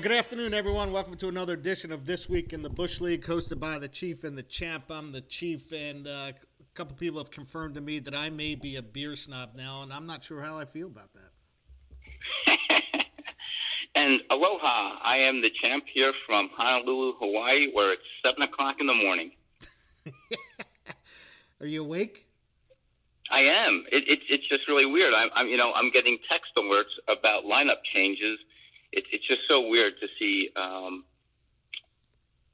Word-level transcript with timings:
Well, 0.00 0.08
good 0.08 0.16
afternoon, 0.16 0.54
everyone. 0.54 0.92
Welcome 0.92 1.18
to 1.18 1.28
another 1.28 1.52
edition 1.52 1.92
of 1.92 2.06
This 2.06 2.26
Week 2.26 2.54
in 2.54 2.62
the 2.62 2.70
Bush 2.70 3.02
League, 3.02 3.22
hosted 3.22 3.60
by 3.60 3.78
the 3.78 3.86
Chief 3.86 4.24
and 4.24 4.38
the 4.38 4.42
Champ. 4.42 4.84
I'm 4.88 5.12
the 5.12 5.20
Chief, 5.20 5.72
and 5.72 6.06
uh, 6.06 6.32
a 6.32 6.34
couple 6.72 6.96
people 6.96 7.18
have 7.20 7.30
confirmed 7.30 7.74
to 7.74 7.82
me 7.82 7.98
that 7.98 8.14
I 8.14 8.30
may 8.30 8.54
be 8.54 8.76
a 8.76 8.82
beer 8.82 9.14
snob 9.14 9.50
now, 9.54 9.82
and 9.82 9.92
I'm 9.92 10.06
not 10.06 10.24
sure 10.24 10.40
how 10.40 10.58
I 10.58 10.64
feel 10.64 10.86
about 10.86 11.10
that. 11.12 12.56
and 13.94 14.22
aloha, 14.30 14.96
I 15.04 15.18
am 15.18 15.42
the 15.42 15.50
Champ 15.60 15.84
here 15.92 16.14
from 16.26 16.48
Honolulu, 16.56 17.16
Hawaii, 17.18 17.70
where 17.74 17.92
it's 17.92 18.02
7 18.24 18.40
o'clock 18.40 18.76
in 18.80 18.86
the 18.86 18.94
morning. 18.94 19.32
Are 21.60 21.66
you 21.66 21.84
awake? 21.84 22.26
I 23.30 23.40
am. 23.40 23.84
It, 23.92 24.04
it, 24.08 24.20
it's 24.30 24.48
just 24.48 24.66
really 24.66 24.86
weird. 24.86 25.12
I'm, 25.12 25.28
I'm, 25.36 25.48
you 25.48 25.58
know, 25.58 25.74
I'm 25.74 25.90
getting 25.90 26.16
text 26.32 26.52
alerts 26.56 26.96
about 27.06 27.44
lineup 27.44 27.84
changes– 27.92 28.38
it, 28.92 29.04
it's 29.12 29.26
just 29.26 29.42
so 29.48 29.68
weird 29.68 29.94
to 30.00 30.06
see 30.18 30.50
um, 30.56 31.04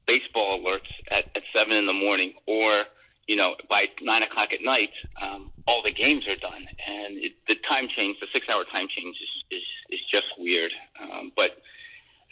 baseball 0.05 0.59
alerts 0.59 0.89
at, 1.11 1.25
at 1.35 1.43
seven 1.53 1.75
in 1.75 1.85
the 1.85 1.93
morning, 1.93 2.33
or 2.45 2.85
you 3.27 3.35
know, 3.35 3.55
by 3.69 3.85
nine 4.01 4.23
o'clock 4.23 4.49
at 4.53 4.63
night, 4.63 4.95
um, 5.21 5.51
all 5.67 5.83
the 5.83 5.91
games 5.91 6.23
are 6.27 6.39
done, 6.39 6.63
and 6.63 7.17
it, 7.19 7.33
the 7.47 7.55
time 7.67 7.87
change, 7.91 8.15
the 8.21 8.27
six-hour 8.31 8.63
time 8.71 8.87
change, 8.87 9.17
is 9.19 9.59
is, 9.59 9.67
is 9.89 9.99
just 10.09 10.27
weird. 10.39 10.71
Um, 10.95 11.31
but 11.35 11.59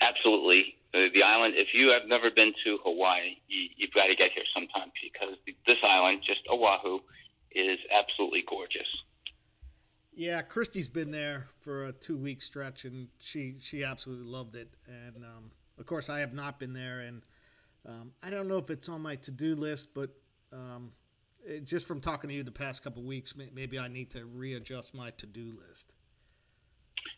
absolutely, 0.02 0.75
the, 0.94 1.09
the 1.13 1.23
island. 1.23 1.55
If 1.57 1.75
you 1.75 1.91
have 1.91 2.07
never 2.07 2.31
been 2.31 2.53
to 2.63 2.79
Hawaii, 2.83 3.35
you, 3.47 3.67
you've 3.75 3.91
got 3.91 4.07
to 4.07 4.16
get 4.16 4.31
here 4.31 4.47
sometime 4.55 4.91
because 5.03 5.35
this 5.67 5.77
island, 5.83 6.23
just 6.25 6.47
Oahu, 6.47 6.99
is 7.51 7.79
absolutely 7.91 8.44
gorgeous. 8.47 8.88
Yeah, 10.16 10.41
Christy's 10.41 10.88
been 10.88 11.11
there 11.11 11.47
for 11.59 11.88
a 11.88 11.91
two 11.91 12.17
week 12.17 12.41
stretch, 12.41 12.85
and 12.85 13.09
she 13.19 13.55
she 13.59 13.83
absolutely 13.83 14.25
loved 14.25 14.55
it. 14.55 14.69
And 14.88 15.25
um, 15.25 15.52
of 15.77 15.85
course, 15.85 16.09
I 16.09 16.19
have 16.19 16.33
not 16.33 16.57
been 16.57 16.72
there, 16.72 17.02
and 17.02 17.22
um, 17.85 18.13
I 18.23 18.30
don't 18.30 18.47
know 18.47 18.57
if 18.57 18.69
it's 18.69 18.88
on 18.88 19.02
my 19.02 19.17
to 19.17 19.31
do 19.31 19.55
list, 19.55 19.89
but 19.94 20.09
um, 20.53 20.91
it, 21.45 21.66
just 21.66 21.85
from 21.85 21.99
talking 21.99 22.30
to 22.30 22.35
you 22.35 22.44
the 22.44 22.52
past 22.52 22.81
couple 22.81 23.03
weeks, 23.03 23.33
maybe 23.35 23.77
I 23.77 23.89
need 23.89 24.09
to 24.11 24.25
readjust 24.25 24.95
my 24.95 25.11
to 25.11 25.25
do 25.25 25.57
list. 25.67 25.91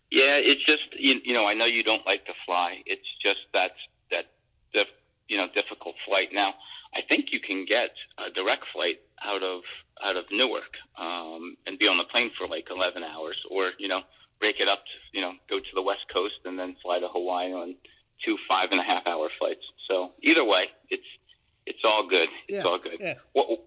Yeah, 0.09 0.41
it's 0.41 0.65
just 0.65 0.83
you, 0.97 1.15
you 1.23 1.33
know 1.33 1.45
I 1.45 1.53
know 1.53 1.65
you 1.65 1.83
don't 1.83 2.05
like 2.05 2.25
to 2.25 2.33
fly. 2.47 2.81
It's 2.87 3.07
just 3.21 3.41
that 3.53 3.71
that 4.09 4.25
that 4.73 4.87
you 5.27 5.37
know 5.37 5.47
difficult 5.53 5.95
flight. 6.07 6.29
Now 6.33 6.55
I 6.95 7.01
think 7.07 7.27
you 7.31 7.39
can 7.39 7.65
get 7.65 7.91
a 8.17 8.33
direct 8.33 8.63
flight 8.73 8.97
out 9.23 9.43
of 9.43 9.61
out 10.03 10.17
of 10.17 10.25
Newark 10.31 10.73
um, 10.99 11.57
and 11.65 11.77
be 11.77 11.85
on 11.87 11.97
the 11.97 12.05
plane 12.05 12.31
for 12.37 12.47
like 12.47 12.67
11 12.69 13.03
hours, 13.03 13.37
or 13.49 13.71
you 13.77 13.87
know, 13.87 14.01
break 14.39 14.59
it 14.59 14.67
up, 14.67 14.83
to, 14.85 15.17
you 15.17 15.21
know, 15.21 15.33
go 15.49 15.59
to 15.59 15.71
the 15.73 15.81
West 15.81 16.05
Coast 16.13 16.35
and 16.45 16.57
then 16.57 16.75
fly 16.81 16.99
to 16.99 17.07
Hawaii 17.07 17.53
on 17.53 17.75
two 18.25 18.37
five 18.47 18.69
and 18.71 18.79
a 18.79 18.83
half 18.83 19.05
hour 19.05 19.29
flights. 19.39 19.63
So 19.87 20.11
either 20.21 20.43
way, 20.43 20.65
it's 20.89 21.05
it's 21.65 21.79
all 21.83 22.07
good. 22.09 22.29
It's 22.47 22.57
yeah, 22.57 22.63
all 22.63 22.79
good. 22.79 22.97
Yeah. 22.99 23.13
What, 23.33 23.59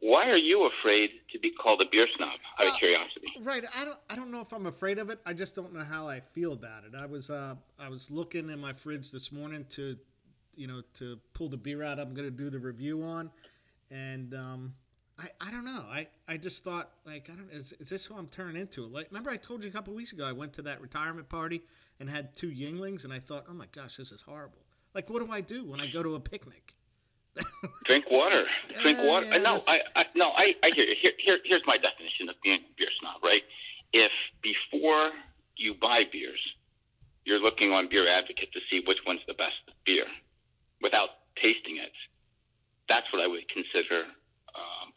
why 0.00 0.28
are 0.28 0.36
you 0.36 0.68
afraid 0.78 1.10
to 1.32 1.38
be 1.38 1.50
called 1.50 1.80
a 1.80 1.86
beer 1.90 2.06
snob? 2.16 2.38
Out 2.60 2.66
of 2.66 2.78
curiosity. 2.78 3.28
Right. 3.40 3.64
I 3.74 3.84
don't. 3.84 3.98
I 4.10 4.16
don't 4.16 4.30
know 4.30 4.40
if 4.40 4.52
I'm 4.52 4.66
afraid 4.66 4.98
of 4.98 5.10
it. 5.10 5.20
I 5.24 5.32
just 5.32 5.54
don't 5.54 5.72
know 5.72 5.84
how 5.84 6.08
I 6.08 6.20
feel 6.20 6.52
about 6.52 6.84
it. 6.84 6.92
I 6.98 7.06
was. 7.06 7.30
Uh, 7.30 7.54
I 7.78 7.88
was 7.88 8.10
looking 8.10 8.50
in 8.50 8.60
my 8.60 8.72
fridge 8.72 9.10
this 9.10 9.32
morning 9.32 9.64
to, 9.70 9.96
you 10.54 10.66
know, 10.66 10.82
to 10.98 11.18
pull 11.32 11.48
the 11.48 11.56
beer 11.56 11.82
out. 11.82 11.98
I'm 11.98 12.14
going 12.14 12.28
to 12.28 12.36
do 12.36 12.50
the 12.50 12.58
review 12.58 13.02
on, 13.02 13.30
and 13.90 14.34
um, 14.34 14.74
I, 15.18 15.28
I 15.40 15.50
don't 15.50 15.64
know. 15.64 15.84
I, 15.88 16.08
I 16.26 16.36
just 16.36 16.64
thought 16.64 16.90
like 17.06 17.30
I 17.32 17.36
don't 17.36 17.50
is, 17.52 17.72
is 17.78 17.88
this 17.88 18.04
who 18.04 18.16
I'm 18.16 18.26
turning 18.26 18.60
into? 18.60 18.86
Like 18.86 19.08
remember 19.10 19.30
I 19.30 19.36
told 19.36 19.62
you 19.62 19.68
a 19.68 19.72
couple 19.72 19.94
weeks 19.94 20.12
ago 20.12 20.24
I 20.24 20.32
went 20.32 20.52
to 20.54 20.62
that 20.62 20.80
retirement 20.80 21.28
party 21.28 21.62
and 22.00 22.10
had 22.10 22.34
two 22.34 22.48
Yuenglings 22.48 23.04
and 23.04 23.12
I 23.12 23.20
thought 23.20 23.44
oh 23.48 23.54
my 23.54 23.66
gosh 23.72 23.96
this 23.96 24.12
is 24.12 24.20
horrible. 24.22 24.58
Like 24.94 25.08
what 25.10 25.24
do 25.24 25.30
I 25.30 25.40
do 25.40 25.64
when 25.64 25.80
I 25.80 25.90
go 25.90 26.02
to 26.02 26.14
a 26.16 26.20
picnic? 26.20 26.74
Drink 27.84 28.06
water. 28.10 28.44
Drink 28.82 28.98
water. 29.02 29.26
Yeah, 29.26 29.38
no, 29.38 29.62
I, 29.66 29.78
I 29.96 30.04
no 30.14 30.30
I, 30.30 30.54
I 30.62 30.70
hear 30.74 30.84
you. 30.84 30.96
Here, 31.00 31.12
here 31.18 31.38
here's 31.44 31.62
my 31.66 31.76
definition 31.76 32.28
of 32.28 32.36
being 32.42 32.60
a 32.60 32.74
beer 32.76 32.88
snob. 33.00 33.22
Right. 33.22 33.42
If 33.92 34.12
before 34.42 35.10
you 35.56 35.74
buy 35.80 36.02
beers, 36.10 36.40
you're 37.24 37.38
looking 37.38 37.70
on 37.70 37.88
Beer 37.88 38.08
Advocate 38.08 38.52
to 38.52 38.60
see 38.68 38.82
which 38.86 38.98
one's 39.06 39.20
the 39.28 39.34
best 39.34 39.54
beer, 39.86 40.06
without 40.82 41.10
tasting 41.36 41.78
it 41.78 41.94
that's 42.88 43.06
what 43.12 43.22
I 43.22 43.26
would 43.26 43.48
consider 43.48 44.04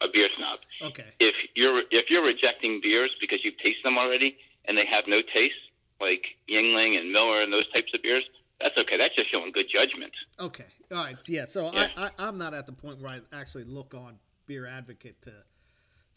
a 0.00 0.06
beer 0.12 0.28
snob. 0.36 0.60
Okay. 0.90 1.04
If 1.20 1.34
you're 1.54 1.82
if 1.90 2.10
you're 2.10 2.24
rejecting 2.24 2.80
beers 2.82 3.10
because 3.20 3.40
you've 3.44 3.58
tasted 3.58 3.84
them 3.84 3.98
already 3.98 4.36
and 4.66 4.76
they 4.76 4.86
have 4.86 5.04
no 5.06 5.20
taste, 5.22 5.54
like 6.00 6.24
Yuengling 6.50 6.98
and 6.98 7.12
Miller 7.12 7.42
and 7.42 7.52
those 7.52 7.70
types 7.72 7.92
of 7.94 8.02
beers, 8.02 8.24
that's 8.60 8.76
okay. 8.78 8.96
That's 8.96 9.14
just 9.14 9.30
showing 9.30 9.52
good 9.52 9.66
judgment. 9.72 10.12
Okay. 10.40 10.64
All 10.92 11.04
right. 11.04 11.16
Yeah. 11.26 11.44
So 11.44 11.72
yeah. 11.72 11.88
I, 11.96 12.10
I 12.18 12.28
am 12.28 12.38
not 12.38 12.54
at 12.54 12.66
the 12.66 12.72
point 12.72 13.00
where 13.00 13.10
I 13.10 13.20
actually 13.32 13.64
look 13.64 13.94
on 13.94 14.18
Beer 14.46 14.66
Advocate 14.66 15.20
to 15.22 15.32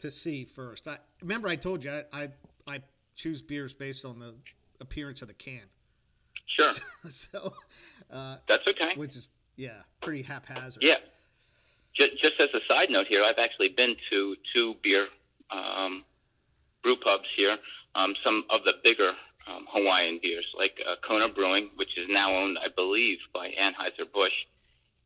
to 0.00 0.10
see 0.10 0.44
first. 0.44 0.86
I 0.88 0.98
remember 1.20 1.48
I 1.48 1.56
told 1.56 1.84
you 1.84 1.90
I 1.90 2.04
I, 2.12 2.28
I 2.66 2.80
choose 3.16 3.42
beers 3.42 3.72
based 3.72 4.04
on 4.04 4.18
the 4.18 4.34
appearance 4.80 5.22
of 5.22 5.28
the 5.28 5.34
can. 5.34 5.62
Sure. 6.46 6.72
so 7.10 7.52
uh, 8.10 8.36
that's 8.48 8.66
okay. 8.68 8.92
Which 8.96 9.16
is 9.16 9.28
yeah, 9.56 9.82
pretty 10.00 10.22
haphazard. 10.22 10.82
Yeah. 10.82 10.94
Just, 11.96 12.12
just 12.22 12.40
as 12.40 12.48
a 12.54 12.60
side 12.66 12.88
note 12.90 13.06
here, 13.08 13.22
I've 13.22 13.38
actually 13.38 13.68
been 13.68 13.96
to 14.10 14.36
two 14.52 14.74
beer 14.82 15.08
um, 15.50 16.04
brew 16.82 16.96
pubs 16.96 17.28
here. 17.36 17.58
Um, 17.94 18.14
some 18.24 18.44
of 18.48 18.64
the 18.64 18.72
bigger 18.82 19.12
um, 19.46 19.66
Hawaiian 19.68 20.18
beers, 20.22 20.46
like 20.56 20.72
uh, 20.80 20.96
Kona 21.06 21.28
Brewing, 21.28 21.70
which 21.76 21.98
is 21.98 22.06
now 22.08 22.34
owned, 22.34 22.58
I 22.58 22.68
believe, 22.74 23.18
by 23.34 23.48
Anheuser 23.48 24.10
Busch, 24.12 24.32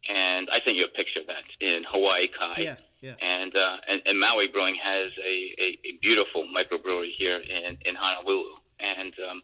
and 0.08 0.48
I 0.50 0.60
sent 0.64 0.76
you 0.76 0.84
a 0.84 0.97
picture 0.97 1.20
of 1.20 1.26
that 1.26 1.42
in 1.60 1.82
Hawaii 1.88 2.28
Kai. 2.28 2.62
Yeah, 2.62 2.76
yeah. 3.00 3.14
And, 3.20 3.53
uh, 3.56 3.76
and 3.88 4.03
and 4.06 4.20
Maui 4.20 4.47
Brewing 4.47 4.76
has 4.78 5.10
a, 5.18 5.34
a, 5.58 5.68
a 5.82 5.92
beautiful 6.00 6.47
microbrewery 6.47 7.10
here 7.18 7.38
in 7.38 7.78
in 7.84 7.94
Honolulu, 7.97 8.54
and 8.78 9.12
um, 9.28 9.42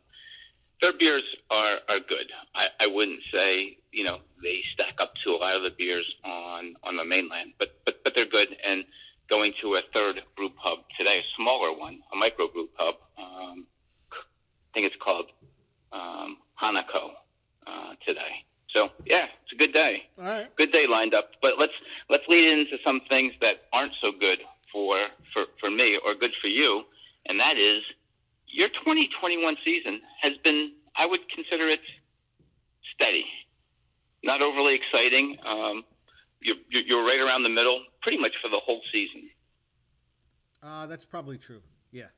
their 0.82 0.92
beers 0.92 1.22
are 1.48 1.78
are 1.88 2.00
good. 2.00 2.28
I, 2.54 2.84
I 2.84 2.86
wouldn't 2.88 3.22
say 3.32 3.78
you 3.92 4.04
know 4.04 4.18
they 4.42 4.60
stack 4.74 5.00
up 5.00 5.14
to 5.24 5.30
a 5.30 5.38
lot 5.38 5.56
of 5.56 5.62
the 5.62 5.70
beers 5.70 6.04
on 6.24 6.74
on 6.82 6.96
the 6.98 7.04
mainland, 7.04 7.54
but 7.58 7.80
but 7.86 8.02
but 8.04 8.12
they're 8.14 8.28
good. 8.28 8.48
And 8.66 8.84
going 9.30 9.54
to 9.62 9.76
a 9.76 9.82
third 9.94 10.20
brew 10.36 10.50
pub 10.50 10.84
today, 10.98 11.22
a 11.22 11.26
smaller 11.38 11.72
one, 11.72 12.00
a 12.12 12.16
micro 12.16 12.48
brew 12.48 12.68
pub. 12.76 12.96
Um, 13.16 13.64
I 14.12 14.68
think 14.74 14.86
it's 14.86 15.00
called 15.02 15.26
um, 15.92 16.36
Hana 16.56 16.82
Koa 16.90 17.14
uh, 17.66 17.94
today. 18.04 18.44
So 18.74 18.88
yeah, 19.06 19.26
it's 19.44 19.52
a 19.52 19.56
good 19.56 19.72
day. 19.72 20.02
All 20.18 20.24
right. 20.24 20.56
Good 20.56 20.72
day 20.72 20.84
lined 20.90 21.14
up. 21.14 21.30
But 21.40 21.52
let's 21.58 21.72
let's 22.10 22.24
lead 22.28 22.44
into 22.44 22.76
some 22.84 23.00
things 23.08 23.32
that 23.40 23.70
aren't 23.72 23.94
so 24.02 24.10
good 24.18 24.38
for 24.72 25.06
for 25.32 25.44
for 25.60 25.70
me 25.70 25.98
or 26.04 26.14
good 26.14 26.34
for 26.40 26.48
you, 26.48 26.82
and 27.26 27.38
that 27.38 27.56
is 27.56 27.84
your 28.52 28.68
2021 28.68 29.56
season 29.64 30.00
has 30.20 30.32
been, 30.44 30.72
I 30.96 31.06
would 31.06 31.20
consider 31.34 31.68
it 31.68 31.80
steady, 32.94 33.24
not 34.22 34.42
overly 34.42 34.76
exciting. 34.76 35.36
Um, 35.44 35.84
you're, 36.40 36.56
you're 36.70 37.04
right 37.04 37.20
around 37.20 37.42
the 37.42 37.48
middle, 37.48 37.82
pretty 38.02 38.18
much 38.18 38.32
for 38.42 38.48
the 38.48 38.60
whole 38.60 38.80
season. 38.92 39.30
Uh, 40.62 40.86
that's 40.86 41.04
probably 41.04 41.38
true. 41.38 41.60
Yeah. 41.90 42.12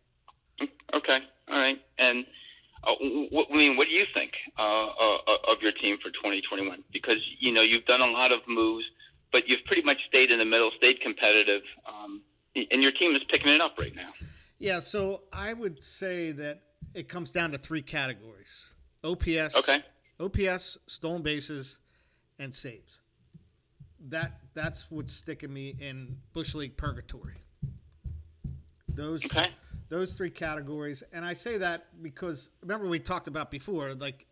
Okay. 0.60 1.18
All 1.48 1.58
right. 1.58 1.78
And 1.98 2.26
uh, 2.84 2.92
what, 3.30 3.46
I 3.52 3.56
mean, 3.56 3.76
what 3.76 3.86
do 3.86 3.94
you 3.94 4.04
think 4.12 4.32
uh, 4.58 4.62
uh, 4.62 5.52
of 5.52 5.62
your 5.62 5.72
team 5.72 5.96
for 6.02 6.10
2021? 6.10 6.84
Because 6.92 7.18
you 7.40 7.52
know 7.52 7.62
you've 7.62 7.86
done 7.86 8.00
a 8.00 8.10
lot 8.10 8.32
of 8.32 8.40
moves, 8.46 8.84
but 9.32 9.42
you've 9.46 9.64
pretty 9.66 9.82
much 9.82 9.98
stayed 10.08 10.30
in 10.30 10.38
the 10.38 10.44
middle, 10.44 10.70
stayed 10.76 11.00
competitive, 11.00 11.62
um, 11.88 12.20
and 12.54 12.82
your 12.82 12.92
team 12.92 13.16
is 13.16 13.22
picking 13.30 13.48
it 13.48 13.60
up 13.60 13.74
right 13.78 13.94
now. 13.94 14.12
Yeah, 14.58 14.80
so 14.80 15.22
I 15.32 15.52
would 15.52 15.82
say 15.82 16.32
that 16.32 16.62
it 16.94 17.08
comes 17.08 17.30
down 17.30 17.52
to 17.52 17.58
three 17.58 17.82
categories: 17.82 18.68
OPS, 19.02 19.56
okay, 19.56 19.82
OPS, 20.20 20.78
stolen 20.86 21.22
bases, 21.22 21.78
and 22.38 22.54
saves. 22.54 22.98
That 24.08 24.38
that's 24.54 24.90
what's 24.90 25.12
sticking 25.12 25.52
me 25.52 25.76
in 25.80 26.18
bush 26.32 26.54
league 26.54 26.76
purgatory. 26.76 27.36
Those 28.88 29.24
okay. 29.24 29.50
those 29.88 30.12
three 30.12 30.30
categories, 30.30 31.02
and 31.12 31.24
I 31.24 31.34
say 31.34 31.58
that 31.58 31.86
because 32.02 32.50
remember 32.62 32.86
we 32.86 32.98
talked 32.98 33.26
about 33.26 33.50
before, 33.50 33.94
like 33.94 34.26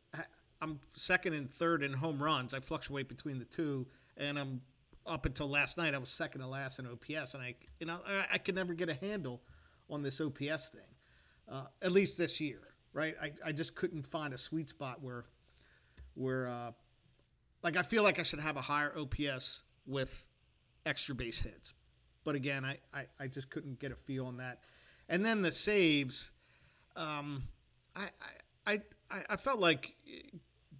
I'm 0.62 0.78
second 0.94 1.34
and 1.34 1.50
third 1.50 1.82
in 1.82 1.92
home 1.92 2.22
runs. 2.22 2.54
I 2.54 2.60
fluctuate 2.60 3.08
between 3.08 3.38
the 3.38 3.44
two, 3.44 3.84
and 4.16 4.38
I'm 4.38 4.60
up 5.04 5.26
until 5.26 5.48
last 5.48 5.76
night 5.76 5.92
I 5.94 5.98
was 5.98 6.10
second 6.10 6.40
to 6.40 6.46
last 6.46 6.78
in 6.78 6.86
OPS, 6.86 7.34
and 7.34 7.42
I 7.42 7.56
you 7.80 7.86
know 7.86 7.98
I, 8.06 8.26
I 8.34 8.38
could 8.38 8.54
never 8.54 8.72
get 8.72 8.88
a 8.88 8.94
handle 8.94 9.42
on 9.90 10.02
this 10.02 10.20
OPS 10.20 10.68
thing, 10.68 10.94
uh, 11.48 11.64
at 11.80 11.92
least 11.92 12.16
this 12.18 12.40
year, 12.40 12.60
right? 12.92 13.14
I, 13.20 13.32
I 13.44 13.52
just 13.52 13.74
couldn't 13.74 14.06
find 14.06 14.32
a 14.34 14.38
sweet 14.38 14.68
spot 14.68 15.02
where, 15.02 15.24
where, 16.14 16.48
uh, 16.48 16.72
like 17.62 17.76
I 17.76 17.82
feel 17.82 18.02
like 18.02 18.18
I 18.18 18.22
should 18.22 18.40
have 18.40 18.56
a 18.56 18.60
higher 18.60 18.92
OPS 18.96 19.62
with 19.86 20.24
extra 20.86 21.14
base 21.14 21.38
hits, 21.38 21.74
but 22.24 22.34
again, 22.34 22.64
I, 22.64 22.78
I, 22.92 23.06
I 23.20 23.26
just 23.26 23.50
couldn't 23.50 23.78
get 23.78 23.92
a 23.92 23.96
feel 23.96 24.26
on 24.26 24.38
that. 24.38 24.60
And 25.08 25.24
then 25.24 25.42
the 25.42 25.52
saves, 25.52 26.30
um, 26.96 27.44
I, 27.94 28.08
I, 28.66 28.80
I, 29.10 29.22
I 29.30 29.36
felt 29.36 29.60
like 29.60 29.94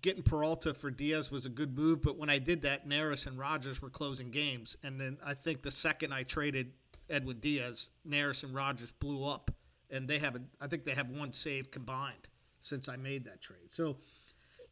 getting 0.03 0.23
Peralta 0.23 0.75
for 0.75 0.91
Diaz 0.91 1.31
was 1.31 1.47
a 1.47 1.49
good 1.49 1.77
move, 1.77 2.03
but 2.03 2.19
when 2.19 2.29
I 2.29 2.39
did 2.39 2.63
that, 2.63 2.89
Neris 2.89 3.27
and 3.27 3.39
Rogers 3.39 3.81
were 3.81 3.91
closing 3.91 4.31
games, 4.31 4.77
and 4.83 5.01
then 5.01 5.17
I 5.25 5.35
think 5.35 5.63
the 5.63 5.71
second 5.71 6.13
I 6.13 6.25
traded 6.25 6.73
Edwin 7.11 7.39
Diaz, 7.41 7.91
Neris 8.09 8.43
and 8.43 8.55
Rogers 8.55 8.93
blew 8.99 9.25
up, 9.25 9.51
and 9.91 10.09
they 10.09 10.19
haven't. 10.19 10.47
I 10.61 10.67
think 10.67 10.85
they 10.85 10.95
have 10.95 11.11
one 11.11 11.33
save 11.33 11.71
combined 11.71 12.29
since 12.61 12.89
I 12.89 12.97
made 12.97 13.25
that 13.25 13.41
trade. 13.41 13.69
So 13.71 13.97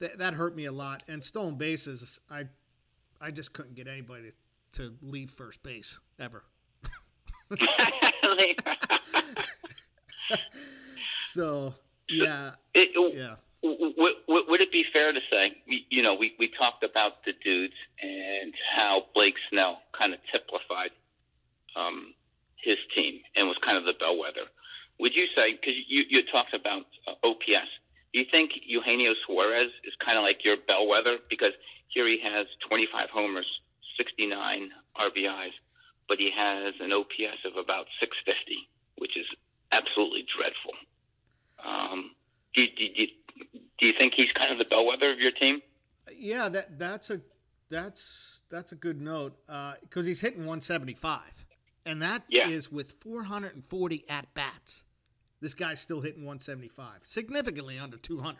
th- 0.01 0.15
that 0.15 0.35
hurt 0.35 0.57
me 0.57 0.65
a 0.67 0.73
lot. 0.73 1.03
And 1.09 1.23
stolen 1.23 1.57
bases, 1.57 2.21
I 2.31 2.47
I 3.21 3.31
just 3.31 3.53
couldn't 3.53 3.75
get 3.75 3.87
anybody 3.87 4.33
to, 4.75 4.95
leave 5.03 5.31
first 5.31 5.63
base 5.63 5.99
ever. 6.19 6.45
so 11.33 11.75
yeah, 12.09 12.53
it, 12.73 12.89
yeah. 13.15 13.35
Would, 13.63 14.15
would 14.49 14.61
it 14.61 14.73
be 14.73 14.85
fair 14.93 15.13
to 15.13 15.21
say, 15.31 15.63
you 15.91 16.03
know, 16.03 16.15
we, 16.15 16.33
we 16.39 16.51
talked 16.57 16.83
about 16.83 17.25
the 17.27 17.33
dudes 17.45 17.75
and 18.01 18.55
how 18.75 19.03
Blake 19.15 19.35
Snell 19.51 19.83
kind 19.97 20.15
of 20.15 20.21
typified 20.33 20.91
um, 21.77 22.15
his 22.63 22.79
team 22.95 23.21
and 23.37 23.49
was 23.49 23.57
kind 23.65 23.77
of 23.77 23.85
the 23.85 23.97
bellwether. 23.99 24.49
Would 24.99 25.15
you 25.15 25.27
say, 25.35 25.57
because 25.57 25.75
you, 25.89 26.05
you 26.09 26.21
talked 26.31 26.53
about 26.53 26.85
uh, 27.09 27.17
OPS, 27.25 27.71
do 28.13 28.19
you 28.19 28.27
think 28.31 28.53
Eugenio 28.67 29.15
Suarez 29.27 29.71
is 29.85 29.95
kind 30.05 30.19
of 30.19 30.25
like 30.25 30.45
your 30.45 30.57
bellwether? 30.67 31.19
Because 31.29 31.53
here 31.89 32.07
he 32.07 32.19
has 32.23 32.47
25 32.69 33.09
homers, 33.11 33.47
69 33.97 34.71
RBIs, 34.99 35.57
but 36.09 36.19
he 36.19 36.31
has 36.37 36.75
an 36.81 36.93
OPS 36.93 37.41
of 37.47 37.57
about 37.57 37.87
650, 38.01 38.69
which 38.99 39.17
is 39.17 39.27
absolutely 39.73 40.27
dreadful. 40.27 40.75
Um, 41.65 42.13
do, 42.55 42.67
do, 42.77 42.85
do, 42.97 43.07
do 43.79 43.87
you 43.87 43.93
think 43.97 44.15
he's 44.17 44.33
kind 44.37 44.53
of 44.53 44.59
the 44.59 44.65
bellwether 44.65 45.13
of 45.13 45.19
your 45.19 45.33
team? 45.33 45.63
Yeah, 46.13 46.49
that 46.49 46.79
that's 46.79 47.11
a 47.11 47.21
that's 47.71 48.41
that's 48.51 48.73
a 48.73 48.75
good 48.75 49.01
note 49.01 49.37
because 49.47 50.05
uh, 50.05 50.09
he's 50.09 50.21
hitting 50.21 50.41
175, 50.41 51.40
and 51.87 52.03
that 52.03 52.23
yeah. 52.29 52.49
is 52.49 52.71
with 52.71 52.95
440 53.01 54.05
at 54.09 54.33
bats. 54.35 54.85
This 55.41 55.55
guy's 55.55 55.81
still 55.81 56.01
hitting 56.01 56.23
175, 56.23 57.01
significantly 57.03 57.79
under 57.79 57.97
200. 57.97 58.39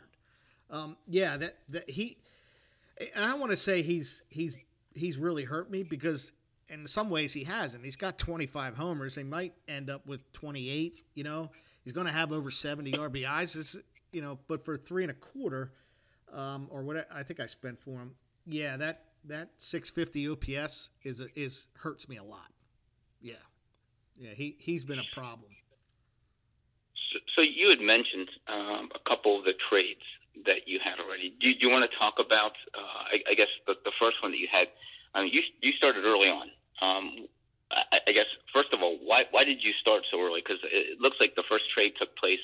Um, 0.71 0.97
yeah, 1.07 1.37
that 1.37 1.57
that 1.71 1.89
he. 1.89 2.19
And 3.15 3.25
I 3.25 3.35
want 3.35 3.51
to 3.51 3.57
say 3.57 3.83
he's 3.83 4.23
he's 4.29 4.55
he's 4.95 5.17
really 5.17 5.45
hurt 5.45 5.71
me 5.71 5.83
because 5.83 6.33
in 6.69 6.87
some 6.87 7.11
ways 7.11 7.33
he 7.33 7.45
hasn't. 7.45 7.85
He's 7.85 7.97
got 7.97 8.19
25 8.19 8.77
homers. 8.77 9.15
He 9.15 9.23
might 9.23 9.55
end 9.69 9.91
up 9.91 10.07
with 10.07 10.33
28. 10.33 11.05
You 11.15 11.25
know, 11.25 11.51
he's 11.83 11.93
going 11.93 12.07
to 12.07 12.13
have 12.13 12.33
over 12.33 12.51
70 12.51 12.93
RBIs. 12.93 13.57
It's, 13.57 13.77
you 14.13 14.23
know, 14.23 14.39
but 14.49 14.65
for 14.65 14.77
three 14.77 15.03
and 15.03 15.11
a 15.11 15.15
quarter, 15.15 15.73
um, 16.33 16.69
or 16.71 16.83
what 16.83 17.09
I 17.13 17.23
think 17.23 17.41
I 17.41 17.47
spent 17.47 17.81
for 17.81 17.99
him, 17.99 18.15
yeah, 18.47 18.77
that 18.77 19.05
that 19.25 19.51
650 19.59 20.29
OPS 20.29 20.91
is 21.03 21.21
a, 21.21 21.27
is 21.39 21.67
hurts 21.75 22.09
me 22.09 22.17
a 22.17 22.23
lot. 22.23 22.51
Yeah, 23.21 23.35
yeah, 24.19 24.31
he 24.35 24.57
he's 24.59 24.85
been 24.85 24.99
a 24.99 25.09
problem. 25.15 25.51
So, 27.13 27.19
so 27.37 27.41
you 27.43 27.71
had 27.71 27.81
mentioned 27.81 28.29
um, 28.49 28.89
a 28.95 29.03
couple 29.09 29.39
of 29.39 29.45
the 29.45 29.55
trades 29.69 30.05
that 30.47 30.67
you 30.67 30.79
had 30.83 31.03
already. 31.03 31.35
Do, 31.41 31.53
do 31.53 31.61
you 31.61 31.71
want 31.71 31.91
to 31.91 31.97
talk 31.99 32.15
about? 32.25 32.53
Uh, 32.73 33.17
I, 33.19 33.33
I, 33.33 33.35
guess 33.35 33.51
the, 33.67 33.75
the 33.85 33.93
first 33.99 34.23
one 34.23 34.33
that 34.33 34.39
you 34.39 34.49
had. 34.51 34.69
I 35.15 35.23
mean, 35.23 35.33
you 35.33 35.43
you 35.61 35.73
started 35.73 36.05
early 36.05 36.29
on. 36.29 36.49
Um, 36.81 37.27
I, 37.71 37.99
I, 38.09 38.13
guess 38.13 38.31
first 38.55 38.73
of 38.73 38.81
all, 38.83 38.99
why 39.03 39.25
why 39.31 39.45
did 39.45 39.63
you 39.63 39.73
start 39.81 40.03
so 40.11 40.21
early? 40.21 40.41
Because 40.41 40.63
it 40.65 41.01
looks 41.01 41.17
like 41.21 41.35
the 41.35 41.45
first 41.49 41.65
trade 41.75 41.93
took 41.99 42.17
place 42.17 42.41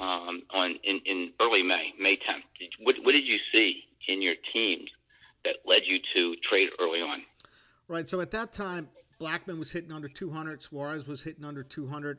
um, 0.00 0.42
on 0.54 0.76
in, 0.84 1.00
in 1.04 1.32
early 1.40 1.62
May, 1.62 1.92
May 1.98 2.16
10th. 2.16 2.46
Did, 2.58 2.72
what, 2.80 2.96
what 3.02 3.12
did 3.12 3.26
you 3.26 3.38
see 3.52 3.84
in 4.08 4.22
your 4.22 4.34
teams 4.52 4.90
that 5.44 5.56
led 5.66 5.82
you 5.86 5.98
to 6.14 6.34
trade 6.48 6.68
early 6.80 7.00
on? 7.00 7.22
Right. 7.88 8.08
So 8.08 8.20
at 8.20 8.30
that 8.32 8.52
time, 8.52 8.88
Blackmon 9.20 9.58
was 9.58 9.70
hitting 9.70 9.92
under 9.92 10.08
200. 10.08 10.62
Suarez 10.62 11.06
was 11.06 11.22
hitting 11.22 11.44
under 11.44 11.62
200. 11.62 12.18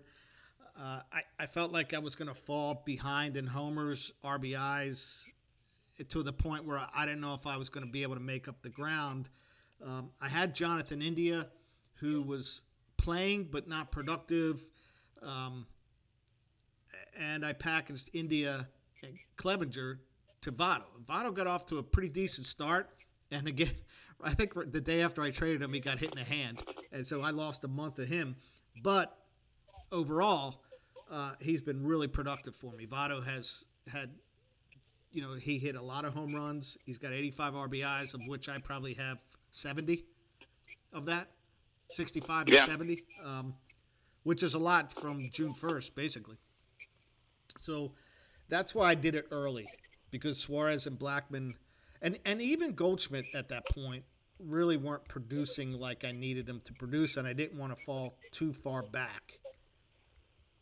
Uh, 0.80 1.00
I, 1.12 1.22
I 1.40 1.46
felt 1.48 1.72
like 1.72 1.94
I 1.94 2.00
was 2.00 2.16
going 2.16 2.28
to 2.28 2.36
fall 2.36 2.84
behind 2.86 3.38
in 3.38 3.48
homers, 3.48 4.14
RBIs, 4.24 5.24
to 6.10 6.24
the 6.24 6.34
point 6.34 6.66
where 6.66 6.82
I 6.96 7.06
didn't 7.06 7.22
know 7.22 7.34
if 7.34 7.48
I 7.48 7.58
was 7.58 7.70
going 7.70 7.86
to 7.86 7.92
be 7.92 8.04
able 8.04 8.16
to 8.16 8.22
make 8.22 8.48
up 8.48 8.62
the 8.62 8.70
ground. 8.70 9.30
Um, 9.84 10.12
I 10.22 10.28
had 10.28 10.54
Jonathan 10.54 11.02
India, 11.02 11.48
who 11.96 12.22
was 12.22 12.62
playing 12.98 13.48
but 13.52 13.68
not 13.68 13.92
productive. 13.92 14.66
Um, 15.22 15.66
and 17.20 17.46
I 17.46 17.54
packaged 17.54 18.10
India 18.14 18.68
and 19.04 19.18
Clevinger 19.38 19.98
to 20.42 20.52
Votto. 20.52 20.84
Votto 21.08 21.34
got 21.34 21.48
off 21.48 21.66
to 21.68 21.78
a 21.78 21.84
pretty 21.84 22.10
decent 22.10 22.46
start, 22.48 22.90
and 23.32 23.48
again, 23.48 23.76
I 24.22 24.34
think 24.34 24.54
the 24.72 24.82
day 24.82 25.02
after 25.02 25.22
I 25.22 25.32
traded 25.32 25.62
him, 25.62 25.74
he 25.74 25.80
got 25.80 26.00
hit 26.00 26.12
in 26.12 26.18
the 26.18 26.24
hand, 26.24 26.64
and 26.92 27.06
so 27.06 27.22
I 27.22 27.30
lost 27.30 27.64
a 27.64 27.68
month 27.68 28.00
of 28.00 28.08
him. 28.08 28.36
But 28.84 29.16
overall, 29.92 30.64
uh, 31.12 31.34
he's 31.40 31.62
been 31.62 31.86
really 31.86 32.08
productive 32.08 32.56
for 32.56 32.74
me. 32.74 32.86
Votto 32.86 33.24
has 33.24 33.64
had, 33.88 34.10
you 35.12 35.22
know, 35.22 35.34
he 35.34 35.60
hit 35.60 35.76
a 35.76 35.82
lot 35.82 36.06
of 36.06 36.14
home 36.14 36.34
runs. 36.36 36.78
He's 36.86 36.98
got 36.98 37.14
85 37.14 37.54
RBIs, 37.54 38.14
of 38.14 38.22
which 38.28 38.50
I 38.50 38.58
probably 38.58 38.94
have 38.96 39.24
70 39.52 40.06
of 40.94 41.06
that, 41.06 41.28
65 41.92 42.50
yeah. 42.50 42.66
to 42.66 42.72
70, 42.72 43.04
um, 43.24 43.54
which 44.24 44.44
is 44.44 44.56
a 44.56 44.60
lot 44.60 44.92
from 44.92 45.30
June 45.32 45.54
1st, 45.54 45.96
basically. 45.96 46.38
So 47.62 47.94
that's 48.50 48.74
why 48.74 48.90
I 48.90 48.96
did 48.96 49.16
it 49.16 49.28
early 49.32 49.68
because 50.12 50.38
Suarez 50.38 50.88
and 50.88 50.98
Blackmon 50.98 51.54
and 52.02 52.20
and 52.26 52.42
even 52.42 52.74
Goldschmidt 52.74 53.26
at 53.34 53.50
that 53.50 53.64
point 53.74 54.04
really 54.40 54.78
weren't 54.78 55.08
producing 55.08 55.74
like 55.74 56.06
I 56.06 56.12
needed 56.12 56.46
them 56.46 56.62
to 56.66 56.74
produce, 56.74 57.18
and 57.18 57.28
I 57.28 57.34
didn't 57.34 57.58
want 57.58 57.76
to 57.76 57.84
fall 57.84 58.18
too 58.32 58.54
far 58.54 58.84
back. 58.84 59.40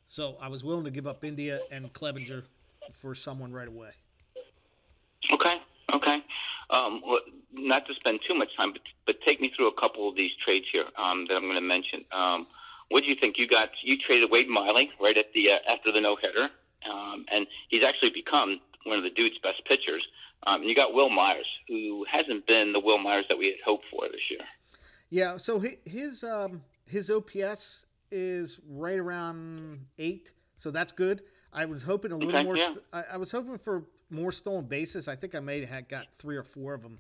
So 0.08 0.38
I 0.40 0.48
was 0.48 0.64
willing 0.64 0.86
to 0.86 0.92
give 0.92 1.08
up 1.08 1.24
India 1.24 1.60
and 1.72 1.92
Clevinger 1.94 2.44
for 2.94 3.16
someone 3.16 3.52
right 3.52 3.68
away. 3.68 3.92
Okay, 5.34 5.56
okay. 5.94 6.18
Um, 6.70 7.02
not 7.52 7.86
to 7.88 7.94
spend 7.96 8.20
too 8.28 8.36
much 8.36 8.50
time, 8.56 8.72
but 8.72 8.82
but 9.06 9.16
take 9.26 9.42
me 9.42 9.52
through 9.56 9.68
a 9.68 9.80
couple 9.80 10.08
of 10.10 10.16
these 10.16 10.32
trades 10.44 10.66
here 10.72 10.86
um, 10.98 11.26
that 11.28 11.36
I'm 11.36 11.44
going 11.44 11.56
to 11.56 11.62
mention. 11.62 12.06
Um, 12.12 12.48
what 12.90 13.02
do 13.02 13.08
you 13.08 13.16
think? 13.20 13.36
You 13.38 13.48
got 13.48 13.70
you 13.84 13.98
traded 13.98 14.30
Wade 14.32 14.48
Miley 14.48 14.90
right 15.02 15.18
at 15.18 15.34
the 15.34 15.52
uh, 15.52 15.74
after 15.74 15.92
the 15.92 16.02
no 16.02 16.16
hitter 16.16 16.50
um, 16.90 17.26
and 17.32 17.48
he's 17.70 17.82
actually 17.86 18.12
become 18.14 18.60
one 18.86 18.98
of 18.98 19.04
the 19.04 19.10
dude's 19.10 19.38
best 19.42 19.64
pitchers. 19.66 20.06
Um, 20.44 20.62
and 20.62 20.70
you 20.70 20.76
got 20.76 20.94
Wil 20.94 21.10
Myers, 21.10 21.48
who 21.68 22.06
hasn't 22.12 22.46
been 22.46 22.72
the 22.74 22.80
Wil 22.80 22.98
Myers 22.98 23.26
that 23.30 23.38
we 23.38 23.48
had 23.48 23.56
hoped 23.66 23.86
for 23.90 24.08
this 24.12 24.22
year. 24.30 24.42
Yeah, 25.10 25.38
so 25.38 25.64
his 25.86 26.24
um, 26.24 26.62
his 26.86 27.10
OPS 27.10 27.86
is 28.12 28.60
right 28.68 29.00
around 29.00 29.86
eight, 29.98 30.32
so 30.58 30.72
that's 30.72 30.92
good. 30.92 31.22
I 31.54 31.66
was 31.66 31.84
hoping 31.84 32.12
a 32.12 32.18
little 32.18 32.36
okay, 32.36 32.44
more. 32.44 32.58
Yeah. 32.58 32.66
St- 32.66 32.84
I, 32.92 33.04
I, 33.14 33.18
was 33.18 33.32
hoping 33.32 33.58
for 33.58 33.84
more 34.10 34.32
stolen 34.32 34.66
bases. 34.66 35.08
I 35.08 35.16
think 35.16 35.36
I 35.36 35.40
may 35.40 35.64
have 35.64 35.88
got 35.88 36.08
three 36.20 36.36
or 36.36 36.44
four 36.44 36.74
of 36.74 36.82
them. 36.82 37.00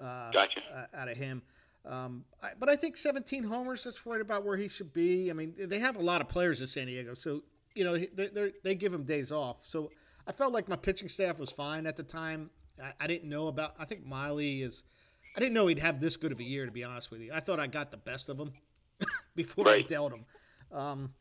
Uh, 0.00 0.30
gotcha. 0.30 0.60
Uh, 0.74 0.96
out 0.96 1.08
of 1.08 1.16
him. 1.16 1.42
Um, 1.84 2.24
I, 2.42 2.50
but 2.58 2.68
I 2.68 2.76
think 2.76 2.96
17 2.96 3.44
homers. 3.44 3.84
That's 3.84 4.04
right 4.06 4.20
about 4.20 4.44
where 4.44 4.56
he 4.56 4.68
should 4.68 4.92
be. 4.92 5.30
I 5.30 5.34
mean, 5.34 5.54
they 5.58 5.78
have 5.78 5.96
a 5.96 6.02
lot 6.02 6.20
of 6.20 6.28
players 6.28 6.60
in 6.60 6.66
San 6.66 6.86
Diego, 6.86 7.14
so 7.14 7.42
you 7.74 7.84
know, 7.84 7.96
they 7.96 8.52
they 8.62 8.74
give 8.74 8.92
him 8.92 9.04
days 9.04 9.32
off. 9.32 9.58
So 9.62 9.90
I 10.26 10.32
felt 10.32 10.52
like 10.52 10.68
my 10.68 10.76
pitching 10.76 11.08
staff 11.08 11.38
was 11.38 11.50
fine 11.50 11.86
at 11.86 11.96
the 11.96 12.02
time. 12.02 12.50
I, 12.82 12.92
I 13.00 13.06
didn't 13.06 13.28
know 13.28 13.48
about. 13.48 13.74
I 13.78 13.84
think 13.84 14.04
Miley 14.04 14.62
is. 14.62 14.82
I 15.36 15.40
didn't 15.40 15.54
know 15.54 15.68
he'd 15.68 15.78
have 15.78 16.00
this 16.00 16.16
good 16.16 16.32
of 16.32 16.40
a 16.40 16.44
year. 16.44 16.66
To 16.66 16.72
be 16.72 16.84
honest 16.84 17.10
with 17.10 17.20
you, 17.20 17.32
I 17.32 17.40
thought 17.40 17.60
I 17.60 17.66
got 17.66 17.90
the 17.90 17.96
best 17.96 18.28
of 18.28 18.38
him 18.38 18.52
before 19.34 19.66
right. 19.66 19.84
I 19.84 19.88
dealt 19.88 20.12
him. 20.12 20.24
Um, 20.72 21.14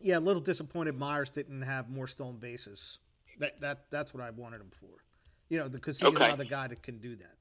yeah, 0.00 0.18
a 0.18 0.20
little 0.20 0.42
disappointed 0.42 0.98
Myers 0.98 1.30
didn't 1.30 1.62
have 1.62 1.88
more 1.88 2.08
stolen 2.08 2.36
bases. 2.36 2.98
That 3.38 3.60
that 3.60 3.84
that's 3.90 4.12
what 4.12 4.22
I 4.22 4.30
wanted 4.30 4.60
him 4.60 4.70
for. 4.80 5.02
You 5.48 5.58
know, 5.58 5.68
because 5.68 5.98
he's 5.98 6.06
okay. 6.06 6.24
another 6.24 6.44
guy 6.44 6.68
that 6.68 6.82
can 6.82 6.98
do 6.98 7.16
that. 7.16 7.36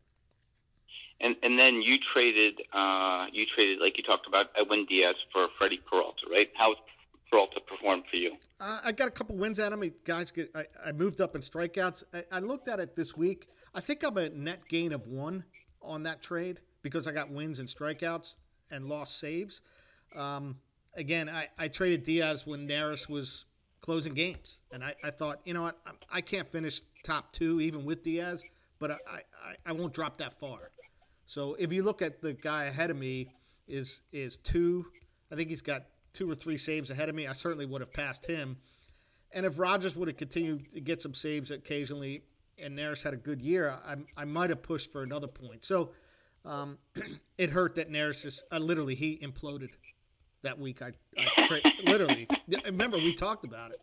And 1.22 1.36
and 1.44 1.58
then 1.58 1.82
you 1.82 1.98
traded 2.14 2.62
uh, 2.74 3.26
you 3.32 3.46
traded 3.56 3.80
like 3.80 3.98
you 3.98 4.04
talked 4.04 4.28
about 4.28 4.48
Edwin 4.60 4.86
Diaz 4.86 5.16
for 5.32 5.48
Freddie 5.58 5.82
Peralta, 5.90 6.26
right? 6.32 6.50
How 6.56 6.76
to 7.34 7.60
perform 7.62 8.04
for 8.10 8.18
you? 8.18 8.36
Uh, 8.60 8.80
I 8.84 8.92
got 8.92 9.08
a 9.08 9.12
couple 9.12 9.36
wins 9.36 9.60
out 9.60 9.74
of 9.74 9.80
me. 9.80 9.92
Guys, 10.06 10.32
get, 10.32 10.52
I, 10.56 10.66
I 10.86 10.92
moved 10.92 11.22
up 11.22 11.36
in 11.36 11.42
strikeouts. 11.42 12.04
I, 12.14 12.24
I, 12.32 12.40
looked 12.40 12.68
at 12.68 12.80
it 12.80 12.96
this 12.96 13.16
week. 13.16 13.48
I 13.74 13.82
think 13.82 14.04
I'm 14.04 14.18
a 14.18 14.30
net 14.30 14.68
gain 14.70 14.94
of 14.94 15.08
one 15.08 15.44
on 15.82 16.04
that 16.04 16.22
trade 16.22 16.60
because 16.82 17.08
I 17.08 17.12
got 17.12 17.32
wins 17.32 17.60
and 17.60 17.68
strikeouts 17.68 18.36
and 18.72 18.86
lost 18.86 19.20
saves. 19.20 19.62
Um, 20.16 20.58
again, 20.96 21.30
I, 21.30 21.48
I 21.58 21.68
traded 21.68 22.04
Diaz 22.04 22.46
when 22.46 22.68
Neris 22.68 23.10
was 23.10 23.46
closing 23.82 24.14
games. 24.14 24.60
And 24.72 24.84
I, 24.84 24.94
thought, 25.12 25.42
you 25.46 25.54
know 25.54 25.64
what, 25.64 25.78
I, 26.12 26.22
can't 26.22 26.50
finish 26.52 26.82
top 27.04 27.34
two 27.34 27.60
even 27.60 27.84
with 27.84 28.04
Diaz, 28.04 28.44
but 28.80 28.92
I, 28.92 29.22
I 29.66 29.72
won't 29.74 29.94
drop 29.94 30.18
that 30.20 30.40
far. 30.40 30.72
So 31.26 31.56
if 31.58 31.72
you 31.72 31.84
look 31.84 32.02
at 32.02 32.22
the 32.22 32.34
guy 32.34 32.66
ahead 32.66 32.90
of 32.90 32.98
me, 32.98 33.30
is 33.68 34.02
is 34.12 34.38
two. 34.38 34.86
I 35.32 35.36
think 35.36 35.50
he's 35.50 35.62
got 35.62 35.86
two 36.14 36.30
or 36.30 36.36
three 36.36 36.58
saves 36.58 36.90
ahead 36.92 37.10
of 37.10 37.16
me, 37.16 37.28
I 37.28 37.34
certainly 37.34 37.66
would 37.66 37.82
have 37.82 37.94
passed 37.94 38.26
him. 38.26 38.58
And 39.32 39.46
if 39.46 39.58
Rogers 39.58 39.96
would 39.96 40.08
have 40.08 40.18
continued 40.18 40.72
to 40.74 40.80
get 40.80 41.02
some 41.02 41.14
saves 41.14 41.50
occasionally, 41.52 42.24
and 42.60 42.78
Neris 42.78 43.02
had 43.02 43.14
a 43.14 43.18
good 43.18 43.42
year, 43.42 43.76
I, 43.86 43.96
I 44.16 44.26
might 44.26 44.50
have 44.52 44.62
pushed 44.62 44.92
for 44.92 45.02
another 45.02 45.28
point. 45.28 45.66
So 45.66 45.90
um, 46.46 46.78
it 47.38 47.50
hurt 47.50 47.76
that 47.76 47.90
Neris 47.90 48.22
just 48.22 48.44
uh, 48.52 48.60
literally 48.60 48.96
he 48.96 49.18
imploded 49.18 49.70
that 50.44 50.60
week. 50.60 50.82
I, 50.82 50.92
I 51.18 51.48
tra- 51.48 51.62
literally 51.84 52.28
remember 52.66 52.98
we 52.98 53.16
talked 53.16 53.44
about 53.44 53.72
it. 53.72 53.82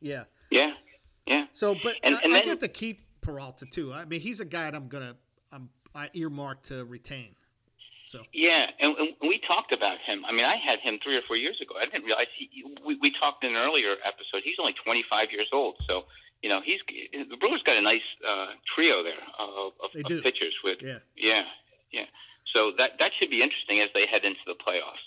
Yeah. 0.00 0.24
Yeah. 0.50 0.72
Yeah. 1.26 1.46
So, 1.52 1.76
but 1.82 1.94
and, 2.02 2.16
I, 2.16 2.20
and 2.22 2.32
then, 2.32 2.40
I 2.40 2.44
get 2.44 2.60
to 2.60 2.68
keep 2.68 3.06
Peralta 3.20 3.64
too. 3.66 3.92
I 3.92 4.04
mean, 4.04 4.20
he's 4.20 4.40
a 4.40 4.44
guy 4.44 4.64
that 4.64 4.74
I'm 4.74 4.88
gonna 4.88 5.14
I'm 5.52 5.70
I 5.94 6.10
earmarked 6.14 6.66
to 6.66 6.84
retain. 6.84 7.34
So 8.12 8.20
yeah, 8.36 8.68
and, 8.76 8.92
and 9.00 9.08
we 9.24 9.40
talked 9.40 9.72
about 9.72 9.96
him. 10.04 10.28
I 10.28 10.36
mean, 10.36 10.44
I 10.44 10.60
had 10.60 10.84
him 10.84 11.00
three 11.00 11.16
or 11.16 11.24
four 11.24 11.40
years 11.40 11.56
ago. 11.64 11.80
I 11.80 11.88
didn't 11.88 12.04
realize 12.04 12.28
he. 12.36 12.62
We, 12.84 13.00
we 13.00 13.10
talked 13.16 13.42
in 13.42 13.56
an 13.56 13.60
earlier 13.60 13.96
episode. 14.04 14.44
He's 14.44 14.60
only 14.60 14.76
25 14.84 15.32
years 15.32 15.48
old, 15.48 15.80
so 15.88 16.04
you 16.44 16.52
know 16.52 16.60
he's 16.60 16.84
the 16.84 17.40
Brewers 17.40 17.64
got 17.64 17.80
a 17.80 17.82
nice 17.82 18.04
uh, 18.20 18.52
trio 18.68 19.00
there 19.02 19.24
of, 19.40 19.72
of, 19.80 19.90
of 19.96 20.22
pitchers 20.22 20.52
with 20.62 20.84
yeah 20.84 21.00
yeah 21.16 21.48
yeah. 21.88 22.08
So 22.52 22.76
that 22.76 23.00
that 23.00 23.16
should 23.16 23.32
be 23.32 23.40
interesting 23.40 23.80
as 23.80 23.88
they 23.96 24.04
head 24.04 24.28
into 24.28 24.44
the 24.44 24.60
playoffs. 24.60 25.00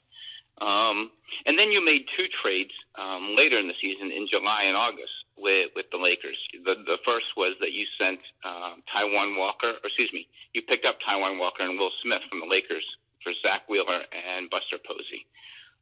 Um, 0.62 1.12
and 1.46 1.60
then 1.60 1.72
you 1.72 1.84
made 1.84 2.08
two 2.16 2.28
trades 2.42 2.72
um, 2.96 3.36
later 3.36 3.60
in 3.60 3.68
the 3.68 3.76
season 3.82 4.12
in 4.12 4.28
July 4.32 4.64
and 4.64 4.78
August 4.78 5.12
with 5.38 5.72
with 5.76 5.86
the 5.92 5.98
Lakers. 5.98 6.38
The 6.64 6.76
the 6.86 6.98
first 7.04 7.28
was 7.36 7.56
that 7.60 7.72
you 7.72 7.86
sent 8.00 8.20
um, 8.48 8.80
Taijuan 8.88 9.38
Walker, 9.38 9.76
or 9.84 9.88
excuse 9.88 10.12
me, 10.14 10.28
you 10.54 10.62
picked 10.64 10.86
up 10.86 10.96
Taijuan 11.04 11.40
Walker 11.40 11.64
and 11.64 11.78
Will 11.78 11.92
Smith 12.04 12.24
from 12.30 12.40
the 12.40 12.48
Lakers 12.48 12.86
for 13.24 13.34
Zack 13.42 13.68
Wheeler 13.68 14.08
and 14.16 14.50
Buster 14.50 14.78
Posey. 14.80 15.28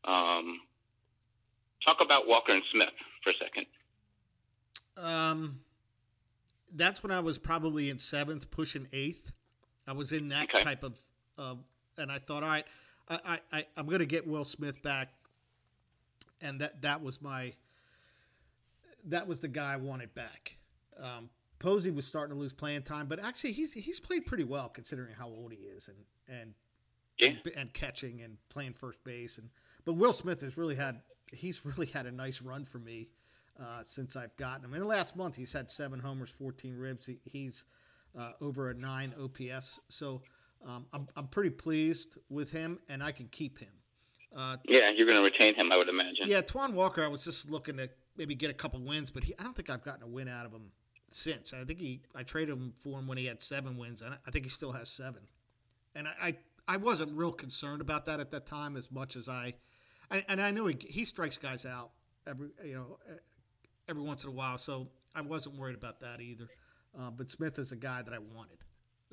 Um, 0.06 0.62
talk 1.86 1.98
about 2.02 2.28
Walker 2.28 2.54
and 2.54 2.64
Smith 2.72 2.96
for 3.24 3.30
a 3.30 3.38
second. 3.38 3.66
Um, 4.98 5.60
that's 6.76 7.04
when 7.04 7.12
I 7.12 7.20
was 7.20 7.38
probably 7.38 7.90
in 7.90 8.00
seventh, 8.00 8.50
pushing 8.50 8.88
eighth. 8.92 9.32
I 9.88 9.94
was 9.94 10.12
in 10.12 10.30
that 10.30 10.50
okay. 10.50 10.64
type 10.64 10.84
of, 10.84 10.94
uh, 11.38 11.56
and 11.98 12.12
I 12.12 12.20
thought, 12.20 12.44
all 12.44 12.50
right, 12.50 12.66
I, 13.10 13.40
I, 13.52 13.66
I'm 13.76 13.86
going 13.88 14.00
to 14.00 14.06
get 14.06 14.28
Will 14.28 14.46
Smith 14.46 14.82
back, 14.82 15.10
and 16.42 16.62
that 16.62 16.82
that 16.82 17.02
was 17.04 17.22
my 17.22 17.54
that 19.06 19.28
was 19.28 19.40
the 19.40 19.48
guy 19.48 19.74
I 19.74 19.78
wanted 19.78 20.14
back. 20.16 20.56
Um, 21.00 21.30
Posey 21.60 21.92
was 21.92 22.06
starting 22.06 22.36
to 22.36 22.40
lose 22.40 22.54
playing 22.54 22.84
time, 22.84 23.08
but 23.08 23.20
actually 23.24 23.52
he's 23.52 23.72
he's 23.74 24.00
played 24.00 24.26
pretty 24.26 24.44
well 24.44 24.70
considering 24.70 25.14
how 25.18 25.28
old 25.28 25.52
he 25.52 25.60
is 25.60 25.88
and 25.90 26.40
and 26.40 26.54
yeah. 27.20 27.52
and, 27.56 27.74
catching 27.74 28.22
and 28.22 28.38
playing 28.50 28.74
first 28.74 29.04
base 29.04 29.38
and 29.38 29.50
but 29.86 29.94
Will 29.94 30.14
Smith 30.14 30.42
has 30.42 30.58
really 30.58 30.76
had 30.76 31.02
he's 31.28 31.66
really 31.66 31.88
had 31.88 32.06
a 32.06 32.12
nice 32.12 32.42
run 32.42 32.66
for 32.66 32.80
me 32.80 33.10
uh, 33.62 33.84
since 33.84 34.16
I've 34.16 34.36
gotten 34.38 34.66
him. 34.66 34.74
In 34.74 34.80
the 34.82 34.86
last 34.86 35.16
month, 35.16 35.36
he's 35.36 35.54
had 35.54 35.70
seven 35.70 36.00
homers, 36.00 36.30
14 36.38 36.76
ribs. 36.76 37.06
He, 37.06 37.20
he's 37.24 37.66
uh, 38.18 38.32
over 38.42 38.70
a 38.70 38.74
nine 38.74 39.14
OPS, 39.20 39.80
so 39.90 40.22
um, 40.68 40.86
I'm 40.94 41.08
I'm 41.16 41.28
pretty 41.28 41.50
pleased 41.50 42.18
with 42.30 42.52
him, 42.52 42.80
and 42.90 43.04
I 43.04 43.12
can 43.12 43.28
keep 43.28 43.60
him. 43.60 43.70
Uh, 44.36 44.58
yeah, 44.66 44.90
you're 44.96 45.06
going 45.06 45.18
to 45.18 45.24
retain 45.24 45.54
him, 45.54 45.72
I 45.72 45.78
would 45.78 45.90
imagine. 45.90 46.28
Yeah, 46.28 46.42
Taijuan 46.42 46.74
Walker, 46.74 47.04
I 47.04 47.08
was 47.08 47.24
just 47.24 47.52
looking 47.52 47.78
to 47.78 47.90
maybe 48.18 48.34
get 48.34 48.50
a 48.50 48.54
couple 48.54 48.82
wins, 48.82 49.12
but 49.12 49.24
he, 49.24 49.36
I 49.38 49.44
don't 49.44 49.56
think 49.56 49.70
I've 49.70 49.84
gotten 49.84 50.02
a 50.02 50.08
win 50.08 50.28
out 50.28 50.46
of 50.46 50.52
him 50.52 50.72
since. 51.12 51.54
I 51.54 51.64
think 51.64 51.80
he 51.80 52.02
I 52.16 52.24
traded 52.24 52.58
him 52.58 52.74
for 52.80 53.00
him 53.00 53.08
when 53.08 53.18
he 53.18 53.26
had 53.26 53.42
seven 53.42 53.78
wins, 53.78 54.02
and 54.02 54.16
I 54.26 54.32
think 54.32 54.46
he 54.46 54.50
still 54.50 54.72
has 54.72 54.90
seven. 54.90 55.22
And 55.96 56.08
I 56.08 56.14
I, 56.22 56.38
I 56.68 56.78
wasn't 56.78 57.16
real 57.16 57.32
concerned 57.32 57.82
about 57.82 58.06
that 58.06 58.20
at 58.20 58.32
that 58.32 58.46
time 58.46 58.76
as 58.76 58.92
much 58.92 59.16
as 59.16 59.30
I, 59.30 59.54
I 60.10 60.26
and 60.28 60.42
I 60.42 60.52
know 60.52 60.68
he 60.68 60.78
he 60.80 61.06
strikes 61.06 61.38
guys 61.38 61.66
out 61.66 61.92
every 62.26 62.50
you 62.64 62.76
know 62.76 62.98
every 63.88 64.02
once 64.02 64.24
in 64.24 64.30
a 64.30 64.34
while, 64.34 64.58
so 64.58 64.90
I 65.14 65.22
wasn't 65.22 65.58
worried 65.58 65.76
about 65.76 66.00
that 66.02 66.22
either. 66.22 66.48
Uh, 67.00 67.10
but 67.12 67.30
Smith 67.30 67.60
is 67.60 67.72
a 67.72 67.76
guy 67.76 68.02
that 68.02 68.14
I 68.14 68.20
wanted. 68.20 68.58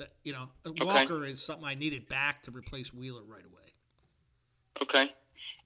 That 0.01 0.09
you 0.25 0.33
know, 0.33 0.49
okay. 0.67 0.83
Walker 0.83 1.27
is 1.27 1.43
something 1.43 1.65
I 1.65 1.75
needed 1.75 2.09
back 2.09 2.43
to 2.45 2.51
replace 2.51 2.93
Wheeler 2.93 3.21
right 3.23 3.45
away. 3.45 3.69
Okay. 4.83 5.05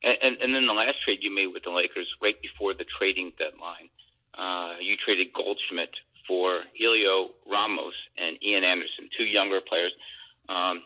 And, 0.03 0.17
and, 0.21 0.37
and 0.43 0.55
then 0.55 0.67
the 0.67 0.73
last 0.73 0.97
trade 1.05 1.21
you 1.23 1.33
made 1.33 1.47
with 1.47 1.63
the 1.63 1.71
Lakers, 1.71 2.09
right 2.21 2.35
before 2.43 2.75
the 2.75 2.85
trading 2.99 3.33
deadline, 3.39 3.89
uh, 4.37 4.75
you 4.81 4.97
traded 5.03 5.33
Goldschmidt 5.33 5.95
for 6.27 6.63
Heliot 6.75 7.31
Ramos 7.49 7.95
and 8.19 8.37
Ian 8.43 8.65
Anderson, 8.65 9.09
two 9.17 9.25
younger 9.25 9.61
players. 9.61 9.93
Um, 10.49 10.83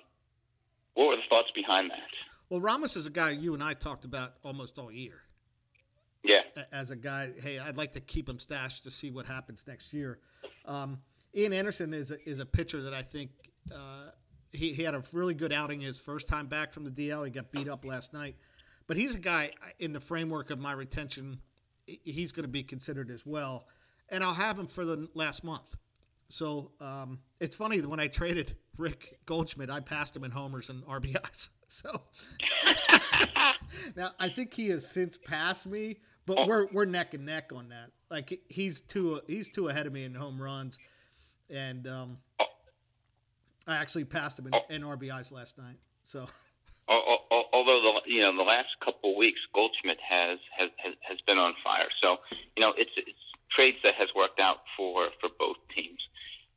what 0.93 1.09
were 1.09 1.17
the 1.17 1.23
thoughts 1.31 1.51
behind 1.55 1.91
that? 1.91 2.11
Well, 2.51 2.61
Ramos 2.61 2.97
is 2.97 3.07
a 3.07 3.11
guy 3.11 3.31
you 3.31 3.55
and 3.55 3.63
I 3.63 3.73
talked 3.73 4.05
about 4.05 4.35
almost 4.45 4.79
all 4.79 4.93
year. 4.93 5.23
Yeah. 6.23 6.41
As 6.71 6.91
a 6.91 6.97
guy, 6.97 7.33
hey, 7.41 7.59
I'd 7.59 7.79
like 7.79 7.93
to 7.95 8.01
keep 8.01 8.29
him 8.29 8.39
stashed 8.39 8.85
to 8.85 8.91
see 8.91 9.11
what 9.11 9.25
happens 9.25 9.65
next 9.67 9.95
year. 9.95 10.19
Um, 10.67 11.01
Ian 11.39 11.53
Anderson 11.53 11.95
is 11.95 12.11
a, 12.11 12.29
is 12.29 12.41
a 12.41 12.47
pitcher 12.47 12.83
that 12.83 12.93
I 12.93 13.03
think 13.03 13.31
uh, 13.73 14.11
he, 14.51 14.73
he 14.73 14.83
had 14.83 14.95
a 14.95 15.03
really 15.13 15.35
good 15.35 15.53
outing 15.53 15.81
his 15.81 15.97
first 15.97 16.27
time 16.27 16.47
back 16.47 16.73
from 16.73 16.85
the 16.85 16.91
DL. 16.91 17.25
He 17.25 17.31
got 17.31 17.53
beat 17.53 17.69
up 17.69 17.85
last 17.85 18.13
night. 18.13 18.35
But 18.89 18.97
he's 18.97 19.15
a 19.15 19.21
guy 19.21 19.53
in 19.79 19.93
the 19.93 20.01
framework 20.01 20.51
of 20.51 20.59
my 20.59 20.73
retention. 20.73 21.39
He's 21.87 22.33
going 22.33 22.45
to 22.45 22.49
be 22.49 22.65
considered 22.65 23.11
as 23.11 23.25
well, 23.25 23.67
and 24.09 24.25
I'll 24.25 24.35
have 24.35 24.59
him 24.59 24.67
for 24.67 24.85
the 24.85 25.09
last 25.15 25.45
month. 25.45 25.77
So 26.29 26.73
um, 26.81 27.21
it's 27.39 27.55
funny 27.55 27.81
when 27.81 28.01
I 28.01 28.09
traded 28.09 28.57
Rick 28.77 29.21
Goldschmidt, 29.27 29.71
I 29.71 29.81
passed 29.81 30.17
him 30.17 30.25
in 30.25 30.31
homers 30.31 30.71
and 30.71 30.85
RBIs. 30.85 31.49
So 31.71 32.01
now 33.95 34.13
I 34.19 34.31
think 34.31 34.55
he 34.55 34.71
has 34.71 34.91
since 34.91 35.19
passed 35.19 35.67
me, 35.67 35.99
but 36.25 36.49
we're 36.49 36.67
we're 36.73 36.87
neck 36.87 37.13
and 37.13 37.27
neck 37.27 37.53
on 37.55 37.69
that. 37.69 37.91
Like 38.11 38.41
he's 38.49 38.81
two 38.81 39.21
he's 39.27 39.51
two 39.51 39.69
ahead 39.69 39.87
of 39.87 39.93
me 39.93 40.05
in 40.05 40.15
home 40.15 40.41
runs, 40.41 40.79
and 41.51 41.87
um, 41.87 42.19
oh. 42.41 42.47
I 43.67 43.77
actually 43.77 44.05
passed 44.05 44.39
him 44.39 44.49
in, 44.49 44.77
in 44.77 44.83
RBIs 44.83 45.31
last 45.31 45.59
night. 45.59 45.79
So 46.05 46.27
although 46.89 47.81
the 47.85 48.13
you 48.13 48.23
know 48.23 48.37
the 48.37 48.43
last 48.43 48.69
couple 48.85 49.13
of 49.13 49.17
weeks 49.17 49.41
Goldschmidt 49.55 49.99
has 50.01 50.39
has 50.57 50.71
has 51.03 51.19
been 51.27 51.39
on 51.39 51.55
fire. 51.63 51.89
So 52.01 52.17
you 52.57 52.63
know 52.63 52.73
it's 52.77 52.91
it's 52.97 53.19
trades 53.55 53.79
that 53.85 53.95
has 53.99 54.09
worked 54.17 54.41
out 54.41 54.65
for 54.77 55.09
for 55.21 55.29
both 55.39 55.57
teams. 55.75 56.01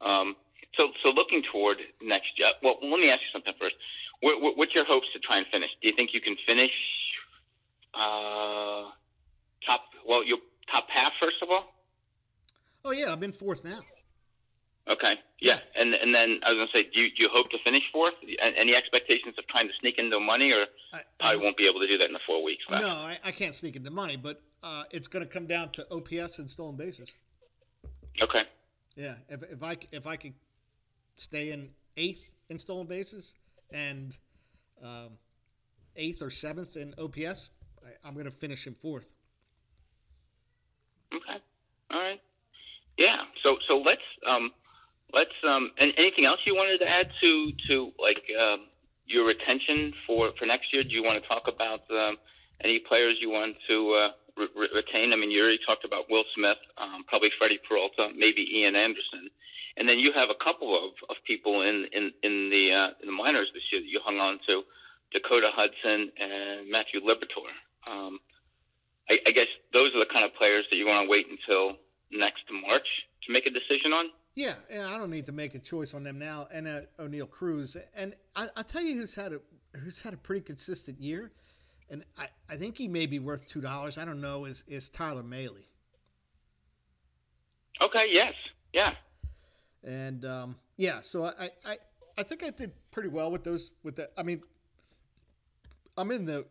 Um, 0.01 0.35
so 0.75 0.89
so 1.03 1.09
looking 1.09 1.43
toward 1.51 1.77
next 2.01 2.37
year. 2.37 2.49
Well, 2.63 2.77
let 2.81 2.99
me 2.99 3.09
ask 3.11 3.21
you 3.21 3.31
something 3.33 3.53
first. 3.59 3.75
What, 4.21 4.41
what, 4.41 4.57
what's 4.57 4.75
your 4.75 4.85
hopes 4.85 5.07
to 5.13 5.19
try 5.19 5.37
and 5.37 5.47
finish? 5.51 5.69
Do 5.81 5.87
you 5.87 5.95
think 5.95 6.11
you 6.13 6.21
can 6.21 6.37
finish 6.45 6.71
uh, 7.93 8.93
top? 9.65 9.81
Well, 10.07 10.23
you 10.23 10.37
top 10.71 10.87
half 10.89 11.13
first 11.19 11.37
of 11.41 11.49
all. 11.49 11.73
Oh 12.85 12.91
yeah, 12.91 13.11
I'm 13.11 13.23
in 13.23 13.31
fourth 13.31 13.63
now. 13.63 13.81
Okay. 14.91 15.13
Yeah. 15.39 15.55
yeah. 15.55 15.81
And 15.81 15.93
and 15.93 16.13
then 16.13 16.39
I 16.43 16.51
was 16.51 16.57
gonna 16.57 16.73
say, 16.73 16.89
do 16.93 16.99
you, 16.99 17.09
do 17.09 17.23
you 17.23 17.29
hope 17.31 17.49
to 17.51 17.57
finish 17.63 17.83
fourth? 17.91 18.15
Any 18.41 18.75
expectations 18.75 19.35
of 19.37 19.47
trying 19.47 19.67
to 19.67 19.73
sneak 19.79 19.97
into 19.97 20.19
money, 20.19 20.51
or 20.51 20.65
I, 20.93 21.31
I 21.33 21.35
won't 21.35 21.55
be 21.57 21.67
able 21.67 21.79
to 21.79 21.87
do 21.87 21.97
that 21.97 22.05
in 22.05 22.13
the 22.13 22.19
four 22.27 22.43
weeks 22.43 22.63
left? 22.69 22.83
No, 22.83 22.89
I, 22.89 23.17
I 23.23 23.31
can't 23.31 23.55
sneak 23.55 23.75
into 23.75 23.91
money, 23.91 24.17
but 24.17 24.41
uh, 24.63 24.83
it's 24.91 25.07
going 25.07 25.25
to 25.25 25.31
come 25.31 25.47
down 25.47 25.71
to 25.71 25.87
OPS 25.91 26.39
and 26.39 26.49
stolen 26.49 26.75
bases. 26.75 27.09
Okay. 28.21 28.43
Yeah. 28.95 29.15
If 29.29 29.43
if 29.43 29.63
I 29.63 29.77
if 29.91 30.05
I 30.05 30.17
could 30.17 30.33
stay 31.15 31.51
in 31.51 31.69
eighth 31.95 32.23
in 32.49 32.59
stolen 32.59 32.87
bases 32.87 33.33
and 33.71 34.17
um, 34.83 35.11
eighth 35.95 36.21
or 36.21 36.29
seventh 36.29 36.75
in 36.75 36.93
OPS, 36.97 37.49
I, 37.83 38.07
I'm 38.07 38.13
going 38.13 38.25
to 38.25 38.31
finish 38.31 38.67
in 38.67 38.75
fourth. 38.75 39.05
Okay. 41.13 41.39
All 41.91 41.99
right. 41.99 42.19
Yeah. 42.97 43.17
So 43.43 43.57
so 43.67 43.77
let's 43.77 44.01
um 44.27 44.51
let's 45.13 45.35
um 45.47 45.71
and 45.77 45.93
anything 45.97 46.25
else 46.25 46.39
you 46.45 46.55
wanted 46.55 46.79
to 46.79 46.87
add 46.87 47.07
to 47.21 47.51
to 47.67 47.91
like 47.99 48.23
um, 48.35 48.67
your 49.05 49.25
retention 49.25 49.93
for 50.07 50.31
for 50.37 50.45
next 50.45 50.73
year? 50.73 50.83
Do 50.83 50.91
you 50.91 51.03
want 51.03 51.21
to 51.21 51.27
talk 51.27 51.43
about 51.47 51.81
um, 51.91 52.17
any 52.63 52.79
players 52.79 53.17
you 53.19 53.29
want 53.29 53.55
to 53.67 53.75
uh, 53.93 54.11
re- 54.37 54.71
retain? 54.73 55.13
I 55.13 55.17
mean, 55.17 55.31
you 55.31 55.41
already 55.41 55.59
talked 55.65 55.85
about 55.85 56.09
Will 56.09 56.23
Smith, 56.35 56.59
um, 56.77 57.03
probably 57.07 57.29
Freddie 57.37 57.59
Peralta, 57.67 58.09
maybe 58.15 58.45
Ian 58.45 58.75
Anderson, 58.75 59.29
and 59.77 59.87
then 59.87 59.99
you 59.99 60.11
have 60.15 60.29
a 60.29 60.39
couple 60.43 60.75
of, 60.75 60.91
of 61.09 61.15
people 61.27 61.61
in 61.61 61.87
in 61.91 62.11
in 62.23 62.49
the 62.49 62.63
uh, 62.71 62.89
in 63.01 63.07
the 63.11 63.15
minors 63.15 63.49
this 63.53 63.63
year 63.71 63.81
that 63.81 63.91
you 63.91 63.99
hung 64.03 64.17
on 64.17 64.39
to, 64.47 64.63
Dakota 65.11 65.51
Hudson 65.51 66.11
and 66.15 66.69
Matthew 66.71 67.01
Liberatore 67.01 67.51
Um, 67.87 68.19
I, 69.09 69.19
I 69.27 69.31
guess 69.31 69.49
those 69.73 69.91
are 69.95 69.99
the 69.99 70.11
kind 70.11 70.23
of 70.23 70.31
players 70.35 70.65
that 70.71 70.77
you 70.77 70.87
want 70.87 71.05
to 71.05 71.09
wait 71.09 71.27
until 71.27 71.75
next 72.11 72.43
March 72.51 72.87
to 73.27 73.33
make 73.33 73.45
a 73.45 73.53
decision 73.53 73.91
on. 73.91 74.11
Yeah, 74.35 74.53
and 74.69 74.83
I 74.83 74.97
don't 74.97 75.09
need 75.09 75.25
to 75.25 75.31
make 75.31 75.55
a 75.55 75.59
choice 75.59 75.93
on 75.93 76.03
them 76.03 76.17
now. 76.17 76.47
And 76.51 76.67
uh, 76.67 76.81
Oneil 76.99 77.29
Cruz, 77.29 77.75
and 77.95 78.13
I, 78.35 78.47
will 78.55 78.63
tell 78.63 78.81
you 78.81 78.95
who's 78.95 79.13
had 79.13 79.33
a 79.33 79.39
who's 79.77 79.99
had 79.99 80.13
a 80.13 80.17
pretty 80.17 80.41
consistent 80.41 80.99
year, 81.01 81.31
and 81.89 82.03
I, 82.17 82.27
I 82.49 82.55
think 82.55 82.77
he 82.77 82.87
may 82.87 83.05
be 83.05 83.19
worth 83.19 83.49
two 83.49 83.61
dollars. 83.61 83.97
I 83.97 84.05
don't 84.05 84.21
know. 84.21 84.45
Is 84.45 84.63
is 84.67 84.89
Tyler 84.89 85.23
Mahle? 85.23 85.65
Okay. 87.81 88.05
Yes. 88.11 88.33
Yeah. 88.73 88.93
And 89.83 90.23
um, 90.25 90.55
yeah, 90.77 91.01
so 91.01 91.25
I, 91.25 91.49
I 91.65 91.77
I 92.17 92.23
think 92.23 92.43
I 92.43 92.51
did 92.51 92.71
pretty 92.91 93.09
well 93.09 93.31
with 93.31 93.43
those. 93.43 93.71
With 93.83 93.97
that, 93.97 94.13
I 94.17 94.23
mean, 94.23 94.41
I'm 95.97 96.11
in 96.11 96.25
the 96.25 96.45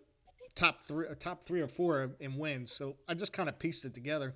top 0.55 0.87
three, 0.87 1.07
top 1.19 1.47
three 1.47 1.63
or 1.63 1.69
four 1.69 2.11
in 2.21 2.37
wins. 2.37 2.73
So 2.73 2.97
I 3.09 3.15
just 3.15 3.33
kind 3.33 3.49
of 3.49 3.59
pieced 3.59 3.85
it 3.87 3.95
together. 3.95 4.35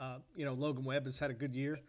Uh, 0.00 0.18
you 0.34 0.44
know, 0.44 0.54
Logan 0.54 0.84
Webb 0.84 1.06
has 1.06 1.18
had 1.18 1.30
a 1.30 1.34
good 1.34 1.54
year. 1.54 1.80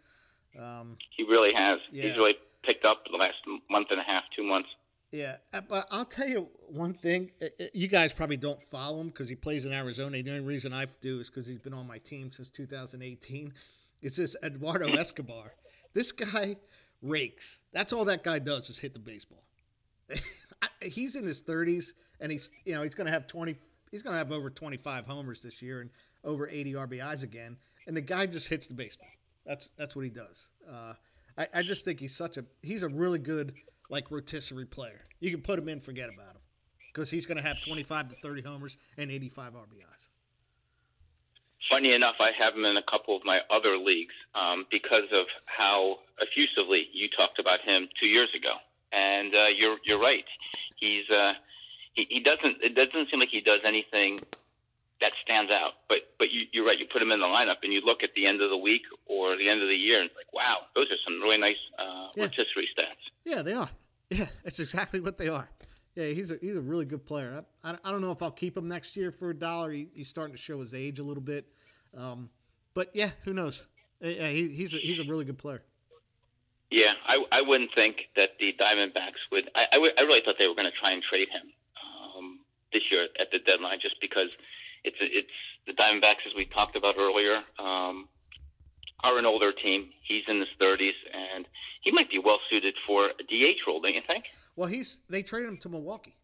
Um, 0.60 0.98
he 1.16 1.24
really 1.24 1.54
has. 1.54 1.80
Yeah. 1.92 2.04
He's 2.04 2.18
really 2.18 2.36
picked 2.64 2.86
up 2.86 3.04
the 3.10 3.18
last 3.18 3.36
month 3.70 3.88
and 3.92 4.00
a 4.00 4.04
half, 4.04 4.24
two 4.36 4.44
months. 4.44 4.70
yeah, 5.12 5.38
uh, 5.54 5.62
but 5.62 5.88
I'll 5.92 6.06
tell 6.06 6.28
you 6.28 6.48
one 6.68 6.94
thing. 6.94 7.32
You 7.74 7.88
guys 7.88 8.14
probably 8.14 8.38
don't 8.38 8.62
follow 8.64 9.02
him 9.02 9.08
because 9.08 9.30
he 9.30 9.36
plays 9.36 9.66
in 9.66 9.74
Arizona. 9.74 10.22
The 10.22 10.30
only 10.30 10.44
reason 10.44 10.74
I 10.74 10.86
do 11.02 11.20
is 11.20 11.30
because 11.30 11.48
he's 11.48 11.60
been 11.60 11.74
on 11.74 11.88
my 11.88 11.98
team 12.00 12.32
since 12.32 12.50
2018. 12.50 13.54
It's 14.02 14.16
this 14.16 14.36
Eduardo 14.44 14.94
Escobar. 14.98 15.54
This 15.94 16.12
guy 16.12 16.56
rakes. 17.02 17.60
That's 17.74 17.94
all 17.94 18.06
that 18.06 18.24
guy 18.24 18.40
does 18.40 18.70
is 18.70 18.78
hit 18.80 18.94
the 18.94 19.00
baseball. 19.00 19.44
He's 20.82 21.16
in 21.16 21.26
his 21.26 21.42
30s, 21.42 21.94
and 22.20 22.32
he's 22.32 22.50
you 22.66 22.74
know 22.74 22.84
he's 22.84 22.96
going 22.96 23.06
to 23.06 23.14
have 23.14 23.28
20. 23.28 23.56
He's 23.92 24.02
going 24.04 24.14
to 24.14 24.18
have 24.18 24.32
over 24.32 24.50
25 24.50 25.06
homers 25.06 25.42
this 25.42 25.62
year 25.62 25.82
and 25.82 25.90
over 26.24 26.48
80 26.50 26.74
RBIs 26.74 27.24
again. 27.24 27.58
And 27.88 27.96
the 27.96 28.02
guy 28.02 28.26
just 28.26 28.48
hits 28.48 28.68
the 28.68 28.74
baseball. 28.74 29.08
That's 29.46 29.70
that's 29.78 29.96
what 29.96 30.06
he 30.06 30.12
does. 30.12 30.48
Uh, 30.70 30.94
I, 31.38 31.48
I 31.56 31.64
just 31.64 31.86
think 31.86 32.00
he's 32.00 32.16
such 32.16 32.38
a 32.38 32.46
he's 32.62 32.84
a 32.84 32.88
really 32.88 33.20
good 33.20 33.54
like 33.90 34.12
rotisserie 34.12 34.66
player. 34.66 35.02
You 35.20 35.32
can 35.32 35.42
put 35.42 35.60
him 35.60 35.70
in, 35.70 35.80
forget 35.80 36.10
about 36.10 36.36
him, 36.36 36.42
because 36.94 37.10
he's 37.10 37.26
going 37.26 37.38
to 37.38 37.44
have 37.44 37.62
25 37.62 38.10
to 38.10 38.16
30 38.22 38.42
homers 38.42 38.78
and 38.98 39.12
85 39.12 39.54
RBIs. 39.54 40.08
Funny 41.70 41.94
enough, 41.94 42.16
I 42.20 42.32
have 42.38 42.56
him 42.56 42.66
in 42.66 42.78
a 42.78 42.84
couple 42.84 43.16
of 43.16 43.24
my 43.24 43.40
other 43.50 43.78
leagues 43.78 44.16
um, 44.34 44.66
because 44.72 45.06
of 45.14 45.28
how 45.46 46.00
effusively 46.20 46.88
you 46.92 47.08
talked 47.16 47.40
about 47.40 47.62
him 47.62 47.88
two 48.00 48.08
years 48.08 48.30
ago. 48.36 48.56
And 48.92 49.34
uh, 49.34 49.48
you're 49.56 49.78
you're 49.86 50.00
right. 50.00 50.26
He's 50.78 51.10
uh, 51.10 51.34
he, 51.94 52.08
he 52.10 52.20
doesn't 52.20 52.58
it 52.62 52.76
doesn't 52.76 53.10
seem 53.10 53.20
like 53.20 53.30
he 53.30 53.42
does 53.42 53.62
anything 53.66 54.20
that 55.02 55.12
stands 55.24 55.52
out. 55.52 55.74
But 55.90 55.98
but 56.18 56.32
you, 56.32 56.44
you're 56.54 56.66
right. 56.66 56.78
You 56.80 56.86
put 56.92 57.02
him 57.02 57.12
in 57.12 57.20
the 57.20 57.26
lineup 57.26 57.58
and 57.64 57.74
you 57.74 57.82
look 57.82 58.04
at 58.04 58.12
the 58.16 58.26
end 58.26 58.42
of 58.42 58.50
the 58.50 58.58
week 58.58 58.84
or 59.06 59.36
the 59.36 59.50
end 59.50 59.62
of 59.62 59.68
the 59.68 59.76
year 59.76 60.00
and 60.00 60.10
it's 60.10 60.16
like, 60.16 60.32
wow, 60.34 60.60
those 60.76 60.88
are 60.92 61.02
some 61.04 61.22
really 61.22 61.38
nice 61.38 61.60
uh, 61.78 62.08
Yeah. 62.16 62.24
rotisserie 62.26 62.70
stats. 62.78 63.04
Yeah, 63.26 63.42
they 63.42 63.54
are. 63.54 63.70
Yeah, 64.14 64.28
that's 64.44 64.60
exactly 64.60 65.00
what 65.00 65.18
they 65.18 65.30
are. 65.30 65.50
Yeah, 65.96 66.08
he's 66.08 66.32
a 66.32 66.38
he's 66.42 66.58
a 66.58 66.62
really 66.62 66.84
good 66.84 67.06
player. 67.06 67.46
I, 67.64 67.72
I, 67.72 67.78
I 67.86 67.92
don't 67.92 68.02
know 68.02 68.12
if 68.12 68.22
I'll 68.22 68.30
keep 68.30 68.58
him 68.58 68.68
next 68.68 68.98
year 68.98 69.10
for 69.10 69.30
a 69.30 69.34
dollar. 69.34 69.72
He, 69.72 69.88
he's 69.94 70.10
starting 70.10 70.36
to 70.36 70.42
show 70.42 70.60
his 70.60 70.74
age 70.74 71.00
a 71.00 71.04
little 71.04 71.24
bit, 71.24 71.46
um, 71.98 72.30
but 72.74 72.90
yeah, 72.94 73.12
who 73.24 73.32
knows? 73.34 73.64
Uh, 74.04 74.10
Yeah, 74.10 74.28
he, 74.28 74.50
he's 74.50 74.74
a, 74.74 74.78
he's 74.80 75.00
a 75.00 75.04
really 75.04 75.24
good 75.24 75.38
player. 75.38 75.64
Yeah, 76.72 76.94
I, 77.06 77.24
I 77.32 77.42
wouldn't 77.42 77.72
think 77.76 78.08
that 78.16 78.32
the 78.40 78.54
Diamondbacks 78.60 79.20
would. 79.32 79.50
I, 79.56 79.64
I, 79.74 80.02
really 80.02 80.22
thought 80.24 80.36
they 80.40 80.48
were 80.48 80.56
going 80.56 80.72
to 80.72 80.78
try 80.80 80.92
and 80.92 81.04
trade 81.04 81.28
him 81.28 81.52
um, 81.84 82.40
this 82.72 82.84
year 82.90 83.08
at 83.20 83.32
the 83.32 83.40
deadline, 83.40 83.80
just 83.82 84.00
because 84.00 84.32
it's 84.84 84.98
it's 85.00 85.30
the 85.68 85.74
Diamondbacks, 85.74 86.26
as 86.28 86.34
we 86.36 86.46
talked 86.46 86.76
about 86.76 86.96
earlier, 86.98 87.38
um, 87.60 88.08
are 89.04 89.18
an 89.18 89.26
older 89.26 89.52
team. 89.52 89.90
He's 90.04 90.24
in 90.28 90.40
his 90.40 90.50
30s, 90.60 90.92
and 91.14 91.48
he 91.84 91.92
might 91.92 92.10
be 92.10 92.20
well 92.20 92.40
suited 92.50 92.76
for 92.86 93.08
a 93.08 93.24
DH 93.24 93.68
role. 93.68 93.82
Don't 93.82 93.94
you 93.94 94.02
think? 94.06 94.26
Well, 94.56 94.68
he's 94.68 94.98
they 95.10 95.22
traded 95.22 95.50
him 95.50 95.58
to 95.58 95.70
Milwaukee. 95.70 96.16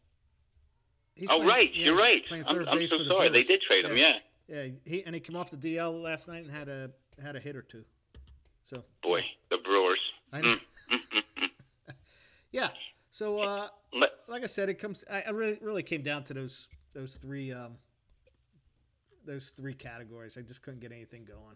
He's 1.16 1.30
oh, 1.30 1.38
playing- 1.38 1.48
right, 1.48 1.70
yeah, 1.74 1.86
you're 1.86 1.98
right. 1.98 2.22
I'm, 2.32 2.68
I'm 2.68 2.88
so 2.88 3.00
the 3.00 3.06
sorry. 3.06 3.30
They 3.30 3.44
did 3.44 3.62
trade 3.62 3.86
him. 3.86 3.98
Yeah, 3.98 4.20
Yeah, 4.48 4.68
he 4.86 5.04
and 5.04 5.16
he 5.16 5.22
came 5.22 5.36
off 5.36 5.50
the 5.50 5.58
DL 5.58 6.02
last 6.02 6.28
night 6.28 6.44
and 6.44 6.52
had 6.52 6.68
a 6.68 6.92
had 7.22 7.36
a 7.36 7.40
hit 7.40 7.56
or 7.56 7.64
two. 7.64 7.84
So 8.70 8.84
boy, 9.02 9.22
the 9.50 9.58
Brewers. 9.64 10.00
I 10.32 10.42
know. 10.42 10.58
Mm. 10.92 11.50
yeah. 12.52 12.70
So 13.12 13.40
uh, 13.40 13.68
like 14.28 14.44
I 14.44 14.48
said, 14.48 14.70
it 14.70 14.76
comes. 14.76 15.04
I, 15.10 15.24
I 15.28 15.30
really 15.32 15.58
really 15.62 15.84
came 15.84 16.04
down 16.04 16.24
to 16.26 16.34
those 16.34 16.68
those 16.94 17.16
three 17.16 17.52
um, 17.52 17.78
those 19.28 19.54
three 19.56 19.74
categories. 19.76 20.38
I 20.38 20.42
just 20.42 20.64
couldn't 20.64 20.80
get 20.80 20.92
anything 20.92 21.26
going, 21.26 21.56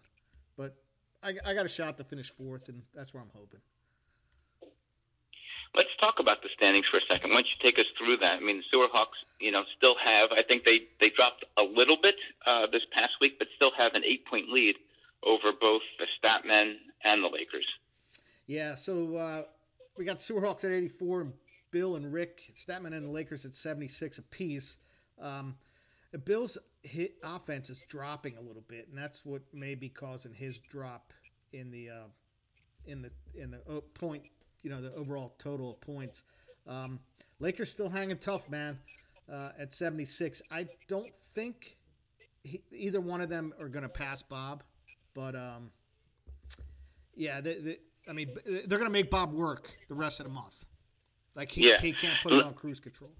but 0.56 0.76
I, 1.22 1.34
I 1.44 1.54
got 1.54 1.66
a 1.66 1.68
shot 1.68 1.98
to 1.98 2.04
finish 2.04 2.30
fourth, 2.30 2.68
and 2.68 2.82
that's 2.94 3.12
where 3.12 3.22
I'm 3.22 3.30
hoping. 3.34 3.60
Let's 5.74 5.88
talk 5.98 6.16
about 6.20 6.42
the 6.42 6.50
standings 6.54 6.84
for 6.90 6.98
a 6.98 7.06
second. 7.08 7.30
Why 7.30 7.36
don't 7.36 7.46
you 7.46 7.58
take 7.62 7.78
us 7.78 7.88
through 7.96 8.18
that? 8.18 8.36
I 8.36 8.40
mean, 8.40 8.60
the 8.60 8.76
Sewerhawks, 8.76 9.16
you 9.40 9.50
know, 9.50 9.62
still 9.76 9.94
have. 10.04 10.30
I 10.30 10.42
think 10.46 10.64
they 10.64 10.80
they 11.00 11.10
dropped 11.16 11.44
a 11.56 11.62
little 11.62 11.96
bit 12.00 12.14
uh, 12.46 12.66
this 12.70 12.82
past 12.92 13.12
week, 13.22 13.38
but 13.38 13.48
still 13.56 13.70
have 13.78 13.94
an 13.94 14.02
eight 14.04 14.26
point 14.26 14.50
lead 14.50 14.76
over 15.24 15.50
both 15.58 15.80
the 15.98 16.06
Statmen 16.20 16.74
and 17.04 17.24
the 17.24 17.28
Lakers. 17.28 17.64
Yeah. 18.46 18.74
So 18.74 19.16
uh, 19.16 19.42
we 19.96 20.04
got 20.04 20.18
Sewerhawks 20.18 20.64
at 20.64 20.72
84, 20.72 21.20
and 21.22 21.32
Bill 21.70 21.96
and 21.96 22.12
Rick 22.12 22.52
Statman 22.54 22.92
and 22.92 23.06
the 23.06 23.10
Lakers 23.10 23.46
at 23.46 23.54
76 23.54 24.18
apiece. 24.18 24.76
Um, 25.20 25.56
the 26.12 26.18
Bills' 26.18 26.58
hit 26.82 27.14
offense 27.24 27.70
is 27.70 27.82
dropping 27.88 28.36
a 28.36 28.40
little 28.40 28.62
bit, 28.68 28.88
and 28.88 28.96
that's 28.96 29.24
what 29.24 29.42
may 29.52 29.74
be 29.74 29.88
causing 29.88 30.32
his 30.32 30.58
drop 30.58 31.12
in 31.52 31.70
the 31.70 31.88
uh, 31.90 32.04
in 32.86 33.02
the 33.02 33.10
in 33.34 33.50
the 33.50 33.58
point, 33.94 34.22
you 34.62 34.70
know, 34.70 34.80
the 34.80 34.94
overall 34.94 35.34
total 35.38 35.72
of 35.72 35.80
points. 35.80 36.22
Um, 36.66 37.00
Lakers 37.40 37.70
still 37.70 37.88
hanging 37.88 38.18
tough, 38.18 38.48
man, 38.48 38.78
uh, 39.32 39.50
at 39.58 39.72
76. 39.74 40.42
I 40.50 40.68
don't 40.86 41.10
think 41.34 41.76
he, 42.44 42.62
either 42.70 43.00
one 43.00 43.20
of 43.20 43.28
them 43.28 43.52
are 43.58 43.68
going 43.68 43.82
to 43.82 43.88
pass 43.88 44.22
Bob, 44.22 44.62
but 45.14 45.34
um, 45.34 45.70
yeah, 47.16 47.40
they, 47.40 47.54
they, 47.58 47.78
I 48.08 48.12
mean, 48.12 48.28
they're 48.44 48.78
going 48.78 48.84
to 48.84 48.90
make 48.90 49.10
Bob 49.10 49.32
work 49.32 49.70
the 49.88 49.94
rest 49.94 50.20
of 50.20 50.26
the 50.26 50.32
month. 50.32 50.54
Like 51.34 51.50
he, 51.50 51.68
Yeah. 51.68 51.80
he 51.80 51.92
can't 51.92 52.18
put 52.22 52.32
it 52.32 52.44
on 52.44 52.54
cruise 52.54 52.78
control. 52.80 53.12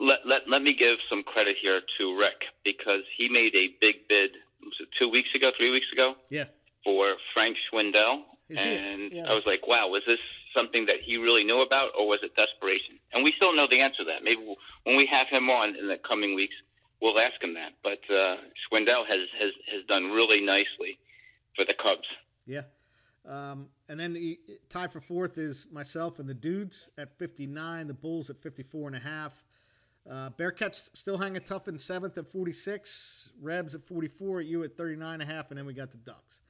Let, 0.00 0.20
let, 0.26 0.48
let 0.48 0.62
me 0.62 0.74
give 0.78 0.98
some 1.10 1.22
credit 1.22 1.56
here 1.60 1.80
to 1.98 2.18
Rick 2.18 2.46
because 2.64 3.02
he 3.16 3.28
made 3.28 3.54
a 3.54 3.74
big 3.80 4.06
bid 4.08 4.30
was 4.62 4.74
it 4.80 4.88
two 4.98 5.08
weeks 5.08 5.28
ago, 5.34 5.50
three 5.56 5.70
weeks 5.70 5.86
ago, 5.92 6.14
Yeah. 6.30 6.44
for 6.84 7.14
Frank 7.34 7.56
Schwindel. 7.70 8.22
Is 8.48 8.58
and 8.58 9.12
yeah. 9.12 9.26
I 9.30 9.34
was 9.34 9.42
like, 9.46 9.66
wow, 9.66 9.88
was 9.88 10.02
this 10.06 10.18
something 10.54 10.86
that 10.86 10.96
he 11.04 11.16
really 11.16 11.44
knew 11.44 11.60
about 11.60 11.90
or 11.98 12.06
was 12.08 12.20
it 12.22 12.32
desperation? 12.34 12.98
And 13.12 13.22
we 13.22 13.32
still 13.36 13.54
know 13.54 13.66
the 13.68 13.80
answer 13.80 13.98
to 13.98 14.04
that. 14.04 14.24
Maybe 14.24 14.40
we'll, 14.44 14.56
when 14.84 14.96
we 14.96 15.06
have 15.10 15.26
him 15.28 15.50
on 15.50 15.76
in 15.76 15.86
the 15.88 15.98
coming 15.98 16.34
weeks, 16.34 16.54
we'll 17.02 17.18
ask 17.18 17.42
him 17.42 17.54
that. 17.54 17.72
But 17.82 18.00
uh, 18.12 18.36
Schwindel 18.66 19.06
has, 19.06 19.28
has, 19.38 19.52
has 19.72 19.84
done 19.86 20.10
really 20.10 20.40
nicely 20.40 20.98
for 21.54 21.64
the 21.64 21.74
Cubs. 21.74 22.08
Yeah. 22.46 22.62
Um, 23.28 23.68
and 23.88 24.00
then 24.00 24.14
he, 24.14 24.38
tied 24.70 24.92
for 24.92 25.00
fourth 25.00 25.36
is 25.36 25.66
myself 25.70 26.18
and 26.18 26.28
the 26.28 26.34
dudes 26.34 26.88
at 26.96 27.18
59, 27.18 27.86
the 27.86 27.94
Bulls 27.94 28.30
at 28.30 28.40
54 28.40 28.88
and 28.88 28.96
a 28.96 29.00
half. 29.00 29.44
Uh, 30.10 30.30
Bearcats 30.30 30.88
still 30.94 31.18
hanging 31.18 31.42
tough 31.42 31.68
in 31.68 31.78
seventh 31.78 32.16
at 32.16 32.26
46, 32.26 33.28
Rebs 33.42 33.74
at 33.74 33.84
44, 33.84 34.40
you 34.40 34.64
at 34.64 34.76
39 34.76 35.20
and 35.20 35.22
a 35.22 35.26
half, 35.26 35.50
and 35.50 35.58
then 35.58 35.66
we 35.66 35.74
got 35.74 35.90
the 35.90 35.98
Ducks. 35.98 36.40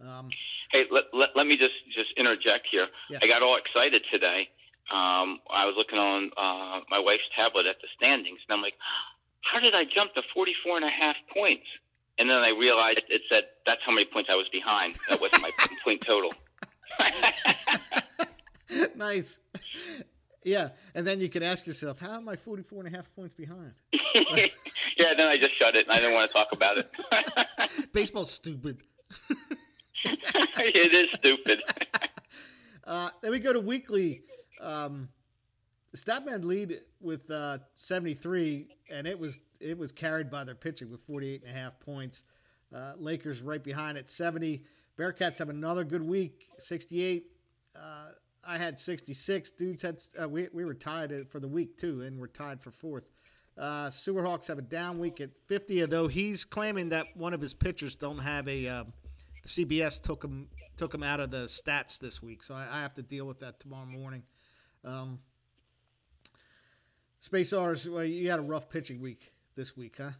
Um, 0.00 0.28
Hey, 0.72 0.82
let, 0.90 1.04
let, 1.14 1.30
let 1.36 1.46
me 1.46 1.56
just, 1.56 1.74
just 1.94 2.10
interject 2.18 2.66
here. 2.70 2.88
Yeah. 3.08 3.18
I 3.22 3.28
got 3.28 3.42
all 3.42 3.56
excited 3.56 4.02
today. 4.10 4.48
Um, 4.90 5.38
I 5.48 5.64
was 5.64 5.74
looking 5.78 5.98
on 5.98 6.30
uh, 6.36 6.80
my 6.90 6.98
wife's 6.98 7.22
tablet 7.34 7.66
at 7.66 7.76
the 7.80 7.88
standings, 7.96 8.40
and 8.48 8.54
I'm 8.56 8.62
like, 8.62 8.74
how 9.42 9.60
did 9.60 9.74
I 9.74 9.84
jump 9.84 10.14
to 10.14 10.22
44 10.34 10.76
and 10.76 10.84
a 10.84 10.90
half 10.90 11.16
points? 11.32 11.66
And 12.18 12.28
then 12.28 12.38
I 12.38 12.48
realized 12.48 13.00
it 13.08 13.22
said 13.28 13.44
that's 13.64 13.80
how 13.86 13.92
many 13.92 14.06
points 14.12 14.28
I 14.30 14.34
was 14.34 14.48
behind. 14.50 14.96
That 15.08 15.20
wasn't 15.20 15.42
my 15.42 15.50
point 15.84 16.02
total. 16.04 16.32
nice. 18.96 19.38
Yeah. 20.46 20.68
And 20.94 21.04
then 21.04 21.20
you 21.20 21.28
can 21.28 21.42
ask 21.42 21.66
yourself, 21.66 21.98
how 21.98 22.14
am 22.14 22.28
I 22.28 22.36
44 22.36 22.86
and 22.86 22.94
a 22.94 22.96
half 22.96 23.12
points 23.16 23.34
behind? 23.34 23.72
yeah, 23.92 25.12
then 25.16 25.26
I 25.26 25.36
just 25.38 25.58
shut 25.58 25.74
it, 25.74 25.88
and 25.88 25.92
I 25.92 25.96
didn't 25.96 26.14
want 26.14 26.30
to 26.30 26.32
talk 26.32 26.48
about 26.52 26.78
it. 26.78 26.90
Baseball's 27.92 28.30
stupid. 28.30 28.78
it 30.04 30.94
is 30.94 31.18
stupid. 31.18 31.58
Uh, 32.84 33.10
then 33.20 33.32
we 33.32 33.40
go 33.40 33.52
to 33.52 33.58
weekly. 33.58 34.22
Um, 34.60 35.08
Statman 35.96 36.44
lead 36.44 36.80
with 37.00 37.28
uh, 37.28 37.58
73, 37.74 38.68
and 38.90 39.06
it 39.06 39.18
was 39.18 39.40
it 39.58 39.76
was 39.76 39.90
carried 39.90 40.30
by 40.30 40.44
their 40.44 40.54
pitching 40.54 40.90
with 40.90 41.00
48 41.06 41.42
and 41.44 41.56
a 41.56 41.58
half 41.58 41.80
points. 41.80 42.22
Uh, 42.72 42.92
Lakers 42.98 43.42
right 43.42 43.62
behind 43.62 43.98
at 43.98 44.08
70. 44.08 44.62
Bearcats 44.96 45.38
have 45.38 45.48
another 45.48 45.82
good 45.82 46.02
week, 46.02 46.46
68. 46.58 47.26
Uh, 48.46 48.50
I 48.50 48.58
had 48.58 48.78
66. 48.78 49.50
Dudes 49.50 49.82
had 49.82 50.02
uh, 50.20 50.28
we 50.28 50.48
we 50.52 50.64
were 50.64 50.74
tied 50.74 51.12
for 51.28 51.40
the 51.40 51.48
week 51.48 51.76
too, 51.76 52.02
and 52.02 52.18
we're 52.18 52.26
tied 52.26 52.60
for 52.60 52.70
fourth. 52.70 53.10
Uh, 53.58 53.86
Sewerhawks 53.86 54.46
have 54.48 54.58
a 54.58 54.62
down 54.62 54.98
week 54.98 55.20
at 55.20 55.30
50, 55.46 55.80
although 55.82 56.08
he's 56.08 56.44
claiming 56.44 56.90
that 56.90 57.06
one 57.14 57.32
of 57.32 57.40
his 57.40 57.54
pitchers 57.54 57.96
don't 57.96 58.18
have 58.18 58.48
a. 58.48 58.68
Uh, 58.68 58.84
CBS 59.46 60.02
took 60.02 60.24
him 60.24 60.48
took 60.76 60.92
him 60.92 61.02
out 61.02 61.20
of 61.20 61.30
the 61.30 61.46
stats 61.46 61.98
this 61.98 62.22
week, 62.22 62.42
so 62.42 62.54
I, 62.54 62.66
I 62.70 62.80
have 62.80 62.94
to 62.94 63.02
deal 63.02 63.26
with 63.26 63.40
that 63.40 63.60
tomorrow 63.60 63.86
morning. 63.86 64.22
Um, 64.84 65.20
Space 67.20 67.52
R's, 67.52 67.88
well, 67.88 68.04
you 68.04 68.30
had 68.30 68.38
a 68.38 68.42
rough 68.42 68.68
pitching 68.68 69.00
week 69.00 69.32
this 69.56 69.76
week, 69.76 69.96
huh? 69.98 70.10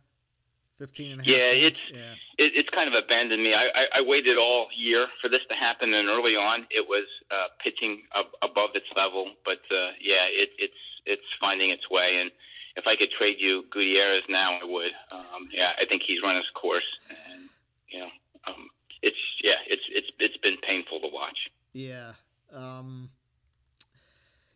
15 0.79 1.13
and 1.13 1.21
a 1.21 1.25
half. 1.25 1.29
Yeah, 1.31 1.67
it's- 1.67 1.85
yeah. 1.93 2.13
it, 2.39 2.53
it's 2.55 2.69
kind 2.71 2.89
of 2.89 2.95
abandoned 3.03 3.43
me. 3.43 3.55
I, 3.55 3.65
I, 3.75 3.85
I 3.99 4.01
waited 4.03 4.37
all 4.39 4.69
year 4.77 5.07
for 5.21 5.29
this 5.29 5.41
to 5.49 5.55
happen, 5.55 5.95
and 5.95 6.09
early 6.09 6.37
on, 6.37 6.67
it 6.71 6.87
was 6.89 7.07
uh, 7.31 7.49
pitching 7.63 8.03
ab- 8.15 8.35
above 8.43 8.71
its 8.75 8.87
level. 8.97 9.31
But 9.45 9.61
uh, 9.71 9.93
yeah, 10.01 10.27
it, 10.29 10.51
it's 10.59 10.75
it's 11.07 11.23
finding 11.41 11.71
its 11.71 11.89
way. 11.91 12.19
And 12.21 12.31
if 12.77 12.87
I 12.87 12.97
could 12.97 13.11
trade 13.17 13.37
you 13.39 13.65
Gutierrez 13.71 14.25
now, 14.29 14.59
I 14.61 14.65
would. 14.65 14.93
Um, 15.13 15.49
yeah, 15.53 15.73
I 15.81 15.87
think 15.87 16.03
he's 16.07 16.21
run 16.23 16.37
his 16.37 16.45
course, 16.55 16.85
and 17.09 17.49
you 17.89 18.01
know, 18.01 18.11
um, 18.47 18.69
it's 19.03 19.17
yeah, 19.43 19.57
it's 19.69 19.83
it's 19.91 20.09
it's 20.19 20.37
been 20.39 20.57
painful 20.59 21.01
to 21.01 21.09
watch. 21.11 21.39
Yeah. 21.73 22.13
Um, 22.53 23.11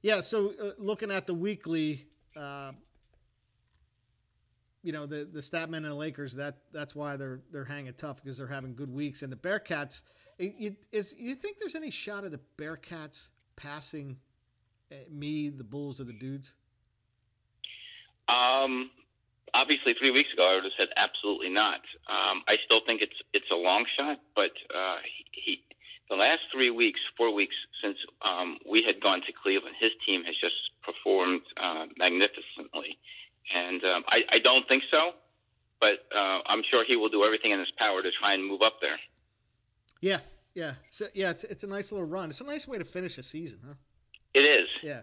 yeah. 0.02 0.20
So 0.20 0.52
uh, 0.62 0.70
looking 0.78 1.10
at 1.10 1.26
the 1.26 1.34
weekly, 1.34 2.06
uh, 2.36 2.72
you 4.82 4.92
know 4.92 5.06
the 5.06 5.28
the 5.30 5.40
Statmen 5.40 5.78
and 5.78 5.86
the 5.86 5.94
Lakers. 5.94 6.34
That 6.34 6.56
that's 6.72 6.94
why 6.94 7.16
they're 7.16 7.40
they're 7.52 7.64
hanging 7.64 7.94
tough 7.94 8.22
because 8.22 8.38
they're 8.38 8.46
having 8.46 8.74
good 8.74 8.92
weeks. 8.92 9.22
And 9.22 9.32
the 9.32 9.36
Bearcats, 9.36 10.02
it, 10.38 10.54
it, 10.58 10.76
is 10.92 11.14
you 11.18 11.34
think 11.34 11.58
there's 11.58 11.74
any 11.74 11.90
shot 11.90 12.24
of 12.24 12.32
the 12.32 12.40
Bearcats 12.58 13.28
passing 13.56 14.16
uh, 14.90 14.96
me, 15.10 15.50
the 15.50 15.64
Bulls, 15.64 16.00
or 16.00 16.04
the 16.04 16.12
Dudes? 16.12 16.52
Um, 18.28 18.90
obviously, 19.54 19.94
three 19.98 20.10
weeks 20.10 20.32
ago, 20.32 20.48
I 20.48 20.54
would 20.54 20.64
have 20.64 20.72
said 20.78 20.88
absolutely 20.96 21.50
not. 21.50 21.80
Um, 22.08 22.42
I 22.48 22.56
still 22.64 22.80
think 22.86 23.02
it's 23.02 23.16
it's 23.32 23.50
a 23.52 23.56
long 23.56 23.84
shot, 23.98 24.18
but 24.34 24.52
uh, 24.74 24.96
he, 25.04 25.24
he 25.32 25.62
the 26.10 26.16
last 26.16 26.42
three 26.52 26.70
weeks, 26.70 26.98
four 27.16 27.32
weeks 27.32 27.54
since 27.82 27.96
um, 28.22 28.58
we 28.68 28.82
had 28.82 29.00
gone 29.00 29.20
to 29.22 29.32
Cleveland, 29.32 29.76
his 29.78 29.92
team 30.04 30.24
has 30.24 30.34
just 30.42 30.58
performed 30.82 31.42
uh, 31.56 31.86
magnificently, 31.96 32.98
and 33.54 33.82
um, 33.84 34.04
I, 34.08 34.36
I 34.36 34.38
don't 34.42 34.66
think 34.68 34.82
so, 34.90 35.12
but 35.80 36.04
uh, 36.14 36.40
I'm 36.46 36.62
sure 36.70 36.84
he 36.86 36.96
will 36.96 37.08
do 37.08 37.24
everything 37.24 37.50
in 37.52 37.58
his 37.58 37.70
power 37.78 38.02
to 38.02 38.10
try 38.20 38.34
and 38.34 38.44
move 38.44 38.62
up 38.62 38.74
there. 38.80 38.98
Yeah, 40.00 40.18
yeah, 40.54 40.74
so, 40.90 41.06
yeah. 41.14 41.30
It's, 41.30 41.44
it's 41.44 41.64
a 41.64 41.66
nice 41.66 41.92
little 41.92 42.06
run. 42.06 42.30
It's 42.30 42.40
a 42.40 42.44
nice 42.44 42.66
way 42.66 42.78
to 42.78 42.84
finish 42.84 43.18
a 43.18 43.22
season, 43.22 43.60
huh? 43.66 43.74
It 44.34 44.40
is. 44.40 44.68
Yeah, 44.82 45.02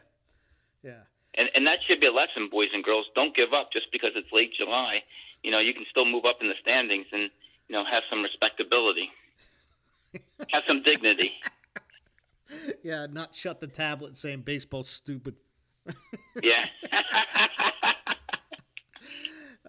yeah. 0.84 1.02
And 1.36 1.50
and 1.54 1.68
that 1.68 1.80
should 1.88 2.00
be 2.00 2.08
a 2.08 2.12
lesson, 2.12 2.50
boys 2.52 2.70
and 2.74 2.84
girls. 2.84 3.06
Don't 3.16 3.36
give 3.36 3.54
up 3.54 3.72
just 3.72 3.88
because 3.92 4.12
it's 4.16 4.32
late 4.32 4.54
July. 4.58 5.04
You 5.44 5.52
know, 5.52 5.60
you 5.60 5.74
can 5.74 5.86
still 5.90 6.06
move 6.06 6.26
up 6.26 6.38
in 6.42 6.48
the 6.48 6.56
standings 6.62 7.06
and 7.12 7.30
you 7.68 7.76
know 7.76 7.84
have 7.86 8.04
some 8.10 8.24
respectability, 8.24 9.10
have 10.52 10.64
some 10.68 10.82
dignity. 10.84 11.32
yeah, 12.84 13.06
not 13.06 13.36
shut 13.36 13.60
the 13.62 13.68
tablet 13.68 14.18
saying 14.18 14.42
baseball's 14.42 14.90
stupid. 14.90 15.36
yeah. 16.44 16.66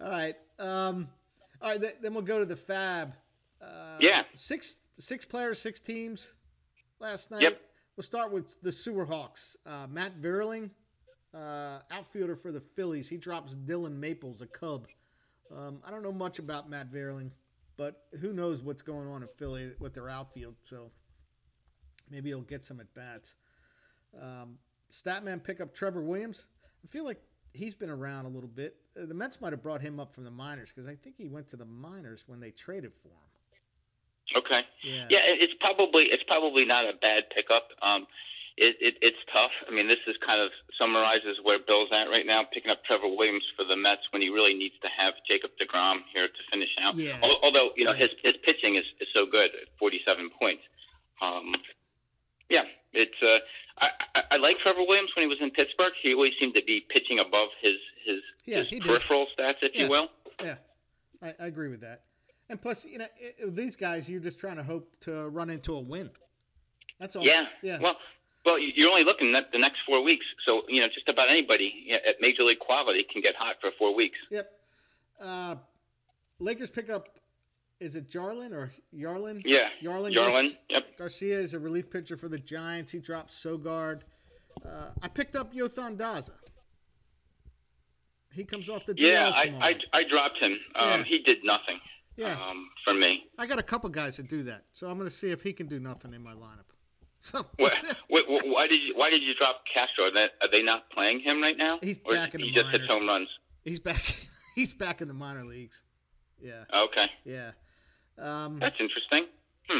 all 0.01 0.09
right. 0.09 0.35
Um, 0.57 1.09
all 1.61 1.71
right. 1.71 1.81
Th- 1.81 1.95
then 2.01 2.13
we'll 2.13 2.23
go 2.23 2.39
to 2.39 2.45
the 2.45 2.55
Fab. 2.55 3.13
Uh, 3.61 3.97
yeah. 3.99 4.23
Six 4.35 4.75
six 4.99 5.25
players, 5.25 5.59
six 5.59 5.79
teams. 5.79 6.33
Last 6.99 7.31
night. 7.31 7.41
Yep. 7.41 7.61
We'll 7.95 8.03
start 8.03 8.31
with 8.31 8.61
the 8.61 8.71
Sewer 8.71 9.05
Hawks. 9.05 9.57
Uh, 9.65 9.85
Matt 9.89 10.21
Vierling, 10.21 10.69
uh, 11.33 11.79
outfielder 11.91 12.35
for 12.35 12.51
the 12.51 12.61
Phillies. 12.61 13.09
He 13.09 13.17
drops 13.17 13.55
Dylan 13.65 13.97
Maples, 13.97 14.41
a 14.41 14.47
Cub. 14.47 14.87
Um, 15.53 15.79
I 15.85 15.91
don't 15.91 16.03
know 16.03 16.11
much 16.11 16.39
about 16.39 16.69
Matt 16.69 16.91
Vierling, 16.91 17.31
but 17.75 18.03
who 18.21 18.31
knows 18.31 18.61
what's 18.61 18.81
going 18.81 19.07
on 19.07 19.21
in 19.21 19.29
Philly 19.37 19.71
with 19.79 19.93
their 19.93 20.09
outfield. 20.09 20.55
So 20.61 20.91
maybe 22.09 22.29
he'll 22.29 22.41
get 22.41 22.63
some 22.63 22.79
at 22.79 22.93
bats. 22.93 23.33
Um, 24.21 24.57
Statman 24.91 25.43
pick 25.43 25.59
up 25.59 25.73
Trevor 25.73 26.01
Williams. 26.01 26.45
I 26.83 26.87
feel 26.87 27.03
like 27.03 27.21
he's 27.53 27.75
been 27.75 27.89
around 27.89 28.25
a 28.25 28.29
little 28.29 28.49
bit. 28.49 28.77
The 29.07 29.13
Mets 29.13 29.39
might 29.39 29.53
have 29.53 29.63
brought 29.63 29.81
him 29.81 29.99
up 29.99 30.13
from 30.13 30.23
the 30.25 30.31
minors 30.31 30.69
because 30.73 30.89
I 30.89 30.95
think 30.95 31.15
he 31.17 31.27
went 31.27 31.49
to 31.51 31.55
the 31.55 31.65
minors 31.65 32.23
when 32.27 32.39
they 32.39 32.51
traded 32.51 32.91
for 33.01 33.09
him. 33.09 34.43
Okay. 34.43 34.61
Yeah. 34.83 35.07
Yeah, 35.09 35.19
it's 35.25 35.53
probably 35.59 36.03
it's 36.11 36.23
probably 36.27 36.65
not 36.65 36.85
a 36.85 36.93
bad 37.01 37.23
pickup. 37.33 37.69
Um, 37.81 38.05
it, 38.57 38.75
it 38.79 38.93
it's 39.01 39.17
tough. 39.33 39.51
I 39.67 39.71
mean, 39.73 39.87
this 39.87 39.97
is 40.05 40.15
kind 40.25 40.41
of 40.41 40.51
summarizes 40.77 41.39
where 41.41 41.57
Bill's 41.65 41.89
at 41.91 42.11
right 42.11 42.25
now, 42.27 42.43
picking 42.53 42.69
up 42.69 42.83
Trevor 42.85 43.07
Williams 43.07 43.43
for 43.55 43.63
the 43.65 43.75
Mets 43.75 44.03
when 44.11 44.21
he 44.21 44.29
really 44.29 44.53
needs 44.53 44.75
to 44.83 44.89
have 44.91 45.13
Jacob 45.27 45.51
Degrom 45.57 46.03
here 46.13 46.27
to 46.27 46.41
finish 46.51 46.69
out. 46.81 46.95
Yeah. 46.95 47.17
Although 47.23 47.71
you 47.75 47.85
know 47.85 47.91
Yeah. 47.93 48.05
his 48.05 48.11
his 48.21 48.35
pitching 48.45 48.75
is, 48.75 48.85
is 49.01 49.07
so 49.15 49.25
good 49.25 49.49
at 49.55 49.69
47 49.79 50.29
points. 50.37 50.61
Um, 51.21 51.55
yeah, 52.49 52.63
it's 52.93 53.15
uh, 53.21 53.37
I, 53.79 53.87
I 54.15 54.21
I 54.31 54.37
like 54.37 54.57
Trevor 54.59 54.81
Williams 54.87 55.09
when 55.15 55.23
he 55.23 55.27
was 55.27 55.37
in 55.41 55.51
Pittsburgh. 55.51 55.93
He 56.01 56.13
always 56.13 56.33
seemed 56.39 56.53
to 56.55 56.63
be 56.65 56.81
pitching 56.89 57.19
above 57.19 57.49
his 57.61 57.75
his, 58.05 58.21
Yeah, 58.45 58.57
his 58.59 58.69
he 58.69 58.79
did. 58.79 58.87
peripheral 58.87 59.27
stats, 59.37 59.55
if 59.61 59.73
Yeah. 59.75 59.83
you 59.83 59.89
will. 59.89 60.07
Yeah, 60.43 60.55
I, 61.21 61.33
I 61.39 61.45
agree 61.47 61.69
with 61.69 61.81
that. 61.81 62.01
And 62.49 62.59
plus, 62.61 62.85
you 62.85 62.97
know, 62.97 63.05
i 63.05 63.45
i- 63.45 63.49
these 63.49 63.75
guys, 63.75 64.09
you're 64.09 64.19
just 64.21 64.39
trying 64.39 64.55
to 64.57 64.63
hope 64.63 64.89
to 65.01 65.29
run 65.29 65.49
into 65.49 65.75
a 65.75 65.79
win. 65.79 66.09
That's 66.99 67.15
all. 67.15 67.23
Yeah. 67.23 67.45
Yeah. 67.61 67.79
Well, 67.79 67.95
well, 68.45 68.57
you're 68.57 68.89
only 68.89 69.03
looking 69.03 69.35
at 69.35 69.51
the 69.51 69.59
next 69.59 69.79
four 69.85 70.01
weeks, 70.03 70.25
so 70.45 70.61
you 70.67 70.81
know 70.81 70.87
just 70.87 71.07
about 71.09 71.29
anybody 71.29 71.89
at 71.93 72.15
major 72.21 72.43
league 72.43 72.59
quality 72.59 73.05
can 73.11 73.21
get 73.21 73.35
hot 73.35 73.55
for 73.61 73.69
four 73.77 73.93
weeks. 73.93 74.17
Yep. 74.31 74.51
Uh, 75.21 75.55
Lakers 76.39 76.69
pick 76.69 76.89
up. 76.89 77.07
Is 77.79 77.95
it 77.95 78.09
Jarlin 78.09 78.51
or 78.51 78.71
Yarlin? 78.93 79.41
Yeah. 79.45 79.69
Yarlin. 79.81 80.13
Yarlin, 80.13 80.55
yep. 80.69 80.97
Garcia 80.97 81.39
is 81.39 81.53
a 81.53 81.59
relief 81.59 81.89
pitcher 81.89 82.17
for 82.17 82.27
the 82.27 82.37
Giants. 82.37 82.91
He 82.91 82.99
drops 82.99 83.41
Sogard. 83.41 84.01
Uh, 84.65 84.89
I 85.01 85.07
picked 85.07 85.35
up 85.37 85.53
Yothan 85.53 85.95
Daza. 85.97 86.31
He 88.33 88.43
comes 88.43 88.69
off 88.69 88.85
the 88.85 88.93
DL 88.93 89.11
Yeah, 89.11 89.29
I. 89.29 89.43
I, 89.93 89.99
I 89.99 90.03
dropped 90.09 90.37
him. 90.39 90.57
Um, 90.75 90.99
Yeah. 90.99 91.03
He 91.03 91.19
did 91.19 91.37
nothing 91.43 91.79
yeah. 92.15 92.33
um, 92.33 92.69
for 92.83 92.93
me. 92.93 93.23
I 93.37 93.45
got 93.47 93.59
a 93.59 93.63
couple 93.63 93.89
guys 93.89 94.17
that 94.17 94.27
do 94.29 94.43
that, 94.43 94.65
so 94.73 94.87
I'm 94.87 94.97
going 94.97 95.09
to 95.09 95.15
see 95.15 95.31
if 95.31 95.41
he 95.41 95.53
can 95.53 95.67
do 95.67 95.79
nothing 95.79 96.13
in 96.13 96.21
my 96.23 96.33
lineup. 96.33 96.65
So 97.21 97.45
What, 97.57 97.73
wh- 98.09 98.23
wh- 98.29 98.45
why 98.47 98.65
did 98.67 98.81
you 98.81 98.93
Why 98.95 99.09
did 99.09 99.21
you 99.23 99.33
drop 99.37 99.63
Castro? 99.73 100.05
Are 100.05 100.11
they, 100.13 100.27
are 100.41 100.49
they 100.49 100.63
not 100.63 100.89
playing 100.89 101.19
him 101.19 101.41
right 101.41 101.57
now? 101.57 101.77
He's 101.81 101.99
or 102.05 102.13
back 102.13 102.33
in 102.33 102.39
the 102.39 102.47
he 102.47 102.53
the 102.53 102.61
just 102.61 102.71
hits 102.71 102.87
home 102.87 103.07
runs. 103.09 103.27
he's 103.65 103.79
back. 103.79 104.15
He's 104.55 104.71
back 104.73 105.01
in 105.01 105.07
the 105.09 105.13
minor 105.13 105.43
leagues. 105.45 105.81
Yeah, 106.41 106.63
Okay, 106.73 107.07
yeah. 107.25 107.51
Um, 108.19 108.59
that's 108.59 108.75
interesting. 108.79 109.25
Hmm. 109.69 109.79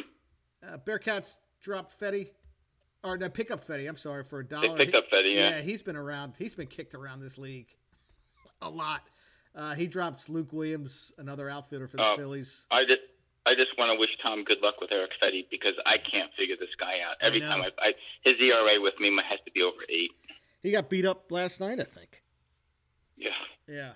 uh, 0.67 0.77
Bearcats 0.85 1.37
drop 1.61 1.91
Fedde, 1.99 2.29
or 3.03 3.17
no, 3.17 3.29
pick 3.29 3.51
up 3.51 3.65
Fedde. 3.65 3.87
I'm 3.87 3.97
sorry 3.97 4.23
for 4.23 4.39
a 4.39 4.45
dollar. 4.45 4.75
picked 4.77 4.91
He- 4.91 4.97
up 4.97 5.05
Fedde, 5.11 5.35
yeah. 5.35 5.49
yeah, 5.57 5.61
he's 5.61 5.81
been 5.81 5.95
around. 5.95 6.33
He's 6.37 6.53
been 6.55 6.67
kicked 6.67 6.93
around 6.95 7.19
this 7.21 7.37
league 7.37 7.67
a 8.61 8.69
lot. 8.69 9.01
Uh, 9.55 9.73
he 9.73 9.87
drops 9.87 10.29
Luke 10.29 10.53
Williams, 10.53 11.11
another 11.17 11.49
outfielder 11.49 11.87
for 11.87 11.97
the 11.97 12.03
Oh. 12.03 12.15
Phillies. 12.17 12.65
I 12.71 12.83
just 12.85 13.01
I 13.45 13.55
just 13.55 13.75
want 13.77 13.89
to 13.89 13.99
wish 13.99 14.09
Tom 14.21 14.43
good 14.43 14.59
luck 14.61 14.79
with 14.79 14.91
Erick 14.91 15.11
Fedde 15.21 15.47
because 15.49 15.73
I 15.85 15.97
can't 15.97 16.31
figure 16.37 16.55
this 16.59 16.69
guy 16.79 16.99
out. 17.09 17.15
Every 17.21 17.39
know. 17.39 17.47
time 17.47 17.61
I, 17.63 17.69
I 17.79 17.91
his 18.23 18.35
ERA 18.39 18.79
with 18.79 18.93
me 18.99 19.09
has 19.27 19.39
to 19.45 19.51
be 19.51 19.61
over 19.63 19.77
eight. 19.89 20.11
He 20.61 20.71
got 20.71 20.89
beat 20.89 21.05
up 21.05 21.31
last 21.31 21.59
night, 21.59 21.79
I 21.79 21.83
think. 21.85 22.21
Yeah, 23.17 23.29
Yeah. 23.67 23.91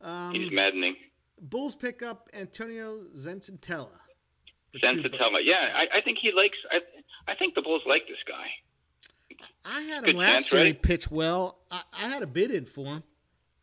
Um, 0.00 0.34
he's 0.34 0.52
maddening. 0.52 0.96
Bulls 1.40 1.74
pick 1.74 2.02
up 2.02 2.28
Antonio 2.32 3.00
Senzatela. 3.16 3.88
for 4.72 4.78
two 4.80 5.02
bu- 5.02 5.08
Senzatela. 5.08 5.38
Yeah, 5.44 5.68
I, 5.74 5.98
I 5.98 6.00
think 6.02 6.18
he 6.20 6.30
likes. 6.34 6.56
I, 6.70 7.32
I 7.32 7.34
think 7.36 7.54
the 7.54 7.62
Bulls 7.62 7.82
like 7.86 8.02
this 8.08 8.18
guy. 8.26 8.46
I 9.64 9.80
had 9.82 10.04
him 10.06 10.16
last 10.16 10.52
year. 10.52 10.64
He 10.64 10.72
pitched 10.72 11.10
well. 11.10 11.58
I, 11.70 11.82
I 11.92 12.08
had 12.08 12.22
a 12.22 12.26
bid 12.26 12.50
in 12.50 12.66
for 12.66 12.86
him. 12.86 13.02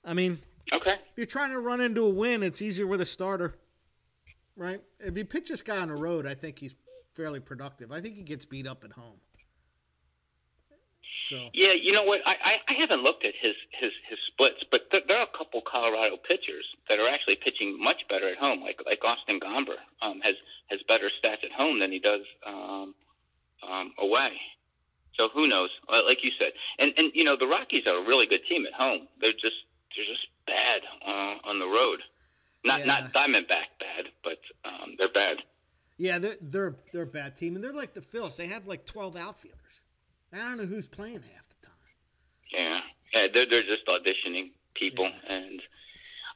I 0.03 0.13
mean, 0.13 0.39
Okay. 0.73 0.93
if 0.93 1.17
you're 1.17 1.25
trying 1.25 1.51
to 1.51 1.59
run 1.59 1.79
into 1.81 2.01
a 2.01 2.09
win, 2.09 2.43
it's 2.43 2.61
easier 2.61 2.87
with 2.87 3.01
a 3.01 3.05
starter, 3.05 3.55
right? 4.55 4.81
If 4.99 5.15
you 5.17 5.25
pitch 5.25 5.49
this 5.49 5.61
guy 5.61 5.77
on 5.77 5.89
the 5.89 5.95
road, 5.95 6.25
I 6.25 6.33
think 6.33 6.59
he's 6.59 6.73
fairly 7.13 7.39
productive. 7.39 7.91
I 7.91 8.01
think 8.01 8.15
he 8.15 8.23
gets 8.23 8.45
beat 8.45 8.65
up 8.67 8.83
at 8.83 8.91
home. 8.93 9.17
So 11.29 11.49
Yeah, 11.53 11.73
you 11.73 11.91
know 11.91 12.03
what? 12.03 12.21
I, 12.25 12.31
I, 12.31 12.53
I 12.69 12.73
haven't 12.79 13.03
looked 13.03 13.25
at 13.25 13.33
his 13.41 13.55
his, 13.79 13.91
his 14.09 14.19
splits, 14.27 14.63
but 14.71 14.81
there, 14.91 15.01
there 15.07 15.17
are 15.17 15.27
a 15.27 15.37
couple 15.37 15.61
Colorado 15.61 16.17
pitchers 16.17 16.65
that 16.89 16.99
are 16.99 17.07
actually 17.07 17.35
pitching 17.43 17.77
much 17.81 18.01
better 18.09 18.29
at 18.29 18.37
home. 18.37 18.61
Like 18.61 18.79
like 18.85 19.03
Austin 19.03 19.39
Gomber 19.39 19.77
um, 20.01 20.19
has 20.21 20.35
has 20.69 20.79
better 20.87 21.09
stats 21.21 21.43
at 21.43 21.51
home 21.55 21.79
than 21.79 21.91
he 21.91 21.99
does 21.99 22.21
um, 22.47 22.95
um, 23.67 23.93
away. 23.99 24.31
So 25.17 25.27
who 25.33 25.47
knows? 25.47 25.69
Uh, 25.89 26.03
Like 26.07 26.23
you 26.23 26.31
said, 26.39 26.51
and 26.79 26.93
and 26.97 27.11
you 27.13 27.23
know 27.23 27.35
the 27.37 27.47
Rockies 27.47 27.85
are 27.85 27.97
a 28.03 28.07
really 28.07 28.25
good 28.25 28.41
team 28.49 28.65
at 28.65 28.73
home. 28.73 29.07
They're 29.19 29.33
just 29.33 29.59
they're 29.95 30.05
just 30.05 30.25
bad 30.47 30.81
uh, 31.05 31.49
on 31.49 31.59
the 31.59 31.67
road. 31.67 31.99
Not 32.63 32.79
Yeah. 32.79 32.85
not 32.85 33.13
Diamondback 33.13 33.69
bad, 33.79 34.05
but 34.23 34.39
um, 34.65 34.95
they're 34.97 35.11
bad. 35.13 35.37
yeah, 35.97 36.17
they're 36.19 36.37
they're 36.41 36.75
they're 36.93 37.03
a 37.03 37.05
bad 37.05 37.37
team, 37.37 37.55
and 37.55 37.63
they're 37.63 37.73
like 37.73 37.93
the 37.93 38.01
Phils. 38.01 38.35
They 38.37 38.47
have 38.47 38.65
like 38.67 38.85
12 38.85 39.15
outfielders. 39.15 39.57
I 40.33 40.37
don't 40.37 40.57
know 40.57 40.65
who's 40.65 40.87
playing 40.87 41.21
half 41.21 41.45
the 41.49 41.67
time. 41.67 41.75
Yeah, 42.53 42.79
yeah, 43.13 43.27
they're 43.33 43.45
they're 43.49 43.63
just 43.63 43.85
auditioning 43.87 44.51
people, 44.75 45.05
and 45.29 45.61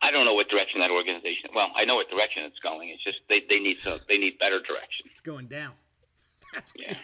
I 0.01 0.12
don't 0.12 0.25
know 0.25 0.34
what 0.34 0.49
direction 0.49 0.79
that 0.81 0.91
organization. 0.91 1.51
Well, 1.55 1.67
I 1.75 1.86
know 1.86 1.95
what 1.95 2.10
direction 2.10 2.43
it's 2.43 2.60
going. 2.60 2.89
It's 2.89 3.03
just 3.03 3.19
they, 3.29 3.41
they 3.49 3.60
need 3.60 3.77
so 3.84 3.99
they 4.08 4.17
need 4.17 4.38
better 4.39 4.60
direction. 4.60 5.05
It's 5.12 5.21
going 5.21 5.47
down. 5.47 5.73
That's 6.53 6.73
Yeah. 6.75 6.97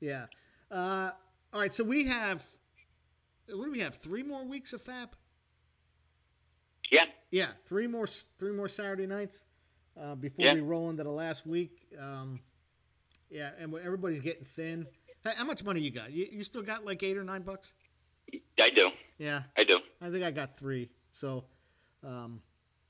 yeah. 0.00 0.26
Uh, 0.70 1.10
all 1.52 1.60
right, 1.60 1.72
so 1.72 1.82
we 1.84 2.04
have 2.06 2.42
what 3.48 3.64
do 3.64 3.72
we 3.72 3.80
have? 3.80 3.96
Three 3.96 4.22
more 4.22 4.44
weeks 4.44 4.72
of 4.72 4.82
Fab. 4.82 5.10
Yeah, 6.92 7.04
Yeah, 7.30 7.46
three 7.66 7.86
more 7.86 8.06
three 8.38 8.52
more 8.52 8.68
Saturday 8.68 9.06
nights 9.06 9.44
uh, 10.00 10.14
before 10.16 10.44
Yeah. 10.46 10.54
we 10.54 10.60
roll 10.60 10.90
into 10.90 11.02
the 11.04 11.10
last 11.10 11.46
week. 11.46 11.86
Um, 11.98 12.40
yeah, 13.30 13.50
and 13.58 13.72
everybody's 13.76 14.20
getting 14.20 14.44
thin. 14.44 14.86
Hey, 15.24 15.32
how 15.36 15.44
much 15.44 15.62
money 15.62 15.80
you 15.80 15.90
got? 15.90 16.12
You, 16.12 16.26
you 16.30 16.44
still 16.44 16.62
got 16.62 16.84
like 16.84 17.02
eight 17.02 17.16
or 17.16 17.24
nine 17.24 17.42
bucks? 17.42 17.72
I 18.32 18.68
do, 18.74 18.90
Yeah, 19.18 19.42
I 19.56 19.64
do. 19.64 19.78
I 20.00 20.10
think 20.10 20.22
I 20.22 20.30
got 20.30 20.56
three. 20.56 20.88
So, 21.12 21.44
um, 22.06 22.40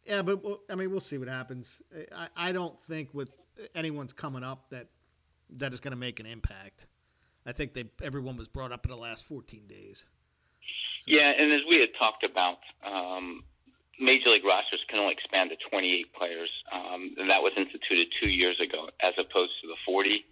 yeah, 0.05 0.23
but 0.23 0.45
we'll, 0.45 0.61
I 0.69 0.75
mean, 0.75 0.91
we'll 0.91 1.01
see 1.01 1.19
what 1.19 1.29
happens. 1.29 1.71
I, 2.15 2.29
I 2.37 2.53
don't 2.53 2.81
think 2.83 3.15
with 3.15 3.31
anyone's 3.75 4.13
coming 4.13 4.45
up 4.45 4.69
that 4.71 4.89
that 5.57 5.73
is 5.73 5.81
going 5.81 5.93
to 5.93 5.99
make 5.99 6.21
an 6.21 6.27
impact. 6.27 6.87
I 7.47 7.53
think 7.53 7.75
they 7.75 7.85
everyone 8.03 8.37
was 8.37 8.49
brought 8.49 8.73
up 8.73 8.85
in 8.85 8.91
the 8.91 8.97
last 8.97 9.25
14 9.25 9.67
days. 9.67 10.05
So. 11.07 11.13
Yeah, 11.17 11.33
and 11.37 11.53
as 11.53 11.61
we 11.69 11.81
had 11.81 11.89
talked 11.99 12.25
about, 12.25 12.59
um, 12.85 13.43
major 13.99 14.31
league 14.31 14.45
rosters 14.45 14.81
can 14.89 14.99
only 14.99 15.15
expand 15.15 15.51
to 15.51 15.57
28 15.71 16.13
players, 16.13 16.51
um, 16.73 17.15
and 17.17 17.31
that 17.31 17.41
was 17.41 17.53
instituted 17.57 18.09
two 18.21 18.29
years 18.29 18.57
ago, 18.61 18.89
as 19.01 19.15
opposed 19.17 19.53
to 19.63 19.69
the 19.69 19.77
40, 19.87 20.25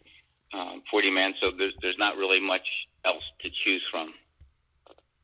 um, 0.54 0.82
40 0.90 1.10
man. 1.10 1.34
So 1.40 1.50
there's 1.56 1.74
there's 1.82 1.98
not 1.98 2.16
really 2.16 2.40
much 2.40 2.66
else 3.04 3.24
to 3.42 3.48
choose 3.64 3.82
from. 3.90 4.12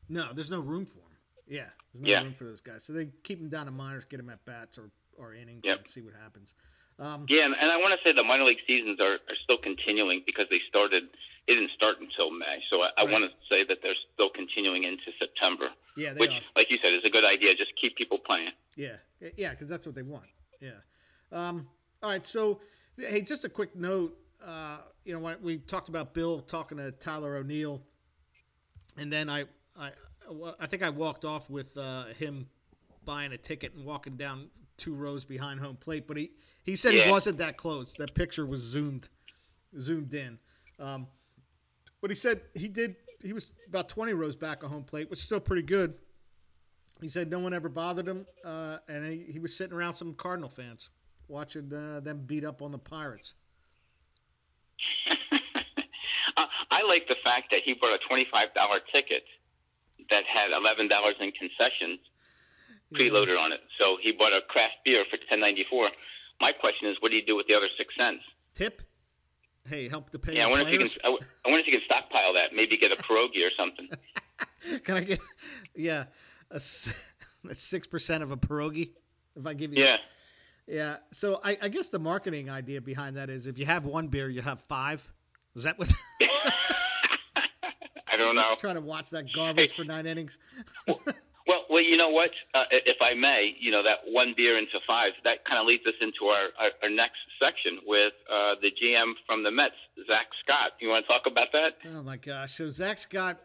No, 0.09 0.33
there's 0.33 0.51
no 0.51 0.59
room 0.59 0.85
for 0.85 0.97
them. 0.97 1.17
Yeah, 1.47 1.69
there's 1.93 2.03
no 2.03 2.09
yeah. 2.09 2.21
room 2.23 2.33
for 2.33 2.43
those 2.45 2.61
guys. 2.61 2.83
So 2.83 2.93
they 2.93 3.09
keep 3.23 3.39
them 3.39 3.49
down 3.49 3.65
to 3.65 3.71
minors, 3.71 4.05
get 4.05 4.17
them 4.17 4.29
at 4.29 4.45
bats 4.45 4.77
or 4.77 4.89
or 5.17 5.33
innings, 5.33 5.61
yep. 5.63 5.79
and 5.79 5.89
see 5.89 6.01
what 6.01 6.13
happens. 6.13 6.53
Um, 6.97 7.25
yeah, 7.27 7.43
and, 7.43 7.53
and 7.59 7.71
I 7.71 7.77
want 7.77 7.91
to 7.91 7.99
say 8.07 8.15
the 8.15 8.23
minor 8.23 8.45
league 8.45 8.63
seasons 8.65 9.01
are, 9.01 9.19
are 9.19 9.39
still 9.43 9.57
continuing 9.57 10.23
because 10.25 10.45
they 10.49 10.59
started. 10.69 11.03
It 11.47 11.53
didn't 11.53 11.71
start 11.75 11.97
until 11.99 12.31
May, 12.31 12.63
so 12.69 12.81
I, 12.81 12.89
I 12.97 13.03
want 13.03 13.23
to 13.25 13.29
say 13.49 13.63
that 13.67 13.77
they're 13.83 13.99
still 14.13 14.29
continuing 14.33 14.83
into 14.83 15.13
September, 15.19 15.69
yeah, 15.95 16.13
they 16.13 16.21
which, 16.21 16.31
are. 16.31 16.41
like 16.55 16.71
you 16.71 16.77
said, 16.81 16.93
is 16.93 17.05
a 17.05 17.09
good 17.09 17.25
idea. 17.25 17.53
Just 17.53 17.73
keep 17.79 17.95
people 17.95 18.17
playing. 18.17 18.49
Yeah, 18.75 18.97
yeah, 19.35 19.51
because 19.51 19.67
that's 19.67 19.85
what 19.85 19.93
they 19.93 20.01
want. 20.01 20.25
Yeah. 20.59 20.81
Um, 21.31 21.67
all 22.01 22.09
right. 22.09 22.25
So, 22.25 22.61
hey, 22.97 23.21
just 23.21 23.45
a 23.45 23.49
quick 23.49 23.75
note. 23.75 24.17
Uh, 24.43 24.77
you 25.03 25.13
know, 25.13 25.19
when 25.19 25.37
we 25.41 25.57
talked 25.57 25.89
about 25.89 26.13
Bill 26.13 26.39
talking 26.39 26.77
to 26.77 26.91
Tyler 26.91 27.35
O'Neill, 27.37 27.81
and 28.97 29.11
then 29.11 29.29
I, 29.29 29.45
I, 29.77 29.91
I 30.59 30.67
think 30.67 30.83
I 30.83 30.89
walked 30.89 31.25
off 31.25 31.49
with 31.49 31.77
uh, 31.77 32.05
him 32.17 32.47
buying 33.05 33.31
a 33.33 33.37
ticket 33.37 33.73
and 33.75 33.85
walking 33.85 34.15
down 34.15 34.49
two 34.77 34.93
rows 34.93 35.25
behind 35.25 35.59
home 35.59 35.77
plate. 35.77 36.07
But 36.07 36.17
he, 36.17 36.31
he 36.63 36.75
said 36.75 36.93
he 36.93 37.09
wasn't 37.09 37.37
that 37.37 37.57
close. 37.57 37.93
That 37.95 38.13
picture 38.15 38.45
was 38.45 38.61
zoomed, 38.61 39.09
zoomed 39.79 40.13
in. 40.13 40.39
Um, 40.79 41.07
but 42.01 42.09
he 42.09 42.15
said 42.15 42.41
he 42.53 42.67
did. 42.67 42.95
He 43.21 43.33
was 43.33 43.51
about 43.67 43.89
twenty 43.89 44.13
rows 44.13 44.35
back 44.35 44.63
of 44.63 44.69
home 44.69 44.83
plate, 44.83 45.09
which 45.09 45.19
is 45.19 45.25
still 45.25 45.39
pretty 45.39 45.63
good. 45.63 45.95
He 47.01 47.07
said 47.07 47.29
no 47.29 47.39
one 47.39 47.53
ever 47.53 47.69
bothered 47.69 48.07
him, 48.07 48.25
uh, 48.43 48.77
and 48.87 49.05
he, 49.05 49.25
he 49.33 49.39
was 49.39 49.55
sitting 49.55 49.75
around 49.75 49.95
some 49.95 50.13
Cardinal 50.13 50.49
fans 50.49 50.89
watching 51.27 51.73
uh, 51.73 51.99
them 51.99 52.23
beat 52.25 52.45
up 52.45 52.61
on 52.61 52.71
the 52.71 52.77
Pirates. 52.77 53.33
I 56.37 56.45
I 56.71 56.74
like 56.87 57.07
the 57.07 57.19
fact 57.23 57.51
that 57.51 57.61
he 57.65 57.73
bought 57.73 57.93
a 57.93 58.01
twenty-five 58.07 58.53
dollar 58.53 58.79
ticket 58.91 59.23
that 60.09 60.23
had 60.25 60.51
eleven 60.51 60.87
dollars 60.87 61.15
in 61.19 61.31
concessions 61.31 61.99
preloaded 62.93 63.37
on 63.39 63.51
it. 63.51 63.59
So 63.79 63.97
he 64.01 64.11
bought 64.11 64.33
a 64.33 64.41
craft 64.47 64.83
beer 64.85 65.03
for 65.09 65.17
ten 65.29 65.39
ninety-four. 65.39 65.89
My 66.41 66.51
question 66.51 66.89
is, 66.89 66.97
what 66.99 67.09
do 67.09 67.15
you 67.15 67.25
do 67.25 67.35
with 67.35 67.47
the 67.47 67.53
other 67.55 67.69
six 67.77 67.93
cents? 67.97 68.23
Tip? 68.55 68.81
Hey, 69.67 69.89
help 69.89 70.11
the 70.11 70.19
pay 70.19 70.35
Yeah, 70.35 70.45
I 70.45 70.49
wonder 70.49 70.67
if 70.67 70.71
you 70.73 70.79
can. 70.79 70.89
I 71.03 71.09
wonder 71.09 71.59
if 71.59 71.67
you 71.67 71.73
can 71.73 71.81
stockpile 71.85 72.33
that. 72.33 72.53
Maybe 72.55 72.77
get 72.77 72.91
a 72.91 72.97
pierogi 72.97 73.41
or 73.45 73.51
something. 73.57 73.89
Can 74.83 74.97
I 74.97 75.01
get? 75.01 75.19
Yeah, 75.75 76.05
a 76.51 76.59
six 76.59 77.87
percent 77.87 78.21
of 78.21 78.31
a 78.31 78.37
pierogi. 78.37 78.91
If 79.35 79.45
I 79.47 79.53
give 79.53 79.73
you, 79.73 79.83
Yeah. 79.83 79.97
yeah. 80.67 80.97
So 81.11 81.39
I, 81.43 81.57
I 81.61 81.67
guess 81.69 81.89
the 81.89 81.99
marketing 81.99 82.49
idea 82.49 82.79
behind 82.81 83.17
that 83.17 83.29
is 83.29 83.47
if 83.47 83.57
you 83.57 83.65
have 83.65 83.85
one 83.85 84.07
beer, 84.07 84.29
you 84.29 84.41
have 84.41 84.61
five. 84.61 85.11
Is 85.55 85.63
that 85.63 85.79
what? 85.79 85.91
I 88.07 88.17
don't 88.17 88.35
know. 88.35 88.55
trying 88.59 88.75
to 88.75 88.81
watch 88.81 89.09
that 89.09 89.31
garbage 89.33 89.73
for 89.75 89.83
nine 89.83 90.05
innings. 90.05 90.37
Well, 91.47 91.63
well, 91.69 91.83
you 91.83 91.95
know 91.95 92.09
what? 92.09 92.31
Uh, 92.55 92.63
if 92.71 92.97
I 93.01 93.13
may, 93.13 93.53
you 93.59 93.69
know 93.69 93.83
that 93.83 94.11
one 94.11 94.33
beer 94.35 94.57
into 94.57 94.79
five. 94.87 95.11
That 95.25 95.45
kind 95.45 95.59
of 95.59 95.67
leads 95.67 95.85
us 95.85 95.93
into 96.01 96.25
our, 96.25 96.47
our, 96.59 96.71
our 96.81 96.89
next 96.89 97.17
section 97.39 97.81
with 97.85 98.13
uh, 98.27 98.55
the 98.61 98.71
GM 98.71 99.13
from 99.27 99.43
the 99.43 99.51
Mets, 99.51 99.75
Zack 100.07 100.25
Scott. 100.43 100.71
You 100.79 100.89
want 100.89 101.05
to 101.05 101.07
talk 101.07 101.27
about 101.27 101.49
that? 101.51 101.73
Oh 101.95 102.01
my 102.01 102.17
gosh! 102.17 102.53
So 102.55 102.71
Zack 102.71 102.97
Scott, 102.97 103.37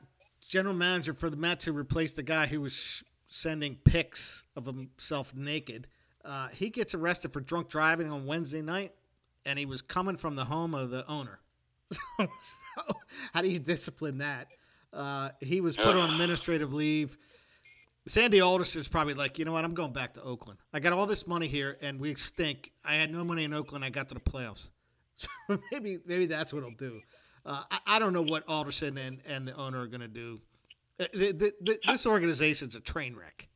general 0.49 0.75
manager 0.75 1.13
for 1.13 1.29
the 1.29 1.37
Mets, 1.37 1.67
who 1.67 1.73
replaced 1.73 2.17
the 2.17 2.23
guy 2.23 2.47
who 2.47 2.63
was 2.63 3.05
sending 3.27 3.77
pics 3.85 4.45
of 4.57 4.65
himself 4.65 5.35
naked, 5.35 5.87
uh, 6.25 6.49
he 6.49 6.71
gets 6.71 6.95
arrested 6.95 7.35
for 7.35 7.41
drunk 7.41 7.69
driving 7.69 8.11
on 8.11 8.25
Wednesday 8.25 8.63
night, 8.63 8.95
and 9.45 9.59
he 9.59 9.67
was 9.67 9.83
coming 9.83 10.17
from 10.17 10.37
the 10.37 10.47
home 10.47 10.75
of 10.75 10.89
the 10.89 11.07
owner. 11.07 11.41
So, 11.93 12.29
how 13.33 13.43
do 13.43 13.49
you 13.49 13.59
discipline 13.59 14.19
that? 14.19 14.49
Uh, 14.93 15.31
he 15.41 15.61
was 15.61 15.77
put 15.77 15.97
on 15.97 16.11
administrative 16.11 16.73
leave. 16.73 17.17
Sandy 18.09 18.41
Alderson's 18.41 18.89
probably 18.89 19.15
like, 19.15 19.39
you 19.39 19.45
know 19.45 19.53
what? 19.53 19.65
I'm 19.65 19.75
going 19.75 19.93
back 19.93 20.15
to 20.15 20.23
Oakland. 20.23 20.59
I 20.73 20.81
got 20.81 20.93
all 20.93 21.07
this 21.07 21.27
money 21.27 21.47
here, 21.47 21.77
and 21.81 22.01
we 22.01 22.15
stink. 22.15 22.73
I 22.85 22.95
had 22.95 23.13
no 23.13 23.23
money 23.23 23.45
in 23.45 23.53
Oakland. 23.53 23.85
I 23.85 23.91
got 23.91 24.09
to 24.09 24.15
the 24.15 24.21
playoffs. 24.21 24.69
So 25.49 25.59
maybe 25.71 25.99
maybe 26.07 26.25
that's 26.25 26.51
what 26.51 26.63
he'll 26.63 26.73
do. 26.79 27.03
Uh, 27.45 27.63
I, 27.71 27.79
I 27.87 27.99
don't 27.99 28.15
know 28.15 28.23
what 28.23 28.45
Alderson 28.49 28.97
and, 28.97 29.21
and 29.27 29.47
the 29.47 29.55
owner 29.55 29.81
are 29.83 29.87
going 29.87 30.01
to 30.01 30.09
do. 30.09 30.41
Uh, 30.99 31.07
th- 31.13 31.39
th- 31.39 31.55
th- 31.65 31.81
this 31.87 32.07
organization's 32.07 32.75
a 32.75 32.81
train 32.81 33.15
wreck. 33.15 33.49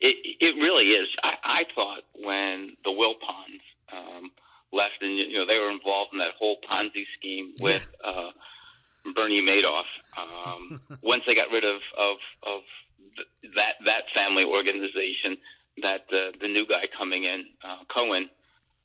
It, 0.00 0.16
it 0.40 0.54
really 0.60 0.90
is. 0.90 1.08
I, 1.22 1.32
I 1.42 1.62
thought 1.74 2.02
when 2.14 2.76
the 2.84 2.90
Wilpons 2.90 3.62
um, 3.92 4.30
left, 4.72 5.00
and 5.00 5.16
you 5.16 5.38
know 5.38 5.46
they 5.46 5.58
were 5.58 5.70
involved 5.70 6.12
in 6.12 6.18
that 6.18 6.36
whole 6.38 6.56
Ponzi 6.68 7.04
scheme 7.18 7.54
with 7.60 7.86
uh, 8.04 8.30
Bernie 9.14 9.42
Madoff. 9.42 9.88
Um, 10.16 10.80
once 11.02 11.22
they 11.26 11.34
got 11.34 11.50
rid 11.50 11.64
of 11.64 11.80
of, 11.96 12.16
of 12.42 12.60
th- 13.16 13.54
that 13.54 13.80
that 13.84 14.04
family 14.14 14.44
organization, 14.44 15.38
that 15.82 16.04
uh, 16.12 16.32
the 16.40 16.48
new 16.48 16.66
guy 16.66 16.84
coming 16.96 17.24
in, 17.24 17.46
uh, 17.64 17.84
Cohen, 17.92 18.28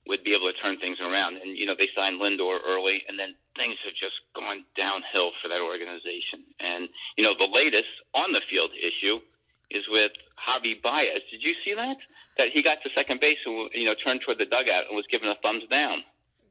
would 0.07 0.23
be 0.23 0.35
able 0.35 0.51
to 0.51 0.57
turn 0.59 0.79
things 0.79 0.99
around. 1.01 1.37
And 1.37 1.57
you 1.57 1.65
know 1.65 1.75
they 1.77 1.89
signed 1.95 2.21
Lindor 2.21 2.59
early, 2.65 3.03
and 3.07 3.19
then 3.19 3.35
things 3.55 3.75
have 3.83 3.93
just 3.95 4.17
gone 4.35 4.65
downhill 4.77 5.31
for 5.41 5.47
that 5.47 5.61
organization. 5.61 6.47
And 6.59 6.89
you 7.17 7.23
know 7.23 7.33
the 7.37 7.49
latest 7.51 7.91
on 8.15 8.31
the 8.31 8.41
field 8.49 8.71
issue 8.75 9.19
is 9.73 9.83
with 9.89 10.11
Javi 10.47 10.81
Baez. 10.81 11.21
Did 11.31 11.41
you 11.41 11.53
see 11.65 11.73
that? 11.73 11.97
That 12.37 12.47
he 12.53 12.63
got 12.63 12.77
to 12.83 12.89
second 12.95 13.19
base 13.19 13.37
and 13.45 13.69
you 13.73 13.85
know 13.85 13.93
turned 14.03 14.21
toward 14.25 14.37
the 14.39 14.45
dugout 14.45 14.85
and 14.87 14.95
was 14.95 15.05
given 15.11 15.27
a 15.29 15.35
thumbs 15.41 15.63
down. 15.69 16.03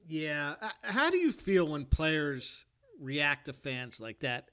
Yeah. 0.08 0.54
Uh, 0.60 0.70
How 0.82 1.10
do 1.10 1.16
you 1.16 1.32
feel 1.32 1.66
when 1.68 1.84
players 1.84 2.64
react 3.00 3.46
to 3.46 3.52
fans 3.52 3.98
like 4.00 4.20
that? 4.20 4.48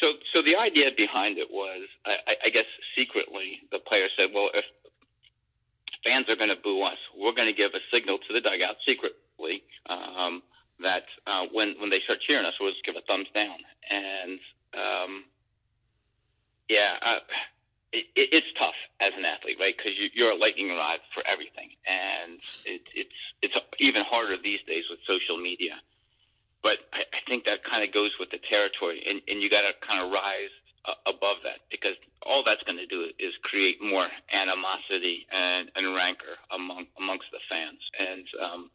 So, 0.00 0.12
so 0.32 0.42
the 0.42 0.54
idea 0.56 0.90
behind 0.96 1.38
it 1.38 1.48
was, 1.50 1.88
I, 2.06 2.14
I- 2.30 2.40
I 2.46 2.48
guess, 2.50 2.66
secretly, 2.96 3.58
the 3.72 3.78
player 3.80 4.06
said, 4.16 4.30
"Well, 4.34 4.50
if 4.54 4.64
fans 6.04 6.26
are 6.28 6.36
going 6.36 6.50
to 6.54 6.60
boo 6.62 6.82
us, 6.82 6.98
we're 7.16 7.34
going 7.34 7.48
to 7.50 7.56
give 7.56 7.72
a 7.74 7.82
signal 7.92 8.18
to 8.18 8.30
the 8.32 8.40
dugout 8.40 8.76
secretly 8.86 9.62
um, 9.90 10.42
that 10.80 11.04
uh, 11.26 11.46
when 11.52 11.74
when 11.80 11.90
they 11.90 11.98
start 12.04 12.20
cheering 12.26 12.46
us, 12.46 12.54
we'll 12.60 12.70
just 12.72 12.84
give 12.84 12.94
a 12.96 13.02
thumbs 13.06 13.26
down." 13.34 13.58
And 13.90 14.38
um, 14.74 15.24
yeah, 16.68 16.96
uh, 17.00 17.20
it, 17.92 18.04
it, 18.14 18.28
it's 18.32 18.52
tough 18.58 18.76
as 19.00 19.12
an 19.16 19.24
athlete, 19.24 19.56
right? 19.58 19.74
Because 19.76 19.96
you, 19.96 20.08
you're 20.12 20.32
a 20.32 20.38
lightning 20.38 20.68
rod 20.68 21.00
for 21.14 21.24
everything, 21.26 21.72
and 21.88 22.38
it, 22.64 22.82
it's 22.94 23.18
it's 23.42 23.56
even 23.80 24.04
harder 24.04 24.36
these 24.36 24.60
days 24.68 24.84
with 24.90 25.00
social 25.08 25.40
media. 25.40 25.80
But 26.62 26.84
I, 26.92 27.06
I 27.08 27.20
think 27.28 27.44
that 27.44 27.64
kind 27.64 27.86
of 27.86 27.94
goes 27.94 28.10
with 28.18 28.30
the 28.30 28.42
territory, 28.50 29.02
and, 29.06 29.22
and 29.28 29.40
you 29.40 29.48
got 29.48 29.62
to 29.62 29.72
kind 29.80 30.04
of 30.04 30.12
rise 30.12 30.52
above 31.06 31.44
that 31.44 31.60
because 31.70 31.96
all 32.24 32.42
that's 32.44 32.62
going 32.64 32.78
to 32.78 32.86
do 32.86 33.04
is 33.18 33.32
create 33.42 33.76
more 33.82 34.08
animosity 34.32 35.26
and, 35.32 35.70
and 35.76 35.94
rancor 35.94 36.38
among 36.54 36.86
amongst 36.96 37.26
the 37.32 37.42
fans. 37.48 37.80
And 37.98 38.24
um, 38.40 38.70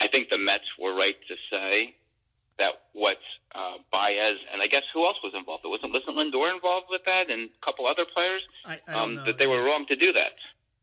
I 0.00 0.08
think 0.08 0.28
the 0.28 0.38
Mets 0.38 0.68
were 0.78 0.94
right 0.94 1.16
to 1.28 1.34
say 1.50 1.94
that 2.58 2.72
what 2.92 3.16
uh, 3.54 3.78
Baez 3.92 4.36
and 4.52 4.60
I 4.62 4.66
guess 4.66 4.82
who 4.92 5.04
else 5.06 5.16
was 5.22 5.32
involved? 5.36 5.64
It 5.64 5.68
wasn't 5.68 5.92
wasn't 5.92 6.16
Lindor 6.16 6.52
involved 6.54 6.86
with 6.90 7.02
that, 7.06 7.30
and 7.30 7.48
a 7.50 7.64
couple 7.64 7.86
other 7.86 8.04
players. 8.12 8.42
I, 8.64 8.80
I 8.88 8.92
don't 8.92 9.02
Um, 9.02 9.14
know. 9.16 9.24
that 9.24 9.38
they 9.38 9.46
were 9.46 9.62
wrong 9.62 9.86
to 9.88 9.96
do 9.96 10.12
that. 10.12 10.32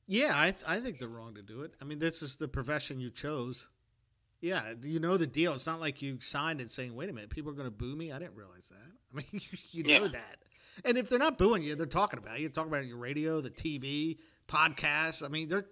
Yeah, 0.08 0.32
I, 0.36 0.52
th- 0.52 0.64
I 0.68 0.80
think 0.82 1.00
they're 1.00 1.08
wrong 1.08 1.34
to 1.36 1.42
do 1.42 1.62
it. 1.64 1.74
I 1.82 1.86
mean, 1.86 1.98
this 2.00 2.22
is 2.22 2.36
the 2.36 2.48
profession 2.48 3.00
you 3.00 3.10
chose. 3.10 3.68
Yeah, 4.40 4.74
you 4.84 5.00
know 5.00 5.18
the 5.18 5.26
deal. 5.26 5.54
It's 5.54 5.66
not 5.66 5.80
like 5.80 6.02
you 6.02 6.20
signed 6.22 6.62
it 6.62 6.70
saying, 6.70 6.96
"Wait 6.96 7.10
a 7.10 7.14
minute, 7.14 7.30
people 7.32 7.52
are 7.52 7.56
going 7.56 7.68
to 7.68 7.72
boo 7.76 7.96
me." 7.96 8.12
I 8.12 8.20
didn't 8.20 8.36
realize 8.36 8.68
that. 8.70 8.92
I 9.14 9.18
mean, 9.18 9.42
you 9.72 9.84
know 9.84 10.04
Yeah. 10.04 10.08
that. 10.10 10.38
And 10.84 10.98
if 10.98 11.10
they're 11.10 11.18
not 11.20 11.38
booing 11.38 11.64
you, 11.64 11.76
they're 11.76 11.86
talking 11.86 12.20
about 12.20 12.40
you. 12.40 12.50
Talking 12.50 12.70
about 12.70 12.80
it 12.82 12.84
on 12.84 12.88
your 12.90 12.98
radio, 12.98 13.40
the 13.42 13.50
TV, 13.50 14.18
podcasts. 14.48 15.24
I 15.24 15.30
mean, 15.30 15.48
they're 15.50 15.66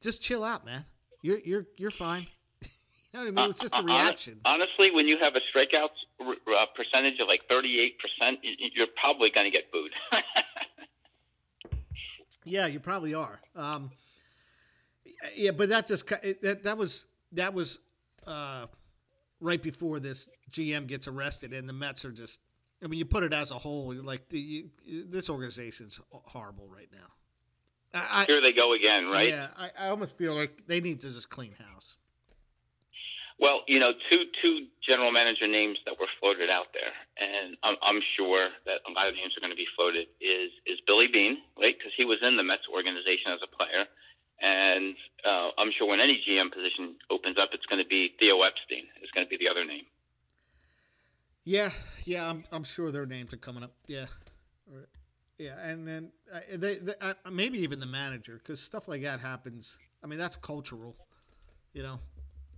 just 0.00 0.22
chill 0.22 0.42
out, 0.42 0.64
man. 0.64 0.84
You're 1.22 1.38
you're 1.40 1.66
you're 1.76 1.90
fine. 1.90 2.26
You 3.12 3.18
know 3.18 3.24
what 3.24 3.28
I 3.28 3.42
mean? 3.42 3.50
It's 3.50 3.60
just 3.60 3.74
a 3.74 3.78
Uh, 3.78 3.82
reaction. 3.82 4.40
Honestly, 4.44 4.90
when 4.90 5.06
you 5.08 5.18
have 5.18 5.34
a 5.34 5.40
strikeouts 5.40 5.88
uh, 6.20 6.66
percentage 6.76 7.18
of 7.20 7.28
like 7.28 7.42
38%, 7.50 7.94
y- 8.20 8.36
y- 8.44 8.70
you're 8.74 8.86
probably 9.00 9.30
going 9.30 9.46
to 9.46 9.50
get 9.50 9.70
booed. 9.72 9.92
Yeah, 12.44 12.66
you 12.66 12.80
probably 12.80 13.12
are. 13.14 13.40
Um, 13.54 13.90
yeah, 15.34 15.50
but 15.50 15.68
that 15.68 15.86
just 15.86 16.06
that 16.06 16.62
that 16.62 16.78
was 16.78 17.04
that 17.32 17.52
was 17.52 17.78
uh, 18.26 18.66
right 19.40 19.62
before 19.62 20.00
this 20.00 20.28
GM 20.50 20.86
gets 20.86 21.06
arrested, 21.08 21.52
and 21.52 21.68
the 21.68 21.72
Mets 21.74 22.04
are 22.04 22.12
just. 22.12 22.38
I 22.82 22.86
mean, 22.86 22.98
you 23.00 23.04
put 23.04 23.24
it 23.24 23.34
as 23.34 23.50
a 23.50 23.58
whole, 23.58 23.92
like 23.92 24.28
the, 24.28 24.38
you, 24.38 24.70
this 24.86 25.28
organization's 25.28 26.00
horrible 26.10 26.68
right 26.68 26.88
now. 26.92 27.08
I, 27.92 28.24
Here 28.24 28.40
they 28.40 28.52
go 28.52 28.72
again, 28.72 29.06
right? 29.08 29.28
Yeah, 29.30 29.48
I, 29.56 29.70
I 29.76 29.88
almost 29.88 30.16
feel 30.16 30.32
like 30.34 30.62
they 30.68 30.80
need 30.80 31.00
to 31.00 31.10
just 31.10 31.28
clean 31.28 31.52
house. 31.58 31.96
Well, 33.38 33.62
you 33.68 33.78
know, 33.78 33.92
two 34.10 34.26
two 34.42 34.66
general 34.82 35.12
manager 35.12 35.46
names 35.46 35.78
that 35.86 35.94
were 35.98 36.10
floated 36.18 36.50
out 36.50 36.74
there, 36.74 36.90
and 37.22 37.56
I'm, 37.62 37.76
I'm 37.82 38.02
sure 38.18 38.50
that 38.66 38.82
a 38.82 38.90
lot 38.90 39.06
of 39.06 39.14
names 39.14 39.30
are 39.38 39.40
going 39.40 39.54
to 39.54 39.56
be 39.58 39.68
floated. 39.78 40.10
Is 40.18 40.50
is 40.66 40.78
Billy 40.86 41.06
Beane, 41.06 41.38
right? 41.54 41.74
Because 41.78 41.94
he 41.96 42.04
was 42.04 42.18
in 42.22 42.36
the 42.36 42.42
Mets 42.42 42.66
organization 42.66 43.30
as 43.30 43.38
a 43.38 43.46
player, 43.46 43.86
and 44.42 44.98
uh, 45.22 45.54
I'm 45.54 45.70
sure 45.70 45.86
when 45.86 46.00
any 46.00 46.18
GM 46.18 46.50
position 46.50 46.98
opens 47.10 47.38
up, 47.38 47.50
it's 47.54 47.66
going 47.66 47.82
to 47.82 47.86
be 47.86 48.10
Theo 48.18 48.42
Epstein. 48.42 48.90
Is 49.02 49.10
going 49.14 49.26
to 49.26 49.30
be 49.30 49.38
the 49.38 49.48
other 49.48 49.64
name. 49.64 49.86
Yeah, 51.44 51.70
yeah, 52.04 52.28
I'm 52.28 52.42
I'm 52.50 52.64
sure 52.64 52.90
their 52.90 53.06
names 53.06 53.32
are 53.32 53.38
coming 53.38 53.62
up. 53.62 53.70
Yeah, 53.86 54.06
yeah, 55.38 55.54
and 55.62 55.86
then 55.86 56.10
uh, 56.34 56.40
they, 56.56 56.74
they 56.76 56.94
uh, 57.00 57.14
maybe 57.30 57.60
even 57.60 57.78
the 57.78 57.86
manager 57.86 58.40
because 58.42 58.60
stuff 58.60 58.88
like 58.88 59.02
that 59.02 59.20
happens. 59.20 59.76
I 60.02 60.08
mean, 60.08 60.18
that's 60.18 60.36
cultural, 60.36 60.96
you 61.72 61.84
know. 61.84 62.00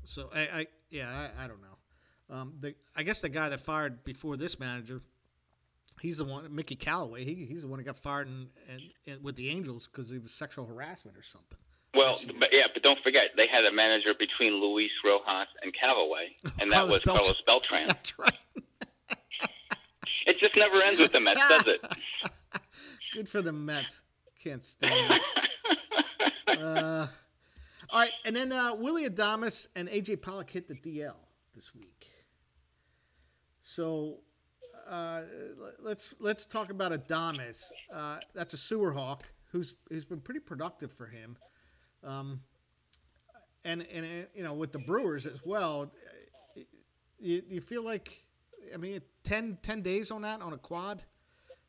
So 0.05 0.31
I, 0.35 0.41
I 0.41 0.67
yeah, 0.91 1.29
I, 1.39 1.45
I 1.45 1.47
don't 1.47 1.61
know. 1.61 2.37
Um, 2.37 2.55
the 2.61 2.75
I 2.95 3.03
guess 3.03 3.21
the 3.21 3.29
guy 3.29 3.49
that 3.49 3.61
fired 3.61 4.05
before 4.05 4.37
this 4.37 4.59
manager, 4.59 5.03
he's 6.01 6.19
the 6.19 6.25
one, 6.25 6.55
Mickey 6.55 6.77
Callaway. 6.77 7.25
He, 7.25 7.47
he's 7.47 7.63
the 7.63 7.69
one 7.69 7.79
that 7.79 7.85
got 7.85 7.97
fired 7.97 8.29
in, 8.29 8.49
in, 8.69 9.13
in 9.15 9.23
with 9.23 9.37
the 9.37 9.51
Angels 9.51 9.89
because 9.91 10.11
he 10.11 10.19
was 10.19 10.33
sexual 10.33 10.67
harassment 10.67 11.17
or 11.17 11.23
something. 11.23 11.59
Well, 11.95 12.21
but 12.39 12.51
yeah, 12.53 12.67
but 12.73 12.85
don't 12.85 13.01
forget 13.03 13.31
they 13.37 13.49
had 13.49 13.65
a 13.65 13.73
manager 13.73 14.15
between 14.17 14.61
Luis 14.61 14.91
Rojas 15.05 15.49
and 15.63 15.75
Callaway, 15.79 16.37
and 16.61 16.71
that 16.71 16.87
was 16.89 17.01
Beltran. 17.05 17.17
Carlos 17.17 17.43
Beltran. 17.47 17.87
That's 17.89 18.19
right. 18.19 18.35
it 20.27 20.39
just 20.39 20.57
never 20.57 20.81
ends 20.83 21.01
with 21.01 21.11
the 21.13 21.21
Mets, 21.21 21.41
does 21.49 21.67
it? 21.67 21.81
Good 23.15 23.29
for 23.29 23.43
the 23.43 23.53
Mets. 23.53 24.03
Can't 24.43 24.63
stand 24.63 25.15
it. 26.47 26.59
uh, 26.61 27.09
all 27.93 28.01
right, 28.01 28.13
and 28.25 28.35
then 28.35 28.53
uh, 28.53 28.75
Willy 28.75 29.09
Adames 29.09 29.67
and 29.75 29.89
AJ 29.89 30.23
Pollock 30.23 30.51
hit 30.51 30.69
the 30.69 30.75
DL 30.75 31.17
this 31.55 31.75
week. 31.75 32.07
So 33.63 34.19
uh, 34.89 35.23
let's 35.81 36.15
let's 36.19 36.47
talk 36.47 36.71
about 36.71 36.93
Adames. 36.93 37.65
Uh, 37.93 38.19
that's 38.35 38.55
a 38.55 38.57
sewer 38.57 38.93
hawk 38.93 39.25
who's 39.51 39.75
who's 39.89 40.05
been 40.05 40.21
pretty 40.21 40.41
productive 40.41 40.93
for 40.93 41.07
him, 41.07 41.37
um, 42.05 42.41
and 43.65 43.87
and 43.93 44.05
uh, 44.05 44.27
you 44.35 44.43
know 44.43 44.55
with 44.55 44.73
the 44.73 44.79
Brewers 44.79 45.27
as 45.27 45.41
well. 45.45 45.91
You, 47.23 47.43
you 47.51 47.61
feel 47.61 47.85
like, 47.85 48.25
I 48.73 48.79
mean, 48.79 48.99
10, 49.25 49.59
10 49.63 49.83
days 49.83 50.11
on 50.11 50.23
that 50.23 50.41
on 50.41 50.55
a 50.55 50.57
quad, 50.57 51.03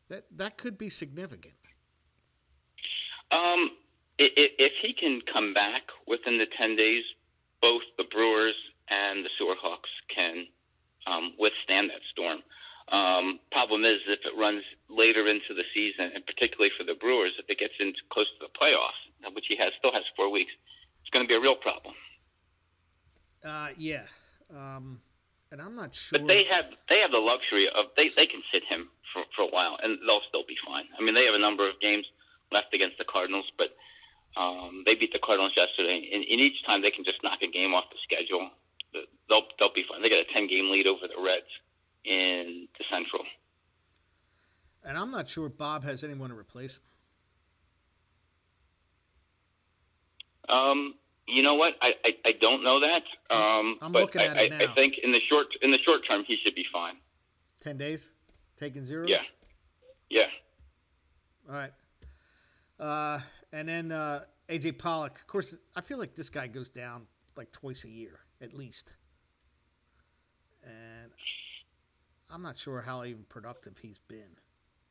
that 0.07 0.23
that 0.37 0.57
could 0.57 0.77
be 0.77 0.89
significant. 0.89 1.55
Um, 3.31 3.71
if 4.35 4.73
he 4.81 4.93
can 4.93 5.21
come 5.31 5.53
back 5.53 5.83
within 6.07 6.37
the 6.37 6.45
10 6.57 6.75
days, 6.75 7.03
both 7.61 7.81
the 7.97 8.03
Brewers 8.03 8.55
and 8.89 9.25
the 9.25 9.29
Sewerhawks 9.39 9.89
can 10.13 10.47
um, 11.07 11.33
withstand 11.39 11.89
that 11.89 12.03
storm. 12.11 12.43
Um, 12.91 13.39
problem 13.51 13.85
is, 13.85 14.03
if 14.07 14.19
it 14.25 14.35
runs 14.37 14.63
later 14.89 15.29
into 15.29 15.55
the 15.55 15.63
season, 15.73 16.11
and 16.13 16.25
particularly 16.25 16.71
for 16.77 16.83
the 16.83 16.95
Brewers, 16.99 17.31
if 17.39 17.47
it 17.47 17.57
gets 17.57 17.73
into 17.79 18.01
close 18.11 18.27
to 18.35 18.45
the 18.45 18.51
playoffs, 18.51 18.99
which 19.33 19.45
he 19.47 19.55
has 19.55 19.71
still 19.79 19.93
has 19.93 20.03
four 20.15 20.29
weeks, 20.29 20.51
it's 20.99 21.09
going 21.09 21.23
to 21.23 21.29
be 21.29 21.35
a 21.35 21.39
real 21.39 21.55
problem. 21.55 21.95
Uh, 23.45 23.69
yeah, 23.77 24.03
um, 24.51 24.99
and 25.51 25.61
I'm 25.61 25.75
not 25.75 25.95
sure. 25.95 26.19
But 26.19 26.27
they 26.27 26.43
have 26.51 26.65
they 26.89 26.99
have 26.99 27.11
the 27.11 27.23
luxury 27.23 27.67
of 27.71 27.95
they, 27.95 28.09
they 28.09 28.27
can 28.27 28.43
sit 28.51 28.63
him 28.67 28.89
for, 29.13 29.23
for 29.35 29.43
a 29.43 29.51
while, 29.51 29.77
and 29.81 29.97
they'll 30.05 30.25
still 30.27 30.45
be 30.45 30.57
fine. 30.67 30.85
I 30.97 31.01
mean, 31.01 31.15
they 31.15 31.25
have 31.25 31.35
a 31.35 31.41
number 31.41 31.67
of 31.69 31.79
games 31.79 32.05
left 32.51 32.73
against 32.73 32.97
the 32.97 33.07
Cardinals, 33.07 33.47
but 33.57 33.71
um, 34.37 34.83
they 34.85 34.95
beat 34.95 35.11
the 35.13 35.19
Cardinals 35.19 35.53
yesterday, 35.55 36.09
and, 36.13 36.23
and 36.23 36.39
each 36.39 36.63
time 36.65 36.81
they 36.81 36.91
can 36.91 37.03
just 37.03 37.21
knock 37.23 37.39
a 37.41 37.51
game 37.51 37.73
off 37.73 37.85
the 37.91 37.97
schedule. 38.03 38.49
They'll 38.93 39.47
they'll 39.59 39.73
be 39.73 39.83
fine. 39.87 40.01
They 40.01 40.09
got 40.09 40.19
a 40.19 40.33
ten 40.33 40.47
game 40.47 40.69
lead 40.71 40.87
over 40.87 41.07
the 41.07 41.21
Reds 41.21 41.47
in 42.03 42.67
the 42.77 42.85
Central. 42.91 43.23
And 44.83 44.97
I'm 44.97 45.11
not 45.11 45.29
sure 45.29 45.47
Bob 45.47 45.83
has 45.83 46.03
anyone 46.03 46.29
to 46.29 46.35
replace. 46.35 46.79
Um, 50.49 50.95
you 51.27 51.43
know 51.43 51.55
what? 51.55 51.73
I, 51.81 51.91
I, 52.03 52.09
I 52.25 52.31
don't 52.41 52.63
know 52.63 52.79
that. 52.81 53.03
Um, 53.33 53.77
I'm 53.81 53.91
but 53.91 54.01
looking 54.01 54.21
at 54.21 54.37
I, 54.37 54.41
it 54.43 54.49
now. 54.51 54.71
I 54.71 54.75
think 54.75 54.95
in 55.01 55.11
the 55.11 55.19
short 55.29 55.47
in 55.61 55.71
the 55.71 55.77
short 55.85 56.01
term 56.09 56.23
he 56.27 56.37
should 56.43 56.55
be 56.55 56.65
fine. 56.73 56.95
Ten 57.61 57.77
days, 57.77 58.09
taking 58.59 58.85
zeros. 58.85 59.09
Yeah, 59.09 59.21
yeah. 60.09 60.25
All 61.47 61.55
right. 61.55 61.71
Uh, 62.79 63.19
and 63.53 63.67
then 63.67 63.91
uh, 63.91 64.23
AJ 64.49 64.77
Pollock. 64.77 65.19
Of 65.19 65.27
course, 65.27 65.55
I 65.75 65.81
feel 65.81 65.97
like 65.97 66.15
this 66.15 66.29
guy 66.29 66.47
goes 66.47 66.69
down 66.69 67.07
like 67.35 67.51
twice 67.51 67.83
a 67.85 67.89
year 67.89 68.19
at 68.41 68.53
least. 68.53 68.93
And 70.63 71.11
I'm 72.31 72.41
not 72.41 72.57
sure 72.57 72.81
how 72.81 73.03
even 73.03 73.23
productive 73.29 73.77
he's 73.81 73.99
been. 74.07 74.37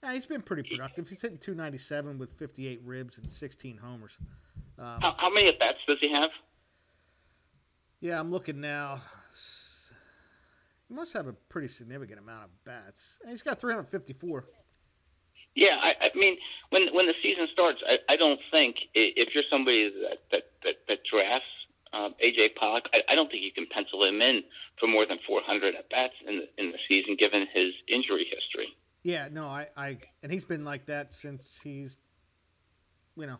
Yeah, 0.03 0.15
he's 0.15 0.27
been 0.27 0.43
pretty 0.43 0.69
productive. 0.69 1.09
He's 1.09 1.21
hitting 1.21 1.39
297 1.39 2.19
with 2.19 2.33
58 2.39 2.81
ribs 2.85 3.19
and 3.19 3.31
16 3.31 3.77
homers. 3.77 4.13
Um, 4.79 5.01
how, 5.01 5.15
how, 5.19 5.31
many 5.31 5.49
at 5.49 5.59
bats 5.59 5.79
does 5.87 5.99
he 6.01 6.11
have? 6.11 6.31
Yeah, 8.01 8.19
I'm 8.19 8.31
looking 8.31 8.61
now. 8.61 9.03
He 10.89 10.95
must 10.95 11.13
have 11.13 11.27
a 11.27 11.35
pretty 11.35 11.69
significant 11.69 12.19
amount 12.19 12.45
of 12.45 12.65
bats. 12.65 13.19
And 13.23 13.31
he's 13.31 13.43
got 13.43 13.61
354. 13.61 14.45
Yeah, 15.55 15.77
I, 15.83 16.07
I 16.07 16.09
mean, 16.15 16.37
when 16.71 16.95
when 16.95 17.07
the 17.07 17.15
season 17.23 17.49
starts, 17.53 17.81
I, 17.87 18.13
I 18.13 18.17
don't 18.17 18.41
think 18.51 18.77
if 18.95 19.35
you're 19.35 19.45
somebody 19.51 19.91
that 19.91 20.19
that 20.31 20.43
that, 20.63 20.77
that 20.89 20.99
drafts 21.11 21.51
um, 21.93 22.15
AJ 22.23 22.55
Pollock, 22.59 22.85
I, 22.95 23.13
I 23.13 23.15
don't 23.15 23.31
think 23.31 23.43
you 23.43 23.53
can 23.53 23.67
pencil 23.67 24.05
him 24.05 24.23
in 24.23 24.43
for 24.79 24.87
more 24.87 25.07
than 25.07 25.19
400 25.27 25.75
at 25.75 25.91
bats 25.91 26.15
in 26.27 26.39
the 26.39 26.47
in 26.63 26.71
the 26.71 26.79
season, 26.89 27.17
given 27.19 27.47
his 27.53 27.75
injury 27.89 28.27
history. 28.31 28.69
Yeah, 29.03 29.29
no, 29.33 29.47
I, 29.47 29.69
I, 29.77 29.99
and 30.23 30.31
he's 30.31 30.45
been 30.45 30.65
like 30.65 30.87
that 30.87 31.15
since 31.15 31.59
he's, 31.63 31.97
you 33.17 33.27
know, 33.27 33.39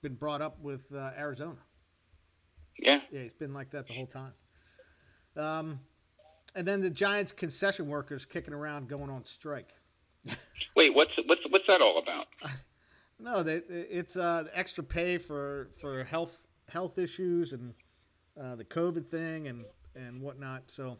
been 0.00 0.14
brought 0.14 0.40
up 0.40 0.58
with 0.62 0.80
uh, 0.94 1.10
Arizona. 1.16 1.58
Yeah, 2.78 3.00
yeah, 3.12 3.22
he's 3.22 3.34
been 3.34 3.52
like 3.52 3.70
that 3.72 3.86
the 3.86 3.92
whole 3.92 4.06
time. 4.06 4.32
Um, 5.36 5.80
and 6.54 6.66
then 6.66 6.80
the 6.80 6.90
Giants 6.90 7.32
concession 7.32 7.88
workers 7.88 8.24
kicking 8.24 8.54
around, 8.54 8.88
going 8.88 9.10
on 9.10 9.24
strike. 9.24 9.74
Wait, 10.76 10.94
what's 10.94 11.10
what's 11.26 11.42
what's 11.50 11.66
that 11.66 11.80
all 11.80 11.98
about? 11.98 12.26
No, 13.20 13.42
they, 13.42 13.62
it's 13.68 14.16
uh, 14.16 14.44
extra 14.54 14.84
pay 14.84 15.18
for 15.18 15.70
for 15.80 16.04
health 16.04 16.46
health 16.68 16.98
issues 16.98 17.52
and 17.52 17.74
uh, 18.40 18.54
the 18.54 18.64
COVID 18.64 19.08
thing 19.08 19.48
and 19.48 19.64
and 19.96 20.22
whatnot. 20.22 20.70
So, 20.70 20.98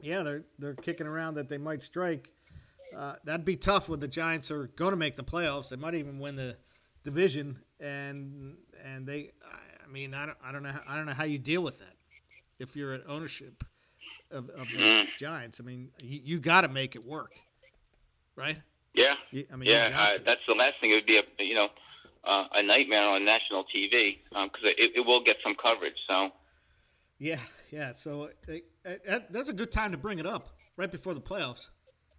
yeah, 0.00 0.22
they're 0.22 0.42
they're 0.58 0.74
kicking 0.74 1.06
around 1.06 1.34
that 1.34 1.48
they 1.48 1.58
might 1.58 1.82
strike. 1.82 2.30
Uh, 2.96 3.14
that'd 3.24 3.44
be 3.44 3.56
tough 3.56 3.88
when 3.88 4.00
the 4.00 4.08
Giants 4.08 4.50
are 4.50 4.66
going 4.76 4.90
to 4.90 4.96
make 4.96 5.16
the 5.16 5.24
playoffs. 5.24 5.68
They 5.68 5.76
might 5.76 5.94
even 5.94 6.18
win 6.18 6.34
the 6.34 6.56
division, 7.04 7.60
and 7.78 8.56
and 8.84 9.06
they. 9.06 9.30
I 9.84 9.92
mean, 9.92 10.14
I 10.14 10.26
don't 10.26 10.38
I 10.44 10.50
don't 10.50 10.64
know 10.64 10.72
how, 10.72 10.82
I 10.88 10.96
don't 10.96 11.06
know 11.06 11.12
how 11.12 11.24
you 11.24 11.38
deal 11.38 11.62
with 11.62 11.78
that 11.78 11.94
if 12.58 12.74
you're 12.74 12.92
at 12.92 13.02
ownership 13.06 13.62
of, 14.32 14.50
of 14.50 14.66
the 14.66 14.78
mm. 14.78 15.04
Giants. 15.16 15.60
I 15.60 15.64
mean, 15.64 15.90
you, 16.00 16.20
you 16.24 16.40
got 16.40 16.62
to 16.62 16.68
make 16.68 16.96
it 16.96 17.06
work 17.06 17.34
right? 18.36 18.56
Yeah. 18.94 19.14
You, 19.30 19.46
I 19.52 19.56
mean, 19.56 19.70
yeah, 19.70 19.90
uh, 19.94 20.18
that's 20.24 20.40
the 20.46 20.54
last 20.54 20.74
thing. 20.80 20.90
It 20.90 20.94
would 20.94 21.06
be 21.06 21.18
a 21.18 21.44
you 21.44 21.54
know 21.54 21.68
uh, 22.26 22.44
a 22.52 22.62
nightmare 22.62 23.08
on 23.08 23.24
national 23.24 23.64
TV 23.64 24.18
because 24.30 24.64
um, 24.64 24.70
it, 24.76 24.92
it 24.96 25.06
will 25.06 25.22
get 25.22 25.36
some 25.42 25.54
coverage. 25.60 25.96
So. 26.08 26.30
Yeah, 27.18 27.38
yeah. 27.70 27.92
So 27.92 28.30
it, 28.48 28.64
it, 28.84 29.32
that's 29.32 29.48
a 29.48 29.52
good 29.52 29.72
time 29.72 29.92
to 29.92 29.98
bring 29.98 30.18
it 30.18 30.26
up 30.26 30.48
right 30.76 30.90
before 30.90 31.14
the 31.14 31.20
playoffs, 31.20 31.68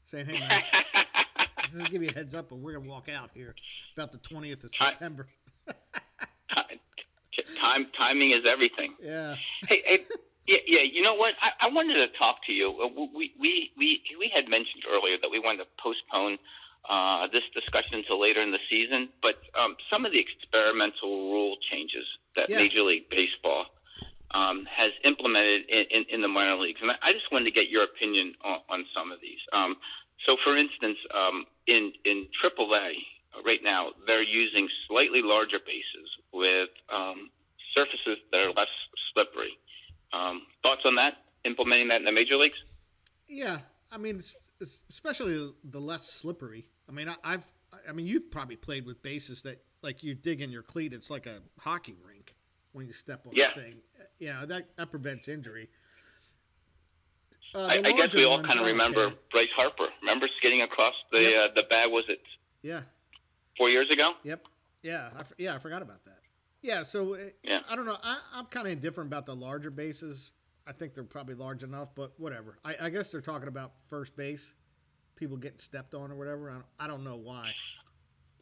saying, 0.06 0.26
"Hey, 0.26 0.40
man, 0.40 0.62
just 1.74 1.92
give 1.92 2.02
you 2.02 2.10
a 2.10 2.14
heads 2.14 2.34
up, 2.34 2.50
but 2.50 2.60
we're 2.60 2.74
gonna 2.74 2.90
walk 2.90 3.10
out 3.10 3.30
here 3.34 3.56
about 3.96 4.12
the 4.12 4.18
twentieth 4.20 4.64
of 4.64 4.72
September." 4.74 5.28
time 7.60 7.88
timing 7.98 8.32
is 8.32 8.44
everything. 8.50 8.94
Yeah. 9.02 9.36
Hey, 9.68 9.84
hey 9.86 10.00
yeah, 10.48 10.62
yeah. 10.68 10.84
You 10.86 11.02
know 11.02 11.16
what? 11.16 11.34
I, 11.42 11.68
I 11.68 11.74
wanted 11.74 11.96
to 11.96 12.08
talk 12.18 12.38
to 12.48 12.54
you. 12.54 12.70
Uh, 12.78 12.88
we 12.94 13.34
we 13.40 13.72
we 13.78 14.02
we 14.20 14.32
had 14.34 14.50
mentioned 14.50 14.84
earlier 14.90 15.18
that 15.22 15.30
we 15.30 15.40
wanted 15.40 15.66
to 15.66 15.70
postpone 15.82 16.38
uh, 16.90 17.28
this 17.34 17.44
discussion 17.54 18.06
until 18.06 18.22
later 18.22 18.42
in 18.42 18.52
the 18.52 18.62
season, 18.70 19.10
but 19.22 19.42
um, 19.58 19.76
some 19.90 20.06
of 20.06 20.12
the 20.12 20.22
experimental 20.22 21.34
rule 21.34 21.58
changes 21.72 22.06
that 22.36 22.50
yeah. 22.50 22.58
Major 22.58 22.84
League 22.84 23.10
Baseball 23.10 23.66
um, 24.32 24.68
has 24.70 24.92
implemented 25.04 25.66
in, 25.70 25.86
in, 25.90 26.02
in, 26.10 26.22
the 26.22 26.28
minor 26.28 26.58
leagues, 26.58 26.80
and 26.82 26.92
I 26.92 27.14
just 27.14 27.32
wanted 27.32 27.46
to 27.46 27.56
get 27.56 27.70
your 27.70 27.84
opinion 27.84 28.34
on, 28.44 28.60
on 28.70 28.86
some 28.94 29.12
of 29.12 29.20
these. 29.22 29.42
Um, 29.54 29.78
so, 30.26 30.38
for 30.44 30.58
instance, 30.58 30.98
um, 31.14 31.46
in 31.68 31.94
in 32.06 32.28
AAA 32.38 33.02
right 33.46 33.64
now, 33.64 33.92
they're 34.06 34.24
using 34.24 34.68
slightly 34.88 35.22
larger 35.24 35.60
bases 35.60 36.10
with 36.34 36.70
um, 36.94 37.30
surfaces 37.74 38.22
that 38.32 38.40
are 38.40 38.54
less 38.54 38.72
slippery. 39.14 39.58
Um, 40.16 40.42
thoughts 40.62 40.82
on 40.86 40.96
that? 40.96 41.14
Implementing 41.44 41.90
that 41.90 41.98
in 41.98 42.06
the 42.06 42.12
major 42.12 42.38
leagues? 42.38 42.58
Yeah, 43.28 43.60
I 43.92 43.98
mean, 43.98 44.22
especially 44.90 45.52
the 45.64 45.80
less 45.80 46.10
slippery. 46.10 46.68
I 46.88 46.92
mean, 46.92 47.10
I, 47.24 47.32
have 47.32 47.44
I 47.88 47.92
mean, 47.92 48.06
you've 48.06 48.32
probably 48.32 48.56
played 48.56 48.86
with 48.86 49.02
bases 49.02 49.42
that 49.44 49.62
like 49.82 50.04
you 50.04 50.16
dig 50.16 50.42
in 50.42 50.52
your 50.52 50.64
cleat. 50.64 50.94
It's 50.94 51.10
like 51.10 51.26
a 51.26 51.40
hockey 51.60 51.96
rink 52.08 52.34
when 52.72 52.88
you 52.88 52.94
step 52.94 53.26
on 53.28 53.34
yeah. 53.36 53.48
the 53.56 53.62
thing. 53.62 53.76
you 54.20 54.30
know 54.30 54.46
that 54.46 54.68
that 54.78 54.92
prevents 54.92 55.28
injury. 55.28 55.70
Uh, 57.54 57.60
I, 57.60 57.78
I 57.86 57.92
guess 57.94 58.14
we 58.14 58.26
all 58.26 58.44
kind 58.44 58.60
of 58.60 58.66
remember 58.66 59.10
care. 59.10 59.18
Bryce 59.32 59.48
Harper. 59.56 59.88
Remember 60.02 60.28
skidding 60.38 60.62
across 60.62 60.94
the 61.12 61.22
Yep. 61.22 61.32
uh, 61.32 61.54
the 61.56 61.64
bag? 61.70 61.90
Was 61.92 62.04
it 62.10 62.20
Yeah. 62.62 62.82
four 63.58 63.70
years 63.70 63.90
ago? 63.92 64.14
Yep. 64.24 64.48
Yeah. 64.82 65.10
I, 65.16 65.22
yeah. 65.38 65.56
I 65.56 65.60
forgot 65.60 65.82
about 65.82 66.04
that. 66.06 66.15
Yeah. 66.66 66.84
So 66.84 67.14
uh, 67.14 67.20
Yeah. 67.44 67.60
I 67.70 67.76
don't 67.76 67.86
know. 67.86 67.98
I, 68.02 68.18
I'm 68.34 68.46
kind 68.46 68.66
of 68.66 68.74
indifferent 68.74 69.08
about 69.08 69.26
the 69.26 69.36
larger 69.36 69.70
bases. 69.70 70.32
I 70.68 70.72
think 70.72 70.96
they're 70.96 71.04
probably 71.04 71.36
large 71.36 71.62
enough, 71.62 71.90
but 71.94 72.20
whatever. 72.20 72.58
I, 72.66 72.76
I 72.82 72.90
guess 72.90 73.12
they're 73.12 73.22
talking 73.22 73.48
about 73.48 73.74
first 73.88 74.16
base, 74.18 74.52
people 75.16 75.38
getting 75.38 75.60
stepped 75.60 75.94
on 75.94 76.12
or 76.12 76.16
whatever. 76.16 76.50
I 76.50 76.54
don't, 76.54 76.66
I 76.80 76.88
don't 76.88 77.04
know 77.04 77.18
why. 77.18 77.52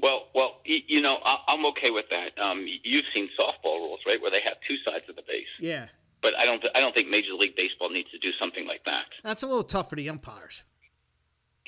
Well, 0.02 0.28
well, 0.34 0.62
you 0.66 1.02
know, 1.02 1.18
I, 1.24 1.38
I'm 1.50 1.66
okay 1.68 1.90
with 1.92 2.06
that. 2.10 2.42
Um, 2.42 2.66
you've 2.84 3.06
seen 3.14 3.28
softball 3.40 3.80
rules, 3.80 4.00
right, 4.08 4.22
where 4.22 4.32
they 4.32 4.42
have 4.46 4.56
two 4.68 4.76
sides 4.86 5.04
of 5.10 5.18
the 5.18 5.22
base. 5.28 5.48
Yeah. 5.60 5.88
But 6.22 6.32
I 6.40 6.46
don't, 6.46 6.64
I 6.74 6.80
don't 6.80 6.94
think 6.94 7.10
Major 7.10 7.34
League 7.38 7.58
Baseball 7.58 7.90
needs 7.90 8.10
to 8.12 8.20
do 8.20 8.30
something 8.40 8.66
like 8.66 8.86
that. 8.86 9.06
That's 9.24 9.44
a 9.44 9.48
little 9.48 9.64
tough 9.66 9.90
for 9.90 9.98
the 9.98 10.10
umpires. 10.10 10.64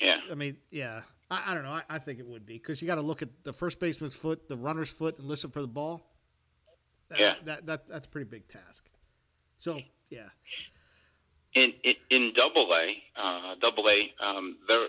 Yeah. 0.00 0.16
I 0.30 0.34
mean, 0.34 0.56
yeah. 0.70 1.02
I, 1.30 1.50
I 1.52 1.54
don't 1.54 1.64
know. 1.64 1.72
I, 1.72 1.82
I 1.90 1.98
think 1.98 2.18
it 2.18 2.26
would 2.26 2.46
be 2.46 2.54
because 2.54 2.80
you 2.80 2.86
got 2.86 2.94
to 2.94 3.02
look 3.02 3.20
at 3.20 3.28
the 3.44 3.52
first 3.52 3.78
baseman's 3.78 4.14
foot, 4.14 4.48
the 4.48 4.56
runner's 4.56 4.88
foot, 4.88 5.18
and 5.18 5.28
listen 5.28 5.50
for 5.50 5.60
the 5.60 5.68
ball. 5.68 6.15
That- 7.08 7.18
Yeah. 7.20 7.34
That, 7.44 7.66
that 7.66 7.86
that's 7.86 8.06
a 8.06 8.10
pretty 8.10 8.28
big 8.28 8.46
task. 8.48 8.84
So 9.58 9.80
yeah. 10.10 10.28
In 11.54 11.72
in, 11.84 11.94
in 12.10 12.32
Double 12.34 12.68
A, 12.74 13.02
uh, 13.20 13.54
Double 13.60 13.88
A, 13.88 14.12
um, 14.24 14.58
there 14.68 14.86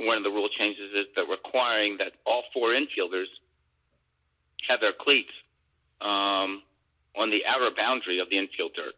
one 0.00 0.16
of 0.16 0.22
the 0.22 0.30
rule 0.30 0.48
changes 0.48 0.92
is 0.94 1.06
that 1.16 1.24
requiring 1.28 1.96
that 1.98 2.12
all 2.24 2.44
four 2.54 2.68
infielders 2.70 3.26
have 4.68 4.80
their 4.80 4.92
cleats 4.92 5.32
um, 6.00 6.62
on 7.16 7.30
the 7.30 7.42
outer 7.46 7.70
boundary 7.76 8.20
of 8.20 8.30
the 8.30 8.38
infield 8.38 8.72
dirt 8.76 8.94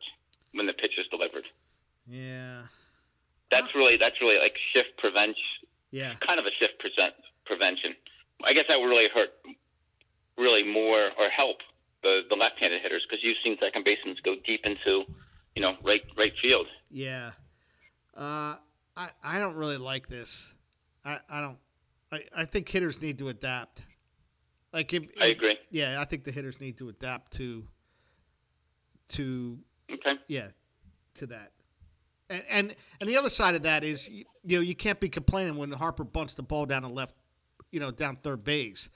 when 0.53 0.67
the 0.67 0.75
pitch 0.75 0.93
is 0.99 1.07
delivered. 1.11 1.45
Yeah. 2.07 2.63
That's 3.51 3.75
really 3.75 3.97
that's 3.97 4.21
really 4.21 4.39
like 4.39 4.55
shift 4.75 4.97
prevention, 4.99 5.43
Yeah. 5.91 6.15
kind 6.25 6.39
of 6.39 6.45
a 6.47 6.51
shift 6.59 6.79
present, 6.79 7.15
prevention. 7.47 7.95
I 8.45 8.53
guess 8.53 8.65
that 8.69 8.79
would 8.79 8.87
really 8.89 9.09
hurt, 9.13 9.31
really 10.37 10.65
more 10.65 11.11
or 11.19 11.29
help 11.35 11.59
the 12.03 12.21
the 12.29 12.37
left-handed 12.37 12.81
hitters 12.83 13.05
because 13.09 13.23
you've 13.25 13.37
seen 13.45 13.57
second 13.61 13.85
basemen 13.85 14.17
go 14.25 14.35
deep 14.47 14.61
into, 14.65 15.05
you 15.55 15.63
know, 15.63 15.75
right 15.85 16.03
right 16.17 16.33
field. 16.43 16.67
Yeah. 16.91 17.33
Uh, 18.17 18.57
I 18.97 19.11
I 19.23 19.39
don't 19.39 19.55
really 19.57 19.79
like 19.79 20.09
this. 20.09 20.53
I 21.05 21.19
I 21.29 21.41
don't. 21.41 21.59
I, 22.13 22.25
I 22.43 22.45
think 22.45 22.69
hitters 22.69 23.01
need 23.01 23.19
to 23.19 23.29
adapt. 23.29 23.83
Like 24.73 24.93
if, 24.93 25.05
I 25.21 25.27
if- 25.27 25.37
agree. 25.37 25.57
Yeah, 25.71 26.01
I 26.01 26.05
think 26.05 26.25
the 26.25 26.33
hitters 26.33 26.61
need 26.61 26.79
to 26.79 26.89
adapt 26.89 27.33
to 27.35 27.65
to 29.11 29.59
Okay. 29.93 30.15
yeah 30.29 30.49
to 31.15 31.27
that. 31.27 31.53
And 32.29 32.43
and 32.49 32.77
and 33.01 33.09
the 33.09 33.17
other 33.17 33.31
side 33.31 33.55
of 33.55 33.63
that 33.65 33.83
is 33.85 34.09
you, 34.09 34.25
you 34.45 34.57
know 34.59 34.63
you 34.63 34.75
can't 34.75 35.01
be 35.01 35.09
complaining 35.09 35.57
when 35.57 35.71
Harper 35.73 36.05
bunts 36.05 36.35
the 36.35 36.43
ball 36.43 36.67
down 36.67 36.83
the 36.83 36.89
left, 36.89 37.15
you 37.73 37.81
know, 37.81 37.91
down 37.91 38.17
third 38.17 38.45
base, 38.45 38.89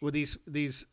with 0.00 0.14
these 0.14 0.36
these 0.46 0.86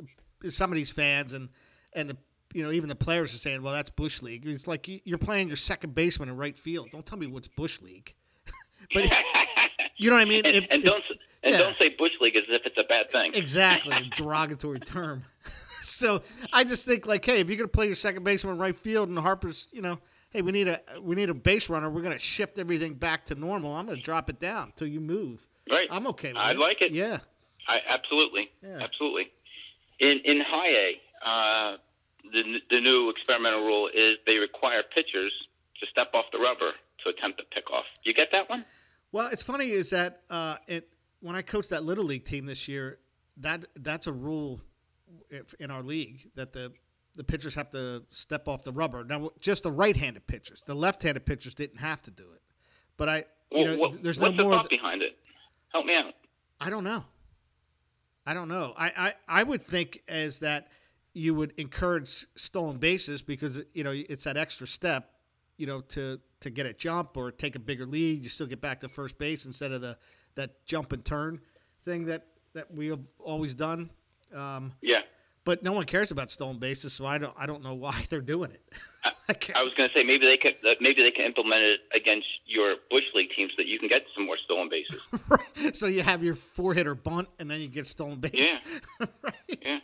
some 0.49 0.71
of 0.71 0.77
these 0.77 0.89
fans 0.89 1.33
and 1.33 1.49
and 1.93 2.09
the 2.09 2.17
you 2.53 2.63
know 2.63 2.71
even 2.71 2.89
the 2.89 2.95
players 2.95 3.33
are 3.35 3.39
saying, 3.39 3.61
well, 3.61 3.73
that's 3.73 3.89
bush 3.89 4.21
league. 4.21 4.45
It's 4.45 4.67
like 4.67 4.87
you- 4.87 5.01
you're 5.03 5.17
playing 5.17 5.47
your 5.47 5.57
second 5.57 5.95
baseman 5.95 6.29
in 6.29 6.37
right 6.37 6.57
field. 6.57 6.89
Don't 6.91 7.05
tell 7.05 7.17
me 7.17 7.27
what's 7.27 7.47
bush 7.47 7.81
league. 7.81 8.13
but 8.93 9.05
you 9.97 10.09
know 10.09 10.15
what 10.15 10.21
I 10.21 10.25
mean? 10.25 10.45
and, 10.45 10.55
If- 10.55 10.65
and 10.69 10.83
don't 10.83 11.03
and 11.43 11.51
yeah. 11.53 11.57
don't 11.57 11.75
say 11.77 11.89
bush 11.97 12.11
league 12.21 12.35
as 12.35 12.43
if 12.49 12.61
it's 12.65 12.77
a 12.77 12.83
bad 12.87 13.11
thing. 13.11 13.33
Exactly, 13.33 13.95
a 14.13 14.15
derogatory 14.15 14.79
term. 14.79 15.25
so 15.81 16.21
I 16.53 16.63
just 16.63 16.85
think 16.85 17.05
like, 17.05 17.25
hey, 17.25 17.39
if 17.39 17.47
you're 17.49 17.57
gonna 17.57 17.67
play 17.67 17.87
your 17.87 17.95
second 17.95 18.23
baseman 18.23 18.53
in 18.55 18.59
right 18.59 18.77
field 18.79 19.09
and 19.09 19.17
Harper's, 19.17 19.67
you 19.71 19.81
know, 19.81 19.99
hey, 20.29 20.41
we 20.41 20.51
need 20.51 20.67
a 20.67 20.79
we 21.01 21.15
need 21.15 21.29
a 21.29 21.33
base 21.33 21.69
runner. 21.69 21.89
We're 21.89 22.01
gonna 22.01 22.19
shift 22.19 22.59
everything 22.59 22.93
back 22.93 23.25
to 23.27 23.35
normal. 23.35 23.75
I'm 23.75 23.85
gonna 23.87 24.01
drop 24.01 24.29
it 24.29 24.39
down 24.39 24.73
till 24.75 24.87
you 24.87 24.99
move. 25.01 25.45
Right. 25.69 25.87
I'm 25.91 26.07
okay 26.07 26.29
with 26.29 26.37
I 26.37 26.51
it. 26.51 26.57
like 26.59 26.81
it. 26.81 26.91
Yeah. 26.93 27.19
I, 27.67 27.77
absolutely, 27.89 28.49
Yeah. 28.61 28.79
absolutely. 28.81 29.31
In 29.99 30.19
in 30.25 30.41
high 30.45 30.69
A, 30.69 31.01
uh, 31.25 31.77
the 32.31 32.59
the 32.69 32.79
new 32.81 33.09
experimental 33.09 33.61
rule 33.61 33.87
is 33.93 34.17
they 34.25 34.35
require 34.37 34.81
pitchers 34.93 35.31
to 35.79 35.85
step 35.87 36.11
off 36.13 36.25
the 36.31 36.39
rubber 36.39 36.71
to 37.03 37.09
attempt 37.09 37.41
a 37.41 37.43
pickoff. 37.55 37.83
You 38.03 38.13
get 38.13 38.29
that 38.31 38.49
one? 38.49 38.65
Well, 39.11 39.29
it's 39.31 39.43
funny 39.43 39.69
is 39.71 39.89
that 39.91 40.21
uh, 40.29 40.57
it 40.67 40.89
when 41.21 41.35
I 41.35 41.41
coached 41.41 41.69
that 41.69 41.83
little 41.83 42.03
league 42.03 42.25
team 42.25 42.45
this 42.45 42.67
year, 42.67 42.99
that 43.37 43.65
that's 43.75 44.07
a 44.07 44.11
rule 44.13 44.61
if- 45.29 45.53
in 45.59 45.69
our 45.71 45.83
league 45.83 46.29
that 46.35 46.53
the 46.53 46.73
the 47.15 47.23
pitchers 47.23 47.53
have 47.55 47.69
to 47.71 48.03
step 48.09 48.47
off 48.47 48.63
the 48.63 48.71
rubber. 48.71 49.03
Now, 49.03 49.29
just 49.39 49.61
the 49.61 49.71
right-handed 49.71 50.25
pitchers, 50.25 50.63
the 50.65 50.73
left-handed 50.73 51.27
pitchers 51.27 51.53
didn't 51.53 51.77
have 51.77 52.01
to 52.03 52.11
do 52.11 52.23
it. 52.33 52.41
But 52.97 53.07
I, 53.07 53.17
you 53.17 53.23
Well, 53.51 53.65
know, 53.65 53.77
what- 53.77 54.01
there's 54.01 54.17
no 54.17 54.25
what's 54.25 54.37
the 54.37 54.43
more. 54.43 54.53
thought 54.57 54.69
behind 54.69 55.03
it? 55.03 55.15
Help 55.71 55.85
me 55.85 55.93
out. 55.95 56.15
I 56.59 56.71
don't 56.71 56.83
know. 56.83 57.05
I 58.25 58.33
don't 58.33 58.47
know. 58.47 58.73
I, 58.77 58.87
I, 58.87 59.13
I 59.27 59.43
would 59.43 59.61
think 59.61 60.01
as 60.07 60.39
that 60.39 60.67
you 61.13 61.35
would 61.35 61.53
encourage 61.57 62.25
stolen 62.35 62.77
bases 62.77 63.21
because 63.21 63.59
you 63.73 63.83
know 63.83 63.91
it's 63.91 64.23
that 64.23 64.37
extra 64.37 64.65
step, 64.65 65.11
you 65.57 65.67
know, 65.67 65.81
to 65.81 66.19
to 66.39 66.49
get 66.49 66.65
a 66.65 66.73
jump 66.73 67.15
or 67.17 67.31
take 67.31 67.55
a 67.55 67.59
bigger 67.59 67.85
lead. 67.85 68.23
You 68.23 68.29
still 68.29 68.47
get 68.47 68.61
back 68.61 68.79
to 68.81 68.89
first 68.89 69.17
base 69.17 69.45
instead 69.45 69.71
of 69.71 69.81
the 69.81 69.97
that 70.35 70.65
jump 70.65 70.93
and 70.93 71.03
turn 71.05 71.41
thing 71.83 72.05
that 72.05 72.25
that 72.53 72.73
we 72.73 72.87
have 72.87 73.01
always 73.19 73.53
done. 73.53 73.89
Um, 74.33 74.73
Yeah. 74.81 75.01
But 75.45 75.63
no 75.63 75.71
one 75.73 75.85
cares 75.85 76.11
about 76.11 76.31
stolen 76.31 76.57
bases, 76.57 76.93
so 76.93 77.05
I 77.05 77.17
don't 77.17 77.33
I 77.37 77.45
don't 77.45 77.63
know 77.63 77.73
why 77.73 78.05
they're 78.09 78.21
doing 78.21 78.51
it. 78.51 78.63
I 79.03 79.09
I 79.55 79.63
was 79.63 79.73
going 79.75 79.89
to 79.89 79.93
say 79.93 80.03
maybe 80.03 80.25
they 80.25 80.37
could 80.37 80.55
uh, 80.65 80.75
maybe 80.81 81.01
they 81.03 81.11
can 81.11 81.25
implement 81.25 81.61
it 81.61 81.79
against 81.95 82.27
your 82.45 82.75
bush 82.89 83.03
league 83.13 83.29
team 83.35 83.49
so 83.49 83.55
that 83.57 83.67
you 83.67 83.79
can 83.79 83.87
get 83.87 84.03
some 84.15 84.25
more 84.25 84.37
stolen 84.43 84.69
bases. 84.69 85.01
right. 85.29 85.75
So 85.75 85.87
you 85.87 86.01
have 86.03 86.23
your 86.23 86.35
four 86.35 86.73
hitter 86.73 86.95
bunt 86.95 87.29
and 87.39 87.49
then 87.49 87.61
you 87.61 87.67
get 87.67 87.87
stolen 87.87 88.19
base. 88.19 88.33
Yeah. 88.33 89.05
right. 89.23 89.59
Yeah. 89.61 89.79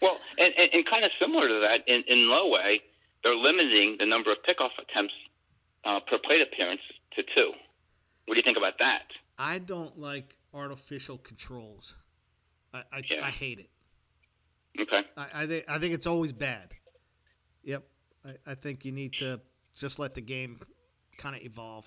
Well, 0.00 0.18
and, 0.38 0.52
and, 0.58 0.70
and 0.72 0.86
kind 0.90 1.04
of 1.04 1.12
similar 1.20 1.46
to 1.46 1.60
that, 1.60 1.86
in, 1.86 2.02
in 2.08 2.28
low 2.28 2.56
A, 2.56 2.80
they're 3.22 3.36
limiting 3.36 3.96
the 4.00 4.06
number 4.06 4.32
of 4.32 4.38
pickoff 4.38 4.70
attempts 4.80 5.14
uh, 5.84 6.00
per 6.00 6.18
plate 6.18 6.40
appearance 6.42 6.80
to 7.14 7.22
two. 7.34 7.52
What 8.26 8.34
do 8.34 8.38
you 8.38 8.42
think 8.42 8.56
about 8.58 8.78
that? 8.80 9.02
I 9.38 9.58
don't 9.58 9.96
like 9.98 10.34
artificial 10.52 11.18
controls. 11.18 11.94
I 12.74 12.82
I, 12.92 13.02
Yeah. 13.08 13.24
I 13.26 13.30
hate 13.30 13.58
it. 13.60 13.70
Okay. 14.80 15.00
I, 15.16 15.26
I 15.42 15.46
think 15.46 15.64
I 15.68 15.78
think 15.78 15.94
it's 15.94 16.06
always 16.06 16.32
bad. 16.32 16.74
Yep. 17.64 17.84
I, 18.24 18.52
I 18.52 18.54
think 18.54 18.84
you 18.84 18.92
need 18.92 19.12
to 19.14 19.40
just 19.74 19.98
let 19.98 20.14
the 20.14 20.20
game 20.20 20.60
kind 21.18 21.36
of 21.36 21.42
evolve. 21.42 21.86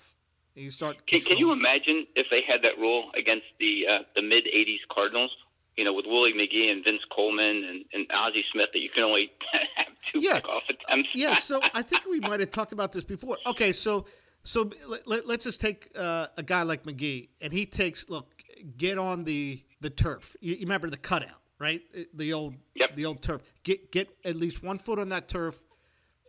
You 0.54 0.70
start. 0.70 1.06
Can, 1.06 1.20
can 1.20 1.36
you 1.36 1.52
imagine 1.52 2.06
if 2.14 2.26
they 2.30 2.40
had 2.46 2.62
that 2.62 2.78
rule 2.78 3.10
against 3.18 3.44
the 3.60 3.82
uh, 3.90 3.98
the 4.14 4.22
mid 4.22 4.44
'80s 4.44 4.78
Cardinals? 4.92 5.30
You 5.76 5.84
know, 5.84 5.92
with 5.92 6.06
Willie 6.06 6.32
McGee 6.32 6.70
and 6.72 6.82
Vince 6.82 7.02
Coleman 7.14 7.62
and, 7.64 7.84
and 7.92 8.06
Ozzie 8.10 8.42
Smith, 8.50 8.70
that 8.72 8.78
you 8.78 8.88
can 8.94 9.04
only 9.04 9.30
have 9.76 9.86
two 10.10 10.20
Yeah. 10.20 10.40
pickoff 10.40 10.62
attempts. 10.70 11.10
yeah, 11.12 11.36
so 11.36 11.60
I 11.74 11.82
think 11.82 12.06
we 12.06 12.18
might 12.18 12.40
have 12.40 12.50
talked 12.50 12.72
about 12.72 12.92
this 12.92 13.04
before. 13.04 13.36
Okay, 13.46 13.74
so 13.74 14.06
so 14.42 14.70
let, 15.04 15.28
us 15.28 15.44
just 15.44 15.60
take 15.60 15.90
uh, 15.94 16.28
a 16.38 16.42
guy 16.42 16.62
like 16.62 16.84
McGee, 16.84 17.28
and 17.42 17.52
he 17.52 17.66
takes 17.66 18.08
look, 18.08 18.30
get 18.78 18.96
on 18.96 19.24
the 19.24 19.62
the 19.82 19.90
turf. 19.90 20.34
You, 20.40 20.54
you 20.54 20.60
remember 20.60 20.88
the 20.88 20.96
cutout, 20.96 21.42
right? 21.58 21.80
The 22.14 22.32
old 22.32 22.54
Yep. 22.74 22.96
the 22.96 23.06
old 23.06 23.22
turf. 23.22 23.42
Get 23.64 23.90
get 23.92 24.08
at 24.24 24.36
least 24.36 24.62
one 24.62 24.78
foot 24.78 24.98
on 24.98 25.08
that 25.10 25.28
turf. 25.28 25.58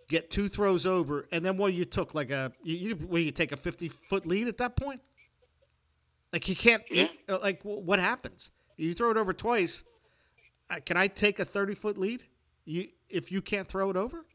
Get 0.08 0.30
two 0.32 0.48
throws 0.48 0.86
over, 0.86 1.28
and 1.34 1.44
then 1.44 1.58
what 1.58 1.74
you 1.74 1.84
took 1.84 2.14
like 2.16 2.30
a 2.32 2.54
you, 2.64 2.96
you 3.10 3.18
you 3.18 3.32
take 3.32 3.52
a 3.52 3.58
fifty 3.58 3.90
foot 3.90 4.26
lead 4.26 4.48
at 4.48 4.58
that 4.58 4.76
point. 4.78 5.02
Like 6.32 6.48
you 6.48 6.56
can't 6.56 6.84
Yeah. 6.90 7.08
uh, 7.28 7.40
like 7.40 7.62
what 7.64 8.00
happens? 8.00 8.50
You 8.78 8.94
throw 8.94 9.12
it 9.12 9.18
over 9.18 9.34
twice. 9.34 9.84
Uh, 10.70 10.80
can 10.86 10.98
I 10.98 11.08
take 11.08 11.40
a 11.40 11.46
thirty 11.46 11.76
foot 11.76 11.98
lead? 11.98 12.24
You 12.66 12.88
if 13.10 13.32
you 13.32 13.42
can't 13.42 13.68
throw 13.68 13.90
it 13.90 13.98
over. 13.98 14.26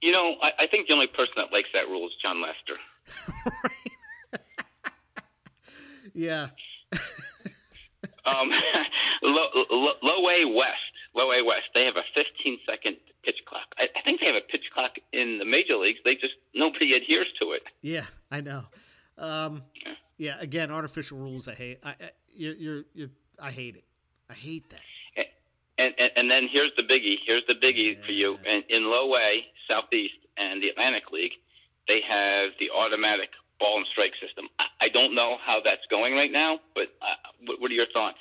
You 0.00 0.12
know, 0.12 0.36
I, 0.40 0.64
I 0.64 0.66
think 0.68 0.86
the 0.86 0.94
only 0.94 1.08
person 1.08 1.34
that 1.36 1.52
likes 1.52 1.68
that 1.74 1.88
rule 1.88 2.06
is 2.06 2.12
Jon 2.22 2.40
Lester. 2.42 2.78
Yeah. 6.14 6.48
Um, 8.28 8.50
low, 9.22 9.46
low, 9.70 9.92
low 10.02 10.28
A 10.28 10.44
West, 10.54 10.92
low 11.14 11.32
A 11.32 11.42
West, 11.44 11.66
they 11.74 11.84
have 11.84 11.96
a 11.96 12.04
15 12.14 12.58
second 12.66 12.96
pitch 13.24 13.36
clock. 13.46 13.66
I, 13.78 13.84
I 13.96 14.02
think 14.04 14.20
they 14.20 14.26
have 14.26 14.36
a 14.36 14.46
pitch 14.52 14.64
clock 14.74 14.92
in 15.12 15.38
the 15.38 15.44
major 15.44 15.76
leagues. 15.76 15.98
They 16.04 16.14
just 16.14 16.34
nobody 16.54 16.94
adheres 16.94 17.28
to 17.40 17.52
it. 17.52 17.62
Yeah, 17.82 18.06
I 18.30 18.40
know. 18.40 18.64
Um, 19.16 19.62
Yeah. 19.84 19.92
yeah, 20.18 20.36
again, 20.40 20.70
artificial 20.70 21.18
rules. 21.18 21.48
I 21.48 21.54
hate. 21.54 21.78
I, 21.84 21.90
I 21.90 21.94
you're, 22.34 22.54
you're, 22.54 22.84
you're, 22.94 23.10
I 23.40 23.50
hate 23.50 23.76
it. 23.76 23.84
I 24.30 24.34
hate 24.34 24.70
that. 24.70 24.80
And, 25.80 25.94
and 25.96 26.10
and 26.16 26.30
then 26.30 26.48
here's 26.52 26.72
the 26.76 26.82
biggie. 26.82 27.16
Here's 27.24 27.44
the 27.46 27.54
biggie 27.54 28.04
for 28.04 28.10
you. 28.10 28.36
And 28.46 28.64
in 28.68 28.84
low 28.90 29.14
A, 29.16 29.44
Southeast, 29.68 30.14
and 30.36 30.60
the 30.62 30.68
Atlantic 30.70 31.04
League, 31.12 31.32
they 31.86 32.00
have 32.08 32.50
the 32.58 32.70
automatic 32.70 33.30
ball 33.58 33.78
and 33.78 33.86
strike 33.90 34.12
system. 34.20 34.46
I, 34.58 34.88
don't 34.88 35.14
know 35.14 35.36
how 35.44 35.60
that's 35.64 35.82
going 35.90 36.14
right 36.14 36.32
now, 36.32 36.60
but 36.74 36.84
uh, 37.02 37.14
what, 37.46 37.60
what 37.60 37.70
are 37.70 37.74
your 37.74 37.86
thoughts? 37.92 38.18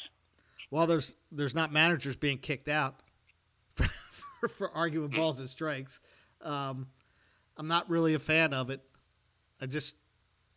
Well, 0.69 0.85
there's 0.85 1.13
there's 1.31 1.55
not 1.55 1.71
managers 1.71 2.15
being 2.15 2.39
kicked 2.39 2.67
out 2.67 3.01
for, 3.75 3.87
for, 4.49 4.69
arguing 4.71 5.11
balls 5.11 5.39
and 5.39 5.49
strikes. 5.49 5.99
Um, 6.41 6.87
I'm 7.55 7.67
not 7.67 7.89
really 7.89 8.13
a 8.15 8.19
fan 8.19 8.53
of 8.53 8.69
it. 8.69 8.81
I 9.61 9.65
just 9.65 9.95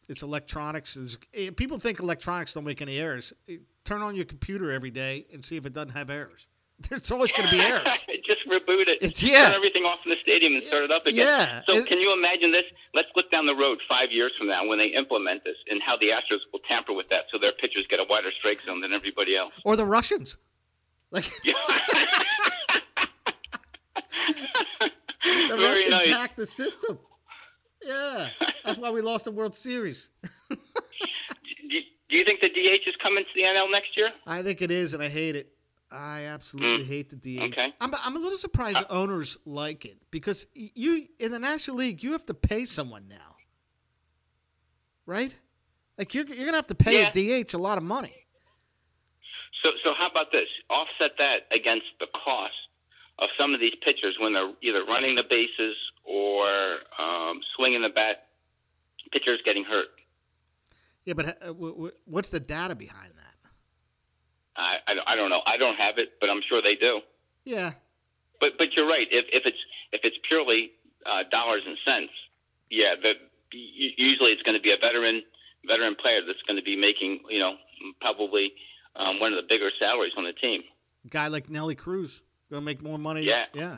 it's 0.08 0.22
electronics. 0.22 0.96
It's, 0.96 1.16
eh, 1.32 1.50
people 1.56 1.78
think 1.78 2.00
electronics 2.00 2.52
don't 2.52 2.64
make 2.64 2.82
any 2.82 2.98
errors. 2.98 3.32
Eh, 3.48 3.58
turn 3.84 4.02
on 4.02 4.16
your 4.16 4.24
computer 4.24 4.72
every 4.72 4.90
day 4.90 5.26
and 5.32 5.44
see 5.44 5.56
if 5.56 5.64
it 5.64 5.72
doesn't 5.72 5.92
have 5.92 6.10
errors. 6.10 6.48
There's 6.88 7.10
always 7.10 7.30
going 7.32 7.44
to 7.46 7.50
be 7.52 7.60
errors. 7.60 7.86
Just 8.26 8.40
reboot 8.48 8.88
it. 8.88 8.98
It's- 9.02 9.22
yeah. 9.22 9.44
Turn 9.46 9.54
everything 9.54 9.82
off 9.84 9.98
in 10.04 10.10
the 10.10 10.16
stadium 10.22 10.54
and 10.54 10.62
start 10.64 10.84
it 10.84 10.90
up 10.90 11.04
again. 11.06 11.26
Yeah. 11.26 11.62
So 11.66 11.74
It- 11.78 11.86
can 11.86 11.98
you 11.98 12.12
imagine 12.12 12.52
this? 12.52 12.64
Let's 12.94 13.08
look 13.16 13.30
down 13.30 13.46
the 13.46 13.54
road 13.54 13.78
five 13.88 14.10
years 14.10 14.32
from 14.38 14.48
now 14.48 14.66
when 14.66 14.78
they 14.78 14.86
implement 14.86 15.44
this 15.44 15.56
and 15.68 15.80
how 15.82 15.96
the 15.96 16.06
Astros 16.06 16.40
will 16.52 16.60
tamper 16.68 16.92
with 16.92 17.08
that 17.10 17.24
so 17.30 17.38
their 17.38 17.52
pitchers 17.52 17.86
get 17.90 18.00
a 18.00 18.04
wider 18.08 18.30
strike 18.38 18.60
zone 18.64 18.80
than 18.80 18.92
everybody 18.92 19.36
else. 19.36 19.52
Or 19.64 19.76
the 19.76 19.84
Russians. 19.86 20.36
Like 21.12 21.24
the 21.44 21.54
Very 25.48 25.64
Russians 25.64 25.92
nice. 25.92 26.06
hacked 26.08 26.36
the 26.36 26.46
system. 26.46 26.98
Yeah, 27.84 28.28
that's 28.64 28.78
why 28.78 28.90
we 28.90 29.00
lost 29.00 29.24
the 29.24 29.30
World 29.32 29.54
Series. 29.56 30.10
do, 30.50 30.56
do 32.08 32.16
you 32.16 32.24
think 32.24 32.40
the 32.40 32.48
DH 32.48 32.86
is 32.88 32.94
coming 33.02 33.24
to 33.24 33.30
the 33.34 33.42
NL 33.42 33.70
next 33.70 33.96
year? 33.96 34.10
I 34.26 34.42
think 34.42 34.60
it 34.62 34.70
is, 34.70 34.92
and 34.94 35.02
I 35.02 35.08
hate 35.08 35.34
it. 35.36 35.52
I 35.92 36.24
absolutely 36.24 36.84
hate 36.84 37.10
the 37.10 37.16
DH. 37.16 37.40
Mm. 37.40 37.52
okay. 37.52 37.74
I'm, 37.80 37.92
I'm 38.02 38.16
a 38.16 38.18
little 38.20 38.38
surprised 38.38 38.76
Uh, 38.76 38.84
owners 38.90 39.36
like 39.44 39.84
it 39.84 39.98
because 40.10 40.46
you 40.54 41.08
in 41.18 41.32
the 41.32 41.38
National 41.38 41.78
League 41.78 42.02
you 42.02 42.12
have 42.12 42.24
to 42.26 42.34
pay 42.34 42.64
someone 42.64 43.08
now, 43.08 43.36
right? 45.06 45.34
Like 45.98 46.14
you're 46.14 46.26
you're 46.26 46.46
gonna 46.46 46.58
have 46.58 46.66
to 46.68 46.74
pay 46.74 47.02
a 47.02 47.42
DH 47.44 47.54
a 47.54 47.58
lot 47.58 47.76
of 47.78 47.84
money. 47.84 48.14
So, 49.62 49.70
so 49.84 49.90
how 49.98 50.08
about 50.08 50.32
this? 50.32 50.48
Offset 50.70 51.12
that 51.18 51.40
against 51.54 51.86
the 51.98 52.06
cost 52.24 52.54
of 53.18 53.28
some 53.38 53.52
of 53.52 53.60
these 53.60 53.74
pitchers 53.84 54.16
when 54.18 54.32
they're 54.32 54.52
either 54.62 54.84
running 54.86 55.16
the 55.16 55.22
bases 55.28 55.76
or 56.04 56.78
um, 56.98 57.40
swinging 57.56 57.82
the 57.82 57.90
bat. 57.90 58.26
Pitchers 59.12 59.40
getting 59.44 59.64
hurt. 59.64 59.88
Yeah, 61.04 61.14
but 61.14 61.26
uh, 61.42 61.46
w- 61.48 61.72
w- 61.74 61.92
what's 62.04 62.28
the 62.28 62.38
data 62.38 62.74
behind 62.76 63.10
that? 63.16 63.34
I, 64.60 64.76
I, 64.90 64.94
don't- 64.94 65.08
I 65.08 65.16
don't 65.16 65.30
know. 65.30 65.40
I 65.46 65.56
don't 65.56 65.76
have 65.76 65.96
it, 65.98 66.12
but 66.20 66.28
I'm 66.30 66.40
sure 66.48 66.60
they 66.62 66.74
do. 66.74 67.00
Yeah, 67.44 67.72
But 68.40 68.50
but 68.58 68.68
you're 68.76 68.86
right. 68.86 69.06
If 69.10 69.24
if 69.32 69.42
it's 69.46 69.58
if 69.92 70.00
it's 70.04 70.16
purely 70.28 70.70
uh, 71.06 71.22
dollars 71.30 71.62
and 71.66 71.76
cents, 71.84 72.12
yeah, 72.70 72.94
the, 73.00 73.12
usually 73.52 74.30
it's 74.32 74.42
going 74.42 74.56
to 74.56 74.62
be 74.62 74.70
a 74.72 74.76
veteran 74.80 75.22
veteran 75.66 75.94
player 75.96 76.20
that's 76.26 76.42
going 76.46 76.56
to 76.58 76.62
be 76.62 76.76
making 76.76 77.20
you 77.30 77.38
know 77.38 77.54
probably 78.00 78.52
um, 78.96 79.18
one 79.20 79.32
of 79.32 79.36
the 79.42 79.46
bigger 79.48 79.70
salaries 79.78 80.12
on 80.16 80.24
the 80.24 80.32
team. 80.34 80.62
guy 81.08 81.28
like 81.28 81.48
Nelly 81.48 81.74
Cruz 81.74 82.22
gonna 82.50 82.60
make 82.62 82.82
more 82.82 82.98
money. 82.98 83.22
Yeah. 83.22 83.44
yeah. 83.54 83.76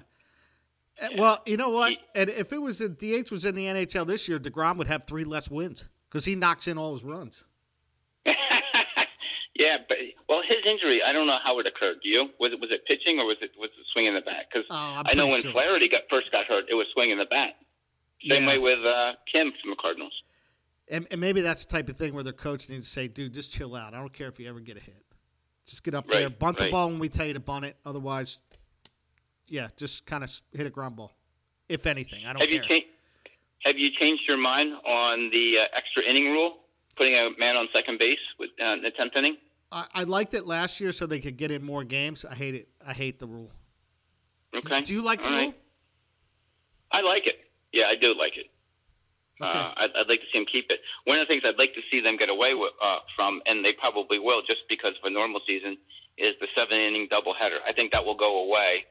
Uh, 1.00 1.08
Well, 1.16 1.42
you 1.46 1.56
know 1.56 1.70
what? 1.70 1.92
And 2.14 2.28
if 2.30 2.52
it 2.52 2.60
was 2.60 2.80
a 2.80 2.88
DH 2.88 3.30
was 3.30 3.44
in 3.44 3.54
the 3.54 3.64
NHL 3.66 4.06
this 4.06 4.26
year, 4.28 4.38
Degrom 4.40 4.76
would 4.78 4.88
have 4.88 5.04
three 5.06 5.24
less 5.24 5.48
wins 5.50 5.88
because 6.10 6.24
he 6.24 6.34
knocks 6.34 6.66
in 6.66 6.76
all 6.78 6.94
his 6.94 7.04
runs. 7.04 7.44
yeah, 9.54 9.76
but 9.88 9.98
well, 10.28 10.40
his 10.46 10.58
injury, 10.66 11.00
I 11.06 11.12
don't 11.12 11.26
know 11.26 11.38
how 11.44 11.58
it 11.60 11.66
occurred. 11.66 11.96
Do 12.02 12.08
you? 12.08 12.28
Was 12.40 12.52
it 12.52 12.60
was 12.60 12.70
it 12.70 12.84
pitching 12.86 13.18
or 13.18 13.26
was 13.26 13.36
it 13.40 13.50
was 13.58 13.70
it 13.78 13.84
swinging 13.92 14.14
the 14.14 14.20
bat? 14.20 14.46
Because 14.50 14.66
Oh, 14.70 15.02
I'm 15.06 15.16
know 15.16 15.26
when 15.26 15.42
sure. 15.42 15.52
Flaherty 15.52 15.88
got 15.88 16.02
first 16.10 16.30
got 16.32 16.46
hurt, 16.46 16.64
it 16.70 16.74
was 16.74 16.86
swinging 16.94 17.18
the 17.18 17.26
bat. 17.26 17.56
Same 18.26 18.42
Yeah. 18.44 18.48
way 18.48 18.58
with 18.58 18.78
uh, 18.84 19.12
Kim 19.30 19.52
from 19.60 19.70
the 19.70 19.76
Cardinals. 19.76 20.12
And, 20.88 21.06
and 21.10 21.20
maybe 21.20 21.40
that's 21.40 21.64
the 21.64 21.72
type 21.72 21.88
of 21.88 21.96
thing 21.96 22.12
where 22.14 22.24
their 22.24 22.32
coach 22.32 22.68
needs 22.68 22.86
to 22.86 22.90
say, 22.90 23.08
"Dude, 23.08 23.32
just 23.32 23.50
chill 23.52 23.74
out. 23.76 23.94
I 23.94 23.98
don't 23.98 24.12
care 24.12 24.28
if 24.28 24.38
you 24.40 24.48
ever 24.48 24.60
get 24.60 24.76
a 24.76 24.80
hit. 24.80 25.02
Just 25.66 25.84
get 25.84 25.94
up 25.94 26.08
there, 26.08 26.24
Right, 26.28 26.38
bunt 26.38 26.58
the 26.58 26.70
ball 26.70 26.88
when 26.88 26.98
we 26.98 27.08
tell 27.08 27.24
you 27.24 27.34
to 27.34 27.40
bunt 27.40 27.64
it. 27.64 27.76
Otherwise, 27.84 28.38
yeah, 29.46 29.68
just 29.76 30.06
kind 30.06 30.24
of 30.24 30.40
hit 30.52 30.66
a 30.66 30.70
ground 30.70 30.96
ball. 30.96 31.14
If 31.68 31.86
anything, 31.86 32.26
I 32.26 32.32
don't 32.32 32.40
Have 32.40 32.48
care. 32.48 32.62
you 32.62 32.68
changed? 32.68 32.86
Have 33.64 33.78
you 33.78 33.90
changed 33.98 34.24
your 34.26 34.36
mind 34.38 34.72
on 34.84 35.30
the 35.30 35.58
uh, 35.62 35.76
extra 35.76 36.02
inning 36.02 36.24
rule, 36.32 36.58
putting 36.96 37.14
a 37.14 37.30
man 37.38 37.56
on 37.56 37.68
second 37.72 37.98
base 37.98 38.18
with 38.38 38.50
uh, 38.62 38.76
the 38.76 38.90
tenth 38.96 39.12
inning? 39.16 39.36
I, 39.70 39.86
I 39.94 40.02
liked 40.04 40.34
it 40.34 40.46
last 40.46 40.80
year 40.80 40.92
so 40.92 41.06
they 41.06 41.20
could 41.20 41.36
get 41.36 41.50
in 41.50 41.64
more 41.64 41.84
games. 41.84 42.24
I 42.28 42.34
hate 42.34 42.54
it. 42.54 42.68
I 42.86 42.92
hate 42.92 43.18
the 43.18 43.26
rule. 43.26 43.50
Okay. 44.54 44.82
Do 44.82 44.92
you 44.92 45.02
like 45.02 45.20
the 45.20 45.26
All 45.26 45.32
right. 45.32 45.42
rule? 45.44 45.54
I 46.92 47.00
like 47.00 47.26
it. 47.26 47.36
Yeah, 47.72 47.84
I 47.88 47.96
do 47.98 48.14
like 48.18 48.36
it. 48.36 48.46
Okay. 49.40 49.58
Uh, 49.58 49.72
I'd, 49.76 49.90
I'd 49.96 50.08
like 50.08 50.20
to 50.20 50.28
see 50.30 50.38
them 50.38 50.46
keep 50.50 50.66
it. 50.68 50.80
One 51.04 51.18
of 51.18 51.26
the 51.26 51.32
things 51.32 51.42
I'd 51.44 51.58
like 51.58 51.74
to 51.74 51.80
see 51.90 52.00
them 52.00 52.16
get 52.18 52.28
away 52.28 52.54
with, 52.54 52.72
uh, 52.84 52.98
from, 53.16 53.40
and 53.46 53.64
they 53.64 53.72
probably 53.72 54.18
will, 54.18 54.42
just 54.42 54.60
because 54.68 54.92
of 55.02 55.08
a 55.08 55.10
normal 55.10 55.40
season, 55.46 55.78
is 56.18 56.34
the 56.40 56.46
seven 56.54 56.78
inning 56.78 57.08
doubleheader. 57.10 57.58
I 57.66 57.72
think 57.72 57.92
that 57.92 58.04
will 58.04 58.16
go 58.16 58.44
away 58.44 58.84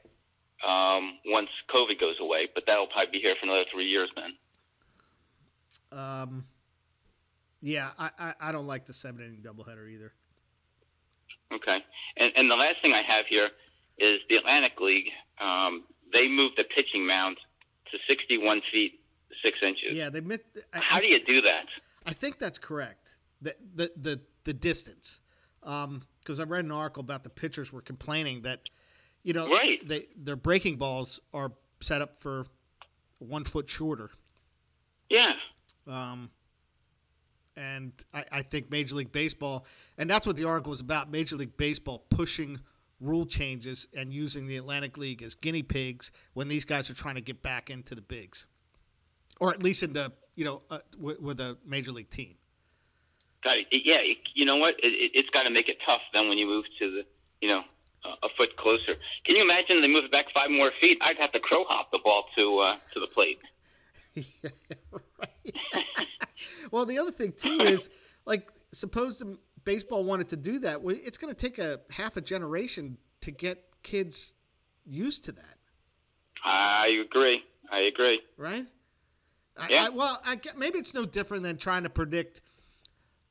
um, 0.65 1.19
once 1.27 1.49
COVID 1.69 1.99
goes 1.99 2.15
away, 2.19 2.49
but 2.53 2.63
that'll 2.65 2.87
probably 2.87 3.11
be 3.11 3.21
here 3.21 3.35
for 3.39 3.45
another 3.45 3.65
three 3.71 3.85
years 3.85 4.09
then. 4.17 4.33
Um, 5.93 6.45
yeah, 7.61 7.91
I, 7.97 8.09
I, 8.19 8.33
I 8.41 8.51
don't 8.51 8.67
like 8.67 8.85
the 8.85 8.93
seven 8.93 9.21
inning 9.25 9.41
doubleheader 9.41 9.89
either. 9.91 10.13
Okay. 11.53 11.77
And, 12.17 12.31
and 12.35 12.49
the 12.49 12.55
last 12.55 12.77
thing 12.81 12.93
I 12.93 13.01
have 13.05 13.25
here 13.29 13.49
is 13.99 14.19
the 14.29 14.35
Atlantic 14.37 14.73
League. 14.79 15.07
Um, 15.39 15.83
they 16.13 16.27
moved 16.27 16.55
the 16.57 16.63
pitching 16.63 17.05
mound 17.05 17.37
to 17.91 17.97
61 18.07 18.61
feet 18.71 18.99
six 19.43 19.57
inches. 19.65 19.93
Yeah, 19.97 20.09
they 20.09 20.19
I, 20.19 20.79
How 20.79 20.97
I- 20.97 21.01
do 21.01 21.07
you 21.07 21.23
do 21.25 21.41
that? 21.41 21.65
I 22.05 22.13
think 22.13 22.39
that's 22.39 22.57
correct. 22.57 23.15
The 23.43 23.55
the 23.75 23.91
the, 23.95 24.21
the 24.43 24.53
distance, 24.53 25.19
because 25.61 26.39
I 26.39 26.43
read 26.43 26.65
an 26.65 26.71
article 26.71 27.01
about 27.01 27.23
the 27.23 27.29
pitchers 27.29 27.71
were 27.71 27.81
complaining 27.81 28.41
that, 28.43 28.61
you 29.23 29.33
know, 29.33 29.47
Right. 29.47 29.87
they 29.87 30.07
their 30.15 30.35
breaking 30.35 30.77
balls 30.77 31.19
are 31.33 31.51
set 31.79 32.01
up 32.01 32.19
for 32.21 32.45
one 33.19 33.43
foot 33.43 33.69
shorter. 33.69 34.09
Yeah. 35.09 35.33
Um, 35.87 36.31
and 37.57 37.91
I, 38.13 38.25
I 38.31 38.41
think 38.41 38.69
Major 38.71 38.95
League 38.95 39.11
Baseball, 39.11 39.65
and 39.97 40.09
that's 40.09 40.25
what 40.27 40.35
the 40.35 40.45
article 40.45 40.71
was 40.71 40.79
about. 40.79 41.11
Major 41.11 41.35
League 41.35 41.57
Baseball 41.57 42.03
pushing 42.09 42.59
rule 42.99 43.25
changes 43.25 43.87
and 43.95 44.13
using 44.13 44.47
the 44.47 44.57
Atlantic 44.57 44.97
League 44.97 45.23
as 45.23 45.33
guinea 45.35 45.63
pigs 45.63 46.11
when 46.33 46.47
these 46.47 46.65
guys 46.65 46.89
are 46.89 46.93
trying 46.93 47.15
to 47.15 47.21
get 47.21 47.41
back 47.41 47.69
into 47.69 47.95
the 47.95 48.01
bigs, 48.01 48.45
or 49.39 49.51
at 49.51 49.61
least 49.63 49.83
into 49.83 50.11
you 50.35 50.45
know 50.45 50.61
uh, 50.69 50.79
with, 50.99 51.19
with 51.19 51.39
a 51.39 51.57
major 51.65 51.91
league 51.91 52.09
team. 52.09 52.35
Got 53.43 53.57
it. 53.57 53.67
Yeah, 53.71 53.95
it- 54.01 54.17
you 54.35 54.45
know 54.45 54.57
what? 54.57 54.75
It, 54.79 55.11
it's 55.13 55.29
got 55.31 55.43
to 55.43 55.49
make 55.49 55.67
it 55.67 55.77
tough 55.85 56.01
then 56.13 56.29
when 56.29 56.37
you 56.37 56.45
move 56.45 56.65
to 56.79 56.91
the, 56.91 57.01
you 57.41 57.49
know, 57.49 57.61
a, 58.05 58.27
a 58.27 58.29
foot 58.37 58.55
closer. 58.57 58.95
Can 59.25 59.35
you 59.35 59.43
imagine 59.43 59.81
they 59.81 59.87
move 59.87 60.05
it 60.05 60.11
back 60.11 60.25
five 60.33 60.49
more 60.51 60.71
feet? 60.79 60.99
I'd 61.01 61.17
have 61.17 61.31
to 61.33 61.39
crow 61.39 61.63
hop 61.67 61.91
the 61.91 61.99
ball 62.03 62.25
to 62.35 62.59
uh, 62.59 62.75
to 62.93 62.99
the 62.99 63.07
plate. 63.07 63.39
yeah. 64.13 64.49
well, 66.71 66.85
the 66.85 66.97
other 66.97 67.11
thing 67.11 67.33
too 67.33 67.59
is 67.61 67.89
like 68.25 68.49
suppose 68.73 69.19
the 69.19 69.37
baseball 69.63 70.03
wanted 70.03 70.29
to 70.29 70.37
do 70.37 70.59
that. 70.59 70.81
It's 70.85 71.17
going 71.17 71.33
to 71.33 71.39
take 71.39 71.59
a 71.59 71.81
half 71.91 72.17
a 72.17 72.21
generation 72.21 72.97
to 73.21 73.31
get 73.31 73.63
kids 73.83 74.33
used 74.85 75.25
to 75.25 75.31
that, 75.33 75.57
I 76.43 76.87
agree. 77.05 77.43
I 77.71 77.81
agree. 77.81 78.19
right? 78.37 78.65
Yeah. 79.69 79.85
I, 79.85 79.89
well, 79.89 80.19
I, 80.25 80.39
maybe 80.57 80.79
it's 80.79 80.93
no 80.93 81.05
different 81.05 81.43
than 81.43 81.57
trying 81.57 81.83
to 81.83 81.89
predict 81.89 82.41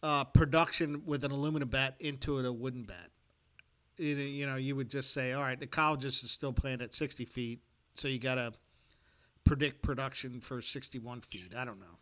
uh, 0.03 0.24
production 0.24 1.03
with 1.05 1.24
an 1.24 1.32
aluminum 1.32 1.68
bat 1.68 1.97
into 1.99 2.38
a 2.38 2.53
wooden 2.53 2.84
bat. 2.84 3.09
You 3.97 4.14
know- 4.16 4.22
you 4.22 4.47
know, 4.47 4.57
you 4.57 4.76
would 4.76 4.91
just 4.91 5.12
say, 5.12 5.32
all 5.32 5.43
right, 5.43 5.59
the 5.59 5.66
colleges 5.66 6.22
is 6.22 6.30
still 6.30 6.53
playing 6.53 6.80
at 6.82 6.95
60 6.95 7.24
feet, 7.24 7.61
so 7.97 8.07
you 8.09 8.18
got 8.18 8.36
to 8.36 8.53
predict 9.45 9.82
production 9.82 10.41
for 10.41 10.62
61 10.62 11.22
feet. 11.22 11.55
I 11.57 11.64
don't 11.64 11.80
know. 11.80 11.99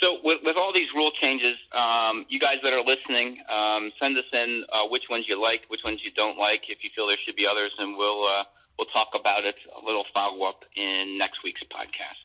So 0.00 0.18
with, 0.22 0.40
with 0.44 0.56
all 0.56 0.72
these 0.74 0.88
rule 0.94 1.10
changes, 1.20 1.56
um, 1.72 2.26
you 2.28 2.38
guys 2.38 2.60
that 2.62 2.72
are 2.72 2.84
listening, 2.84 3.40
um, 3.48 3.90
send 3.98 4.16
us 4.18 4.28
in 4.32 4.64
uh, 4.68 4.88
which 4.88 5.04
ones 5.08 5.24
you 5.26 5.40
like, 5.40 5.62
which 5.68 5.80
ones 5.84 6.00
you 6.04 6.10
don't 6.12 6.36
like. 6.36 6.68
If 6.68 6.84
you 6.84 6.90
feel 6.94 7.06
there 7.06 7.16
should 7.24 7.36
be 7.36 7.46
others, 7.50 7.72
and 7.78 7.96
we'll 7.96 8.24
uh, 8.24 8.44
we'll 8.78 8.92
talk 8.92 9.08
about 9.18 9.44
it 9.44 9.56
a 9.72 9.84
little 9.84 10.04
follow 10.12 10.44
up 10.44 10.64
in 10.76 11.16
next 11.18 11.40
week's 11.42 11.62
podcast. 11.62 12.20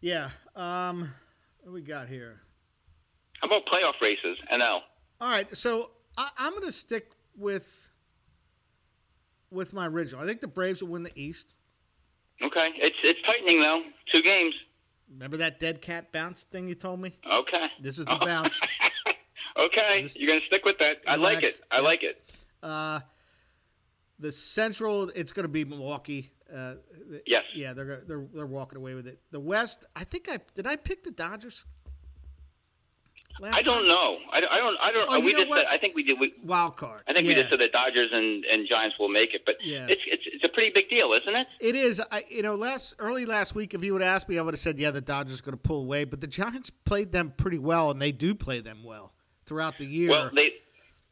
Yeah. 0.00 0.30
Um, 0.54 1.12
what 1.62 1.72
we 1.72 1.82
got 1.82 2.08
here? 2.08 2.40
How 3.40 3.48
about 3.48 3.66
playoff 3.66 4.00
races? 4.00 4.38
NL. 4.52 4.80
All 5.20 5.28
right. 5.28 5.54
So 5.56 5.90
I, 6.16 6.28
I'm 6.38 6.52
going 6.52 6.66
to 6.66 6.72
stick 6.72 7.10
with 7.36 7.66
with 9.50 9.72
my 9.72 9.86
original. 9.86 10.22
I 10.22 10.26
think 10.26 10.40
the 10.40 10.48
Braves 10.48 10.82
will 10.82 10.90
win 10.90 11.02
the 11.02 11.12
East. 11.14 11.54
Okay, 12.42 12.70
it's 12.76 12.96
it's 13.02 13.20
tightening 13.26 13.60
though. 13.60 13.82
Two 14.12 14.22
games. 14.22 14.54
Remember 15.14 15.36
that 15.38 15.60
dead 15.60 15.80
cat 15.80 16.12
bounce 16.12 16.42
thing 16.44 16.68
you 16.68 16.74
told 16.74 17.00
me? 17.00 17.16
Okay. 17.30 17.66
This 17.80 17.98
is 17.98 18.06
the 18.06 18.16
bounce. 18.24 18.58
okay, 19.56 20.02
Just 20.02 20.18
you're 20.18 20.28
gonna 20.28 20.44
stick 20.46 20.64
with 20.64 20.78
that. 20.78 20.96
I 21.06 21.14
like 21.16 21.42
it. 21.42 21.60
I 21.70 21.80
like 21.80 22.02
it. 22.02 22.30
Uh, 22.62 23.00
the 24.18 24.32
Central, 24.32 25.10
it's 25.10 25.32
going 25.32 25.44
to 25.44 25.48
be 25.48 25.64
Milwaukee. 25.64 26.30
Uh, 26.52 26.74
Yes. 27.26 27.44
Yeah, 27.54 27.72
they're 27.74 28.02
they're 28.06 28.26
they're 28.32 28.46
walking 28.46 28.76
away 28.76 28.94
with 28.94 29.06
it. 29.06 29.20
The 29.30 29.40
West, 29.40 29.84
I 29.94 30.04
think 30.04 30.28
I 30.28 30.38
did. 30.54 30.66
I 30.66 30.76
pick 30.76 31.04
the 31.04 31.10
Dodgers. 31.10 31.64
Last 33.40 33.54
I 33.56 33.62
don't 33.62 33.78
time? 33.78 33.88
know. 33.88 34.18
I, 34.32 34.40
don't- 34.40 34.52
I 34.52 34.58
don't. 34.58 34.76
I 34.80 34.92
don't. 34.92 35.08
Oh, 35.10 35.20
we 35.20 35.32
just 35.32 35.52
said. 35.52 35.64
I 35.68 35.76
think 35.78 35.94
we 35.96 36.04
did. 36.04 36.18
We, 36.20 36.32
Wild 36.44 36.76
card. 36.76 37.02
I 37.08 37.12
think 37.12 37.24
yeah. 37.26 37.30
we 37.30 37.34
just 37.34 37.50
said 37.50 37.58
the 37.58 37.68
Dodgers 37.68 38.10
and, 38.12 38.44
and 38.44 38.68
Giants 38.68 38.96
will 38.98 39.08
make 39.08 39.34
it, 39.34 39.42
but 39.44 39.56
Yeah. 39.62 39.86
it's 39.88 40.02
it's 40.06 40.22
it's 40.32 40.44
a 40.44 40.48
pretty 40.48 40.70
big 40.74 40.88
deal, 40.88 41.12
isn't 41.20 41.34
it? 41.34 41.46
It 41.60 41.74
is. 41.74 42.00
I 42.12 42.24
you 42.28 42.42
know 42.42 42.54
last 42.54 42.94
early 43.00 43.26
last 43.26 43.54
week, 43.54 43.74
if 43.74 43.82
you 43.82 43.92
would 43.92 44.02
have 44.02 44.14
asked 44.14 44.28
me, 44.28 44.38
I 44.38 44.42
would 44.42 44.54
have 44.54 44.60
said 44.60 44.78
yeah, 44.78 44.92
the 44.92 45.00
Dodgers 45.00 45.40
are 45.40 45.42
going 45.42 45.56
to 45.56 45.62
pull 45.62 45.80
away. 45.80 46.04
But 46.04 46.20
the 46.20 46.26
Giants 46.28 46.70
played 46.70 47.10
them 47.12 47.32
pretty 47.36 47.58
well, 47.58 47.90
and 47.90 48.00
they 48.00 48.12
do 48.12 48.34
play 48.36 48.60
them 48.60 48.84
well 48.84 49.12
throughout 49.46 49.78
the 49.78 49.84
year. 49.86 50.10
Well, 50.10 50.30
they, 50.34 50.52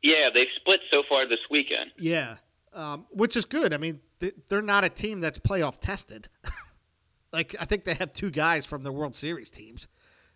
yeah, 0.03 0.29
they've 0.33 0.47
split 0.57 0.81
so 0.93 1.03
far 1.09 1.29
this 1.29 1.41
weekend. 1.51 1.91
yeah, 1.99 2.37
um, 2.73 3.07
which 3.11 3.37
is 3.37 3.45
good. 3.45 3.75
I 3.75 3.79
mean, 3.79 3.99
they, 4.21 4.31
they're 4.49 4.63
not 4.63 4.85
a 4.85 4.89
team 4.89 5.21
that's 5.21 5.39
playoff 5.41 5.81
tested. 5.81 6.29
like 7.33 7.57
I 7.61 7.65
think 7.65 7.85
they 7.85 7.95
have 7.95 8.13
two 8.13 8.31
guys 8.31 8.65
from 8.65 8.85
the 8.85 8.93
World 8.93 9.17
Series 9.17 9.51
teams. 9.51 9.89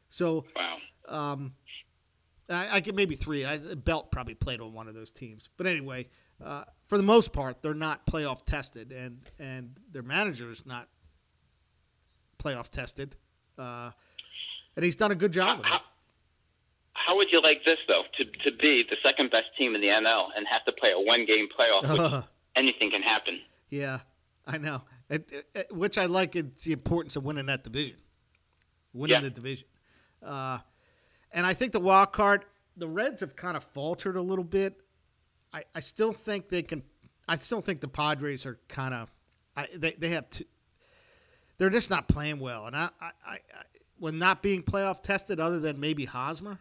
So 0.08 0.44
Wow. 0.54 0.76
um, 1.08 1.52
I, 2.48 2.76
I 2.76 2.80
get 2.80 2.94
maybe 2.94 3.14
three. 3.16 3.44
I, 3.44 3.58
Belt 3.58 4.10
probably 4.10 4.34
played 4.34 4.60
on 4.60 4.72
one 4.72 4.88
of 4.88 4.94
those 4.94 5.10
teams. 5.10 5.48
But 5.56 5.66
anyway, 5.66 6.08
uh, 6.44 6.64
for 6.86 6.96
the 6.96 7.02
most 7.04 7.32
part, 7.32 7.62
they're 7.62 7.74
not 7.74 8.06
playoff 8.06 8.44
tested, 8.44 8.92
and 8.92 9.18
and 9.38 9.76
their 9.92 10.02
manager 10.02 10.50
is 10.50 10.64
not 10.66 10.88
playoff 12.42 12.68
tested. 12.70 13.16
Uh, 13.58 13.90
and 14.76 14.84
he's 14.84 14.96
done 14.96 15.10
a 15.10 15.14
good 15.14 15.32
job 15.32 15.58
with 15.58 15.66
it. 15.66 15.70
How, 15.72 15.80
how 16.92 17.16
would 17.16 17.28
you 17.32 17.40
like 17.42 17.64
this 17.64 17.78
though? 17.88 18.02
To 18.18 18.24
to 18.50 18.56
be 18.56 18.84
the 18.88 18.96
second 19.02 19.30
best 19.30 19.46
team 19.58 19.74
in 19.74 19.80
the 19.80 19.88
NL 19.88 20.26
and 20.36 20.46
have 20.50 20.64
to 20.66 20.72
play 20.72 20.90
a 20.94 21.00
one 21.00 21.24
game 21.26 21.48
playoff, 21.58 22.24
anything 22.56 22.90
can 22.90 23.02
happen. 23.02 23.40
Yeah, 23.70 24.00
I 24.46 24.58
know. 24.58 24.82
It, 25.08 25.28
it- 25.32 25.46
it- 25.54 25.72
which 25.74 25.98
I 25.98 26.04
like. 26.06 26.36
It's 26.36 26.64
the 26.64 26.72
importance 26.72 27.16
of 27.16 27.24
winning 27.24 27.46
that 27.46 27.64
division, 27.64 27.96
winning 28.92 29.14
Yeah. 29.16 29.20
the 29.22 29.30
division. 29.30 29.66
Uh, 30.22 30.58
and 31.36 31.46
I 31.46 31.54
think 31.54 31.70
the 31.70 31.78
wild 31.80 32.12
card, 32.12 32.44
the 32.76 32.88
Reds 32.88 33.20
have 33.20 33.36
kind 33.36 33.56
of 33.56 33.62
faltered 33.62 34.16
a 34.16 34.20
little 34.22 34.44
bit. 34.44 34.80
I, 35.52 35.62
I 35.74 35.80
still 35.80 36.12
think 36.12 36.48
they 36.48 36.62
can. 36.62 36.82
I 37.28 37.36
still 37.36 37.60
think 37.60 37.80
the 37.80 37.88
Padres 37.88 38.44
are 38.46 38.58
kind 38.68 38.92
of. 38.94 39.08
I, 39.56 39.68
they 39.76 39.92
they 39.92 40.08
have 40.08 40.28
two. 40.30 40.44
They're 41.58 41.70
just 41.70 41.90
not 41.90 42.08
playing 42.08 42.40
well, 42.40 42.66
and 42.66 42.74
I, 42.76 42.88
I, 43.00 43.10
I, 43.26 43.38
when 43.98 44.18
not 44.18 44.42
being 44.42 44.62
playoff 44.62 45.02
tested, 45.02 45.38
other 45.38 45.60
than 45.60 45.78
maybe 45.78 46.04
Hosmer. 46.04 46.58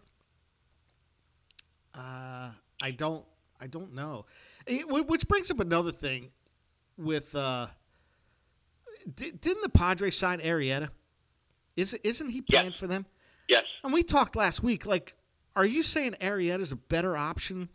Uh, 1.93 2.51
I 2.81 2.91
don't. 2.91 3.25
I 3.59 3.67
don't 3.67 3.93
know. 3.93 4.25
Eh, 4.67 4.81
Which 4.83 5.27
brings 5.27 5.49
up 5.49 5.59
another 5.59 5.91
thing 5.93 6.31
with 6.97 7.33
uh 7.35 7.67
di- 9.15 9.31
didn't 9.31 9.61
the 9.63 9.69
Padres 9.69 10.17
sign 10.17 10.39
Arrieta? 10.39 10.89
Is 11.75 11.93
isn't 11.93 12.29
he 12.29 12.41
playing 12.41 12.71
Yes. 12.71 12.75
for 12.75 12.87
them? 12.87 13.05
Yes. 13.49 13.63
And 13.83 13.93
we 13.93 14.03
talked 14.03 14.35
last 14.35 14.63
week. 14.63 14.85
Like, 14.85 15.13
are 15.55 15.65
you 15.65 15.83
saying 15.83 16.15
Arrieta 16.21 16.59
is 16.61 16.71
a 16.71 16.75
better 16.75 17.15
option 17.17 17.69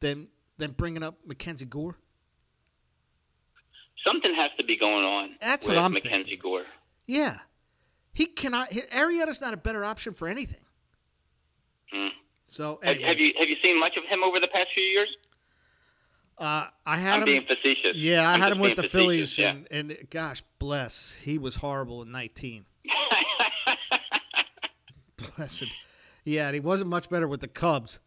than 0.00 0.28
than 0.58 0.72
bringing 0.72 1.02
up 1.02 1.18
Mackenzie 1.26 1.64
Gore? 1.64 1.96
Something 4.04 4.34
has 4.34 4.50
to 4.56 4.64
be 4.64 4.78
going 4.78 5.04
on 5.04 5.30
That's 5.40 5.66
with 5.66 5.76
what 5.76 5.84
I'm 5.84 5.92
Mackenzie 5.92 6.30
thinking. 6.30 6.38
Gore. 6.42 6.64
Yeah, 7.06 7.38
he 8.14 8.26
cannot. 8.26 8.70
Arrieta's 8.70 9.40
not 9.40 9.52
a 9.52 9.56
better 9.58 9.84
option 9.84 10.14
for 10.14 10.26
anything. 10.28 10.64
Hmm. 11.92 12.08
So 12.48 12.78
Have, 12.82 12.94
anyway, 12.96 13.08
have 13.08 13.18
you 13.18 13.32
have 13.38 13.48
you 13.48 13.56
seen 13.62 13.78
much 13.78 13.96
of 13.96 14.04
him 14.04 14.22
over 14.22 14.40
the 14.40 14.48
past 14.48 14.68
few 14.74 14.82
years? 14.84 15.08
uh, 16.38 16.68
I 16.86 16.96
had 16.96 17.14
I'm 17.14 17.20
him. 17.20 17.24
being 17.26 17.42
facetious. 17.46 17.96
yeah, 17.96 18.26
I 18.28 18.34
I'm 18.34 18.40
had 18.40 18.52
him 18.52 18.58
with 18.60 18.76
the 18.76 18.84
Phillies, 18.84 19.30
facetious, 19.34 19.66
and, 19.70 19.90
and 19.90 20.10
gosh 20.10 20.42
bless, 20.58 21.14
he 21.22 21.36
was 21.36 21.56
horrible 21.56 22.00
in 22.02 22.10
19. 22.10 22.64
Yeah. 25.20 25.28
Blessed. 25.36 25.64
Yeah, 26.24 26.46
and 26.46 26.54
he 26.54 26.60
wasn't 26.60 26.90
much 26.90 27.08
better 27.08 27.26
with 27.26 27.40
the 27.40 27.48
Cubs, 27.48 27.98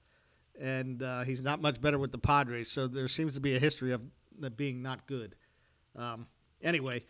and 0.59 1.01
uh, 1.01 1.23
he's 1.23 1.41
not 1.41 1.61
much 1.61 1.81
better 1.81 1.97
with 1.97 2.11
the 2.11 2.17
Padres. 2.17 2.69
So 2.69 2.87
there 2.87 3.07
seems 3.07 3.33
to 3.33 3.39
be 3.39 3.55
a 3.55 3.59
history 3.59 3.91
of 3.91 4.01
that 4.39 4.55
being 4.55 4.81
not 4.81 5.07
good. 5.07 5.35
Um, 5.95 6.27
anyway, 6.61 7.03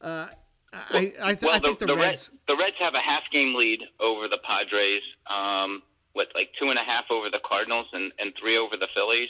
uh, 0.00 0.28
I, 0.72 1.12
I, 1.20 1.34
th- 1.34 1.42
well, 1.42 1.54
I 1.54 1.58
think 1.58 1.78
the, 1.78 1.86
the, 1.86 1.96
Reds. 1.96 2.30
Reds 2.30 2.30
the 2.48 2.56
Reds 2.56 2.76
have 2.78 2.94
a 2.94 3.00
half 3.00 3.22
game 3.32 3.54
lead 3.54 3.80
over 4.00 4.28
the 4.28 4.38
Padres. 4.44 5.02
Um, 5.28 5.82
what 6.12 6.28
like 6.34 6.48
two 6.58 6.70
and 6.70 6.78
a 6.78 6.84
half 6.84 7.04
over 7.10 7.28
the 7.30 7.40
Cardinals 7.44 7.86
and, 7.92 8.12
and 8.18 8.32
three 8.40 8.56
over 8.56 8.76
the 8.76 8.88
Phillies. 8.94 9.28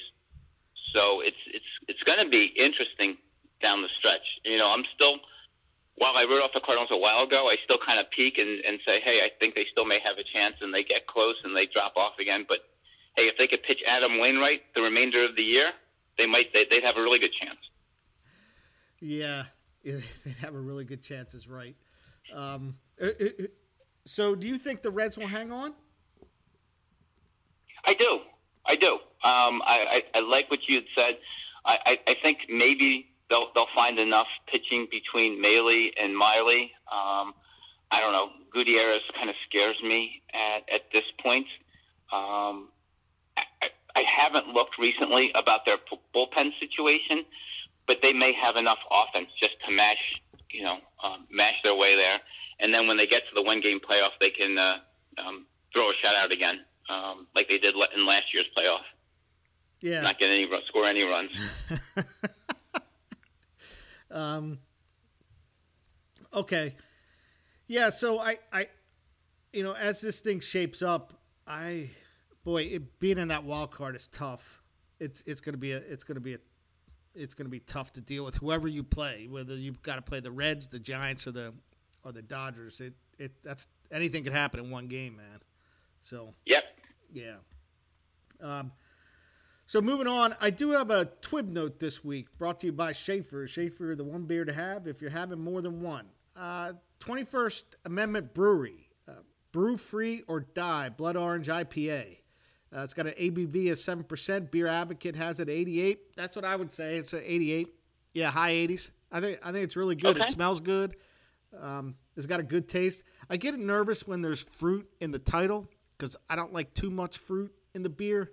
So 0.95 1.21
it's 1.21 1.43
it's 1.53 1.73
it's 1.89 2.03
going 2.05 2.23
to 2.23 2.31
be 2.31 2.55
interesting 2.57 3.19
down 3.61 3.83
the 3.83 3.93
stretch. 3.99 4.25
You 4.45 4.59
know, 4.59 4.69
I'm 4.69 4.85
still 4.95 5.19
while 5.97 6.17
I 6.17 6.25
wrote 6.29 6.45
off 6.45 6.53
the 6.53 6.61
Cardinals 6.61 6.93
a 6.93 6.97
while 6.97 7.25
ago, 7.25 7.49
I 7.49 7.57
still 7.65 7.81
kind 7.81 7.99
of 7.99 8.07
peek 8.13 8.37
and, 8.37 8.61
and 8.65 8.79
say, 8.85 9.01
hey, 9.01 9.25
I 9.25 9.33
think 9.41 9.55
they 9.55 9.65
still 9.73 9.85
may 9.85 9.99
have 10.05 10.21
a 10.21 10.27
chance, 10.29 10.57
and 10.61 10.73
they 10.73 10.85
get 10.85 11.07
close 11.09 11.37
and 11.45 11.57
they 11.57 11.67
drop 11.73 11.97
off 11.97 12.21
again. 12.21 12.45
But 12.47 12.59
hey, 13.17 13.25
if 13.33 13.37
they 13.39 13.49
could 13.49 13.63
pitch 13.65 13.81
Adam 13.89 14.21
Wainwright 14.21 14.61
the 14.75 14.83
remainder 14.83 15.25
of 15.25 15.37
the 15.37 15.43
year, 15.43 15.73
they 16.19 16.27
might 16.27 16.53
they, 16.53 16.65
they'd 16.69 16.85
have 16.85 16.97
a 16.97 17.03
really 17.03 17.19
good 17.19 17.33
chance. 17.41 17.61
Yeah, 19.01 19.45
yeah, 19.83 20.01
they'd 20.25 20.37
have 20.45 20.55
a 20.55 20.61
really 20.61 20.85
good 20.85 21.03
chance. 21.03 21.35
Is 21.35 21.49
right. 21.49 21.77
Um, 22.33 22.77
uh, 23.01 23.07
uh, 23.07 23.25
uh, 23.25 23.47
so, 24.05 24.35
do 24.35 24.47
you 24.47 24.59
think 24.59 24.83
the 24.83 24.91
Reds 24.91 25.17
will 25.17 25.27
hang 25.27 25.51
on? 25.51 25.75
I 27.85 27.95
do. 27.95 28.21
I 28.67 28.77
do. 28.77 28.93
Um, 29.25 29.63
I, 29.63 30.03
I, 30.15 30.19
I 30.19 30.21
like 30.21 30.51
what 30.51 30.61
you 30.69 30.77
had 30.77 30.85
said. 30.95 31.19
I, 31.65 31.77
I, 31.85 32.11
I 32.11 32.15
think 32.23 32.39
maybe 32.49 33.07
they'll 33.29 33.49
they'll 33.55 33.73
find 33.75 33.99
enough 33.99 34.29
pitching 34.51 34.87
between 34.91 35.41
Mahle 35.41 35.91
and 36.01 36.17
Miley. 36.17 36.73
Um, 36.91 37.35
I 37.91 38.01
don't 38.01 38.13
know. 38.13 38.31
Gutierrez 38.53 39.03
kind 39.15 39.31
of 39.31 39.37
scares 39.49 39.77
me 39.83 40.23
at, 40.35 40.67
at 40.73 40.83
this 40.93 41.05
point. 41.23 41.47
Um, 42.13 42.69
I, 43.37 43.71
I 43.95 44.03
haven't 44.03 44.49
looked 44.49 44.79
recently 44.79 45.31
about 45.35 45.65
their 45.65 45.77
bullpen 46.15 46.51
situation, 46.59 47.25
but 47.87 47.99
they 48.03 48.13
may 48.13 48.33
have 48.33 48.57
enough 48.57 48.79
offense 48.91 49.29
just 49.39 49.55
to 49.67 49.73
mash, 49.73 50.21
you 50.51 50.63
know, 50.65 50.79
um, 51.05 51.27
mash 51.31 51.55
their 51.63 51.75
way 51.75 51.95
there. 51.97 52.19
And 52.59 52.73
then 52.73 52.87
when 52.87 52.97
they 52.97 53.07
get 53.07 53.23
to 53.29 53.35
the 53.35 53.43
one 53.43 53.61
game 53.61 53.79
playoff, 53.79 54.17
they 54.19 54.31
can 54.31 54.59
uh, 54.59 54.79
um, 55.19 55.47
throw 55.73 55.91
a 55.91 55.95
shutout 55.95 56.33
again, 56.33 56.61
um, 56.89 57.27
like 57.35 57.49
they 57.49 57.59
did 57.59 57.75
in 57.95 58.07
last 58.07 58.33
year's 58.33 58.47
playoff. 58.57 58.85
Yeah. 59.81 60.01
Not 60.01 60.19
get 60.19 60.31
any 60.31 60.47
run- 60.51 60.63
score 60.67 60.89
any 60.89 61.03
runs. 61.03 61.31
um, 64.11 64.59
okay. 66.33 66.77
Yeah, 67.67 67.91
so 67.91 68.19
I, 68.21 68.39
I, 68.53 68.69
you 69.53 69.63
know, 69.65 69.73
as 69.73 70.01
this 70.01 70.21
thing 70.21 70.41
shapes 70.41 70.83
up, 70.83 71.15
I, 71.47 71.91
boy, 72.45 72.63
it, 72.63 72.99
being 73.01 73.19
in 73.19 73.29
that 73.29 73.45
wild 73.45 73.71
card 73.73 73.97
is 73.97 74.09
tough. 74.09 74.63
It's 74.99 75.23
it's 75.27 75.43
gonna 75.43 75.59
be 75.59 75.73
a 75.73 75.77
it's 75.79 76.05
gonna 76.05 76.21
be 76.21 76.35
a 76.35 76.39
it's 77.15 77.35
gonna 77.35 77.51
be 77.51 77.61
tough 77.61 77.93
to 77.95 78.01
deal 78.01 78.25
with 78.25 78.37
whoever 78.37 78.67
you 78.67 78.83
play, 78.83 79.27
whether 79.29 79.55
you've 79.55 79.83
got 79.83 79.97
to 79.97 80.03
play 80.03 80.21
the 80.21 80.31
Reds, 80.31 80.69
the 80.69 80.79
Giants, 80.79 81.27
or 81.27 81.33
the 81.33 81.53
or 82.03 82.13
the 82.13 82.23
Dodgers. 82.23 82.81
It 82.81 82.95
it 83.19 83.33
that's 83.43 83.67
anything 83.91 84.25
could 84.25 84.33
happen 84.33 84.61
in 84.61 84.71
one 84.71 84.87
game, 84.87 85.17
man. 85.17 85.41
So 86.03 86.33
Yep. 86.47 86.63
yeah. 87.13 87.35
Um, 88.41 88.73
so 89.67 89.81
moving 89.81 90.07
on, 90.07 90.35
I 90.41 90.51
do 90.51 90.71
have 90.71 90.91
a 90.91 91.07
Twib 91.23 91.49
note 91.49 91.81
this 91.81 92.05
week 92.05 92.27
brought 92.39 92.61
to 92.61 92.67
you 92.67 92.73
by 92.73 92.93
Schaefer. 92.93 93.47
Schaefer, 93.47 93.95
the 93.97 94.05
one 94.05 94.25
beer 94.25 94.45
to 94.45 94.53
have 94.53 94.87
if 94.87 95.01
you're 95.01 95.11
having 95.11 95.41
more 95.41 95.61
than 95.61 95.81
one. 95.81 96.07
Uh, 96.37 96.75
21st 97.01 97.63
Amendment 97.85 98.35
Brewery, 98.35 98.89
uh, 99.09 99.13
brew 99.53 99.77
free 99.77 100.23
or 100.29 100.41
die, 100.41 100.89
blood 100.89 101.17
orange 101.17 101.49
IPA. 101.49 102.19
Uh, 102.77 102.83
it's 102.83 102.95
got 102.95 103.07
an 103.07 103.15
ABV 103.19 103.73
of 103.73 103.79
7%. 103.79 104.51
Beer 104.51 104.67
Advocate 104.67 105.17
has 105.17 105.41
it 105.41 105.49
88. 105.49 106.17
That's 106.17 106.37
what 106.37 106.45
I 106.45 106.57
would 106.57 106.73
say. 106.73 106.97
It's 106.97 107.13
an 107.13 107.23
88. 107.25 107.69
Yeah, 108.13 108.31
high 108.31 108.53
80s. 108.53 108.91
I 109.11 109.21
think 109.21 109.39
I 109.43 109.53
think 109.53 109.65
it's 109.65 109.77
really 109.77 109.95
good. 109.95 110.17
It 110.17 110.29
smells 110.29 110.61
good. 110.61 110.97
Um, 111.61 111.95
it's 112.17 112.27
got 112.27 112.41
a 112.41 112.43
good 112.43 112.69
taste. 112.69 113.03
I 113.31 113.37
get 113.37 113.59
nervous 113.59 114.07
when 114.07 114.21
there's 114.21 114.41
fruit 114.41 114.89
in 115.01 115.11
the 115.11 115.19
title 115.19 115.69
because 115.97 116.17
I 116.29 116.37
don't 116.37 116.53
like 116.53 116.75
too 116.75 116.91
much 116.91 117.19
fruit 117.19 117.53
in 117.75 117.83
the 117.83 117.89
beer. 117.89 118.33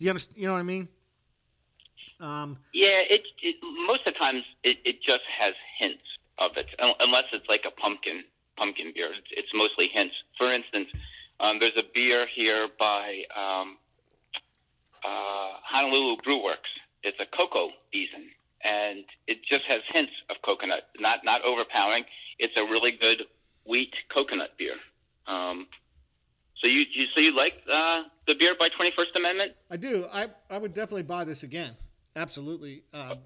Do 0.00 0.06
you 0.06 0.10
understand? 0.10 0.38
You 0.38 0.46
know 0.46 0.54
what 0.54 0.60
I 0.60 0.62
mean? 0.62 0.88
Um, 2.20 2.56
Yeah, 2.72 3.04
it, 3.08 3.20
it 3.42 3.56
most 3.86 4.06
of 4.06 4.14
the 4.14 4.18
times 4.18 4.44
it, 4.64 4.78
it 4.84 4.96
just 5.02 5.24
has 5.38 5.52
hints 5.78 6.02
of 6.38 6.52
it, 6.56 6.66
unless 6.78 7.24
it's 7.32 7.46
like 7.48 7.64
a 7.68 7.70
pumpkin 7.70 8.24
pumpkin 8.56 8.92
beer. 8.94 9.12
It's, 9.12 9.28
it's 9.30 9.48
mostly 9.54 9.88
hints. 9.92 10.14
For 10.38 10.52
instance, 10.52 10.88
um, 11.38 11.58
there's 11.60 11.76
a 11.76 11.84
beer 11.94 12.26
here 12.34 12.68
by 12.78 13.24
um, 13.36 13.76
uh, 15.04 15.60
Honolulu 15.68 16.16
Brew 16.24 16.42
Works. 16.42 16.70
It's 17.02 17.18
a 17.20 17.26
cocoa 17.36 17.68
beeson, 17.92 18.30
and 18.64 19.04
it 19.26 19.44
just 19.44 19.64
has 19.68 19.82
hints 19.92 20.12
of 20.30 20.36
coconut, 20.42 20.88
not 20.98 21.20
not 21.24 21.42
overpowering. 21.44 22.04
It's 22.38 22.56
a 22.56 22.62
really 22.62 22.92
good 22.92 23.24
wheat 23.66 23.92
coconut 24.12 24.56
beer. 24.56 24.76
Um, 25.26 25.66
so 26.60 26.66
you, 26.66 26.80
you 26.94 27.06
so 27.14 27.20
you 27.20 27.34
like 27.36 27.54
uh, 27.72 28.02
the 28.26 28.34
beer 28.38 28.54
by 28.58 28.68
21st 28.68 29.16
Amendment? 29.16 29.52
I 29.70 29.76
do. 29.76 30.06
I 30.12 30.28
I 30.48 30.58
would 30.58 30.74
definitely 30.74 31.02
buy 31.04 31.24
this 31.24 31.42
again. 31.42 31.76
Absolutely. 32.16 32.82
Um, 32.92 33.18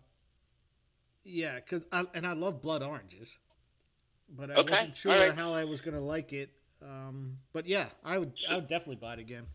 yeah, 1.24 1.56
because 1.56 1.84
I 1.92 2.04
and 2.14 2.26
I 2.26 2.32
love 2.34 2.60
blood 2.62 2.82
oranges, 2.82 3.36
but 4.28 4.50
I 4.50 4.54
Okay, 4.56 4.70
wasn't 4.72 4.96
sure 4.96 5.18
right. 5.18 5.34
how 5.34 5.52
I 5.54 5.64
was 5.64 5.80
gonna 5.80 6.00
like 6.00 6.32
it. 6.32 6.50
Um, 6.82 7.38
but 7.52 7.66
yeah, 7.66 7.86
I 8.04 8.18
would 8.18 8.32
I 8.48 8.56
would 8.56 8.68
definitely 8.68 8.96
buy 8.96 9.14
it 9.14 9.18
again. 9.20 9.46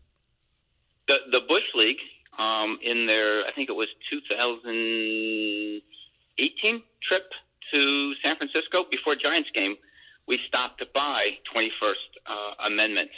The 1.06 1.16
the 1.30 1.40
Bush 1.48 1.62
League 1.74 2.00
um, 2.38 2.78
in 2.82 3.06
their 3.06 3.44
I 3.46 3.52
think 3.54 3.68
it 3.68 3.74
was 3.74 3.88
2018 4.10 6.82
trip 7.06 7.30
to 7.72 8.14
San 8.22 8.36
Francisco 8.36 8.84
before 8.90 9.14
Giants 9.14 9.50
game, 9.54 9.76
we 10.26 10.38
stopped 10.48 10.82
by 10.94 11.38
21st 11.54 11.94
uh, 12.26 12.54
Amendment. 12.66 13.10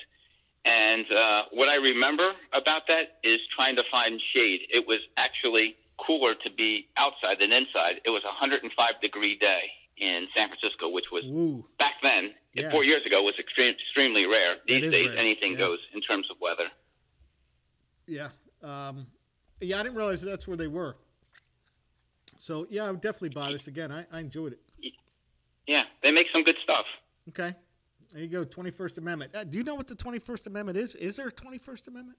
And 0.65 1.07
uh, 1.11 1.43
what 1.53 1.69
I 1.69 1.75
remember 1.77 2.33
about 2.53 2.83
that 2.89 3.19
is 3.25 3.41
trying 3.55 3.77
to 3.77 3.83
find 3.91 4.21
shade. 4.33 4.61
It 4.71 4.87
was 4.87 5.01
actually 5.17 5.75
cooler 6.07 6.35
to 6.35 6.51
be 6.57 6.87
outside 6.97 7.39
than 7.41 7.53
inside. 7.53 8.01
It 8.05 8.11
was 8.11 8.23
a 8.25 8.29
105 8.31 8.71
degree 9.03 9.37
day 9.39 9.63
in 9.99 10.27
San 10.35 10.49
Francisco, 10.49 10.89
which 10.89 11.07
was 11.13 11.25
Ooh. 11.27 11.65
back 11.79 11.95
then, 12.03 12.35
Yeah. 12.55 12.71
four 12.71 12.85
years 12.85 13.05
ago, 13.07 13.23
was 13.23 13.35
extreme, 13.39 13.75
extremely 13.75 14.27
rare. 14.27 14.57
These 14.67 14.91
days, 14.91 15.09
rare, 15.09 15.19
anything 15.19 15.53
yeah. 15.53 15.59
goes 15.59 15.79
in 15.95 16.01
terms 16.01 16.27
of 16.31 16.41
weather. 16.41 16.69
Yeah. 18.07 18.31
Um, 18.63 19.07
yeah, 19.61 19.81
I 19.81 19.83
didn't 19.83 19.97
realize 19.97 20.23
that's 20.23 20.47
where 20.47 20.57
they 20.57 20.67
were. 20.67 20.97
So 22.39 22.67
yeah, 22.71 22.85
I 22.85 22.91
would 22.91 23.01
definitely 23.01 23.31
buy 23.31 23.53
this 23.53 23.67
again. 23.69 23.93
I, 23.93 24.05
I 24.13 24.21
enjoyed 24.21 24.53
it. 24.53 24.61
Yeah, 25.67 25.85
they 26.03 26.11
make 26.11 26.27
some 26.33 26.43
good 26.43 26.57
stuff. 26.63 26.87
Okay. 27.29 27.55
There 28.13 28.23
you 28.23 28.29
go. 28.29 28.45
Twenty 28.45 28.71
First 28.71 28.99
Amendment. 28.99 29.35
Uh, 29.35 29.45
do 29.45 29.57
you 29.57 29.65
know 29.65 29.75
what 29.75 29.89
the 29.89 29.95
Twenty 29.95 30.19
First 30.19 30.47
Amendment 30.47 30.77
is? 30.79 30.95
Is 30.95 31.17
there 31.17 31.29
a 31.29 31.33
Twenty 31.33 31.59
First 31.59 31.89
Amendment? 31.89 32.19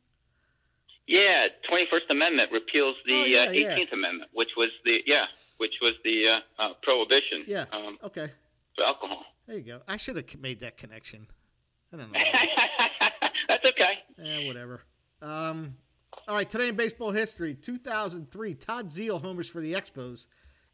Yeah, 1.07 1.47
Twenty 1.69 1.85
First 1.91 2.05
Amendment 2.09 2.51
repeals 2.51 2.95
the 3.05 3.13
Oh, 3.13 3.23
yeah, 3.25 3.45
uh, 3.47 3.51
yeah. 3.51 3.77
18th 3.77 3.93
Amendment, 3.93 4.31
which 4.33 4.49
was 4.57 4.69
the 4.85 4.97
yeah, 5.05 5.25
which 5.57 5.73
was 5.81 5.93
the 6.03 6.39
uh, 6.59 6.61
uh, 6.63 6.73
prohibition 6.81 7.43
Yeah. 7.47 7.65
um, 7.71 7.97
Okay. 8.03 8.29
for 8.75 8.85
alcohol. 8.85 9.23
There 9.47 9.57
you 9.57 9.63
go. 9.63 9.81
I 9.87 9.97
should 9.97 10.15
have 10.15 10.25
made 10.39 10.61
that 10.61 10.77
connection. 10.77 11.27
I 11.93 11.97
don't 11.97 12.11
know. 12.11 12.19
That's 13.47 13.63
okay. 13.65 13.93
Eh, 14.23 14.47
whatever. 14.47 14.81
Um, 15.21 15.75
all 16.27 16.35
right, 16.35 16.49
today 16.49 16.69
in 16.69 16.75
baseball 16.75 17.11
history, 17.11 17.53
2003, 17.53 18.53
Todd 18.55 18.87
Zeile 18.87 19.21
homers 19.21 19.47
for 19.47 19.61
the 19.61 19.73
Expos, 19.73 20.25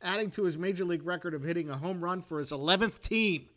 adding 0.02 0.30
to 0.32 0.44
his 0.44 0.58
major 0.58 0.86
league 0.86 1.06
record 1.06 1.34
of 1.34 1.44
hitting 1.44 1.70
a 1.70 1.78
home 1.78 2.02
run 2.02 2.22
for 2.22 2.40
his 2.40 2.52
11th 2.52 3.02
team. 3.02 3.48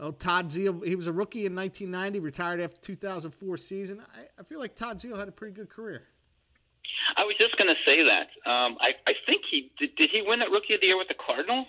Oh, 0.00 0.12
Todd 0.12 0.50
Zeile, 0.50 0.84
he 0.86 0.94
was 0.94 1.08
a 1.08 1.12
rookie 1.12 1.44
in 1.44 1.56
1990, 1.56 2.20
retired 2.20 2.60
after 2.60 2.80
2004 2.80 3.56
season. 3.56 4.00
I, 4.14 4.40
I 4.40 4.44
feel 4.44 4.60
like 4.60 4.76
Todd 4.76 5.00
Zeile 5.00 5.18
had 5.18 5.26
a 5.28 5.32
pretty 5.32 5.54
good 5.54 5.68
career. 5.68 6.02
I 7.16 7.24
was 7.24 7.34
just 7.36 7.56
going 7.56 7.68
to 7.68 7.74
say 7.84 8.04
that. 8.04 8.28
Um, 8.48 8.76
I, 8.80 8.90
I 9.06 9.14
think 9.26 9.42
he 9.50 9.72
did. 9.78 9.96
Did 9.96 10.10
he 10.12 10.22
win 10.22 10.38
that 10.38 10.50
Rookie 10.50 10.74
of 10.74 10.80
the 10.80 10.86
Year 10.86 10.96
with 10.96 11.08
the 11.08 11.14
Cardinals? 11.14 11.66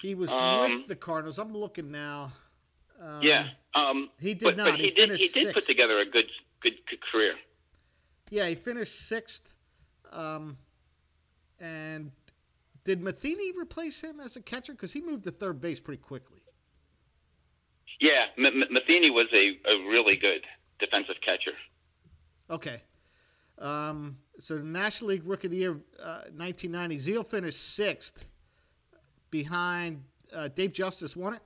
He 0.00 0.14
was 0.14 0.30
Um, 0.30 0.78
with 0.78 0.88
the 0.88 0.96
Cardinals. 0.96 1.38
I'm 1.38 1.56
looking 1.56 1.92
now. 1.92 2.32
Um, 3.00 3.22
yeah. 3.22 3.48
Um, 3.74 4.10
he 4.18 4.34
did 4.34 4.44
but, 4.44 4.56
not. 4.56 4.70
But 4.72 4.80
he, 4.80 4.86
He 4.86 4.90
did. 4.90 5.16
He 5.16 5.28
did 5.28 5.54
put 5.54 5.66
together 5.66 5.98
a 5.98 6.04
good, 6.04 6.26
good, 6.60 6.74
good 6.90 7.00
career. 7.12 7.34
Yeah, 8.30 8.48
he 8.48 8.56
finished 8.56 9.06
sixth. 9.06 9.54
Um, 10.10 10.56
and 11.60 12.10
did 12.84 13.00
Matheny 13.00 13.52
replace 13.52 14.00
him 14.00 14.20
as 14.20 14.36
a 14.36 14.40
catcher? 14.40 14.72
Because 14.72 14.92
he 14.92 15.00
moved 15.00 15.24
to 15.24 15.30
third 15.30 15.60
base 15.60 15.78
pretty 15.78 16.02
quickly. 16.02 16.42
Yeah, 18.02 18.24
M- 18.36 18.46
M- 18.62 18.72
Matheny 18.72 19.10
was 19.10 19.28
a, 19.32 19.50
a 19.70 19.88
really 19.88 20.16
good 20.16 20.42
defensive 20.80 21.14
catcher. 21.24 21.52
Okay. 22.50 22.82
Um, 23.58 24.16
so 24.40 24.56
the 24.58 24.64
National 24.64 25.10
League 25.10 25.22
Rookie 25.24 25.46
of 25.46 25.52
the 25.52 25.56
Year, 25.58 25.72
uh, 26.02 26.24
1990, 26.34 26.98
Zeile 26.98 27.24
finished 27.26 27.74
sixth 27.74 28.24
behind 29.30 30.02
uh, 30.34 30.48
Dave 30.48 30.72
Justice 30.72 31.14
won 31.16 31.34
it. 31.34 31.42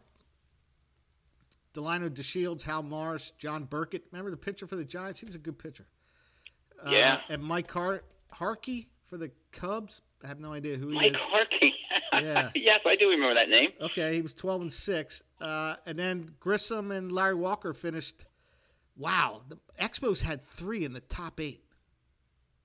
Delino 1.74 2.08
DeShields, 2.08 2.62
Hal 2.62 2.82
Morris, 2.82 3.32
John 3.38 3.64
Burkett. 3.64 4.04
Remember 4.10 4.30
the 4.30 4.36
pitcher 4.38 4.66
for 4.66 4.76
the 4.76 4.84
Giants? 4.84 5.20
He 5.20 5.26
was 5.26 5.34
a 5.34 5.38
good 5.38 5.58
pitcher. 5.58 5.86
Uh, 6.84 6.90
Yeah. 6.90 7.20
And 7.28 7.42
Mike 7.42 7.70
Har- 7.70 8.02
Harkey 8.30 8.88
for 9.04 9.18
the 9.18 9.30
Cubs. 9.56 10.02
I 10.24 10.28
have 10.28 10.38
no 10.40 10.52
idea 10.52 10.76
who 10.76 10.88
he 10.88 10.94
Mike 10.94 11.12
is. 11.12 11.18
Harkey. 11.20 11.72
Yeah. 12.12 12.50
yes, 12.54 12.80
I 12.86 12.96
do 12.96 13.08
remember 13.08 13.34
that 13.34 13.48
name. 13.48 13.70
Okay, 13.80 14.14
he 14.14 14.22
was 14.22 14.32
12 14.34 14.62
and 14.62 14.72
6. 14.72 15.22
Uh, 15.40 15.76
and 15.86 15.98
then 15.98 16.30
Grissom 16.40 16.90
and 16.92 17.10
Larry 17.12 17.34
Walker 17.34 17.72
finished. 17.74 18.24
Wow, 18.96 19.42
the 19.48 19.58
Expos 19.80 20.20
had 20.22 20.46
three 20.46 20.84
in 20.84 20.92
the 20.92 21.00
top 21.00 21.40
eight. 21.40 21.62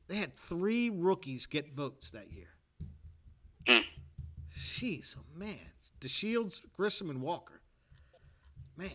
They 0.07 0.15
had 0.15 0.35
three 0.35 0.89
rookies 0.89 1.45
get 1.45 1.73
votes 1.73 2.11
that 2.11 2.31
year. 2.31 2.47
Hmm. 3.67 3.79
Jeez, 4.57 5.15
oh 5.17 5.23
man. 5.37 5.57
Shields, 6.03 6.61
Grissom, 6.75 7.09
and 7.09 7.21
Walker. 7.21 7.61
Man. 8.75 8.89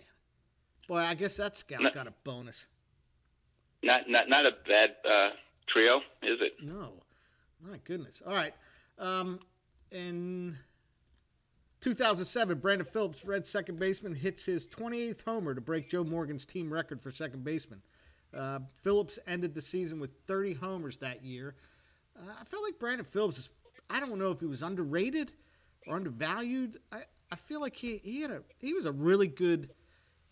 Boy, 0.89 0.99
I 0.99 1.15
guess 1.15 1.37
that 1.37 1.57
scout 1.57 1.81
No. 1.83 1.91
got 1.91 2.07
a 2.09 2.13
bonus. 2.25 2.67
Not 3.83 4.09
not 4.09 4.29
not 4.29 4.45
a 4.47 4.51
bad 4.67 4.91
uh, 5.09 5.31
trio, 5.69 5.99
is 6.23 6.39
it? 6.41 6.55
No. 6.63 7.03
My 7.61 7.79
goodness. 7.85 8.23
All 8.27 8.35
right. 8.35 8.55
Um, 8.99 9.41
in 9.91 10.57
2007, 11.81 12.59
Brandon 12.59 12.87
Phillips, 12.87 13.25
Red 13.25 13.47
second 13.47 13.79
baseman, 13.79 14.15
hits 14.15 14.45
his 14.45 14.67
28th 14.67 15.23
homer 15.25 15.55
to 15.55 15.61
break 15.61 15.89
Joe 15.89 16.05
Morgan's 16.05 16.45
team 16.45 16.73
record 16.73 17.01
for 17.03 17.11
second 17.11 17.45
baseman. 17.45 17.83
Uh, 18.35 18.61
Phillips 18.83 19.19
ended 19.27 19.55
the 19.55 19.63
season 19.63 20.01
with 20.01 20.11
30 20.27 20.55
homers 20.55 20.99
that 20.99 21.25
year. 21.25 21.55
Uh, 22.17 22.33
I 22.41 22.45
felt 22.45 22.63
like 22.63 22.79
Brandon 22.79 23.05
Phillips 23.05 23.39
is, 23.39 23.49
I 23.89 24.01
don't 24.01 24.19
know 24.19 24.31
if 24.31 24.41
he 24.41 24.47
was 24.47 24.63
underrated 24.63 25.33
or 25.87 25.97
undervalued. 25.97 26.79
I, 26.93 27.03
I 27.31 27.37
feel 27.37 27.61
like 27.61 27.77
he, 27.77 27.99
he 28.03 28.23
had 28.23 28.31
a 28.31 28.43
he 28.59 28.73
was 28.73 28.87
a 28.87 28.93
really 28.93 29.27
good 29.27 29.71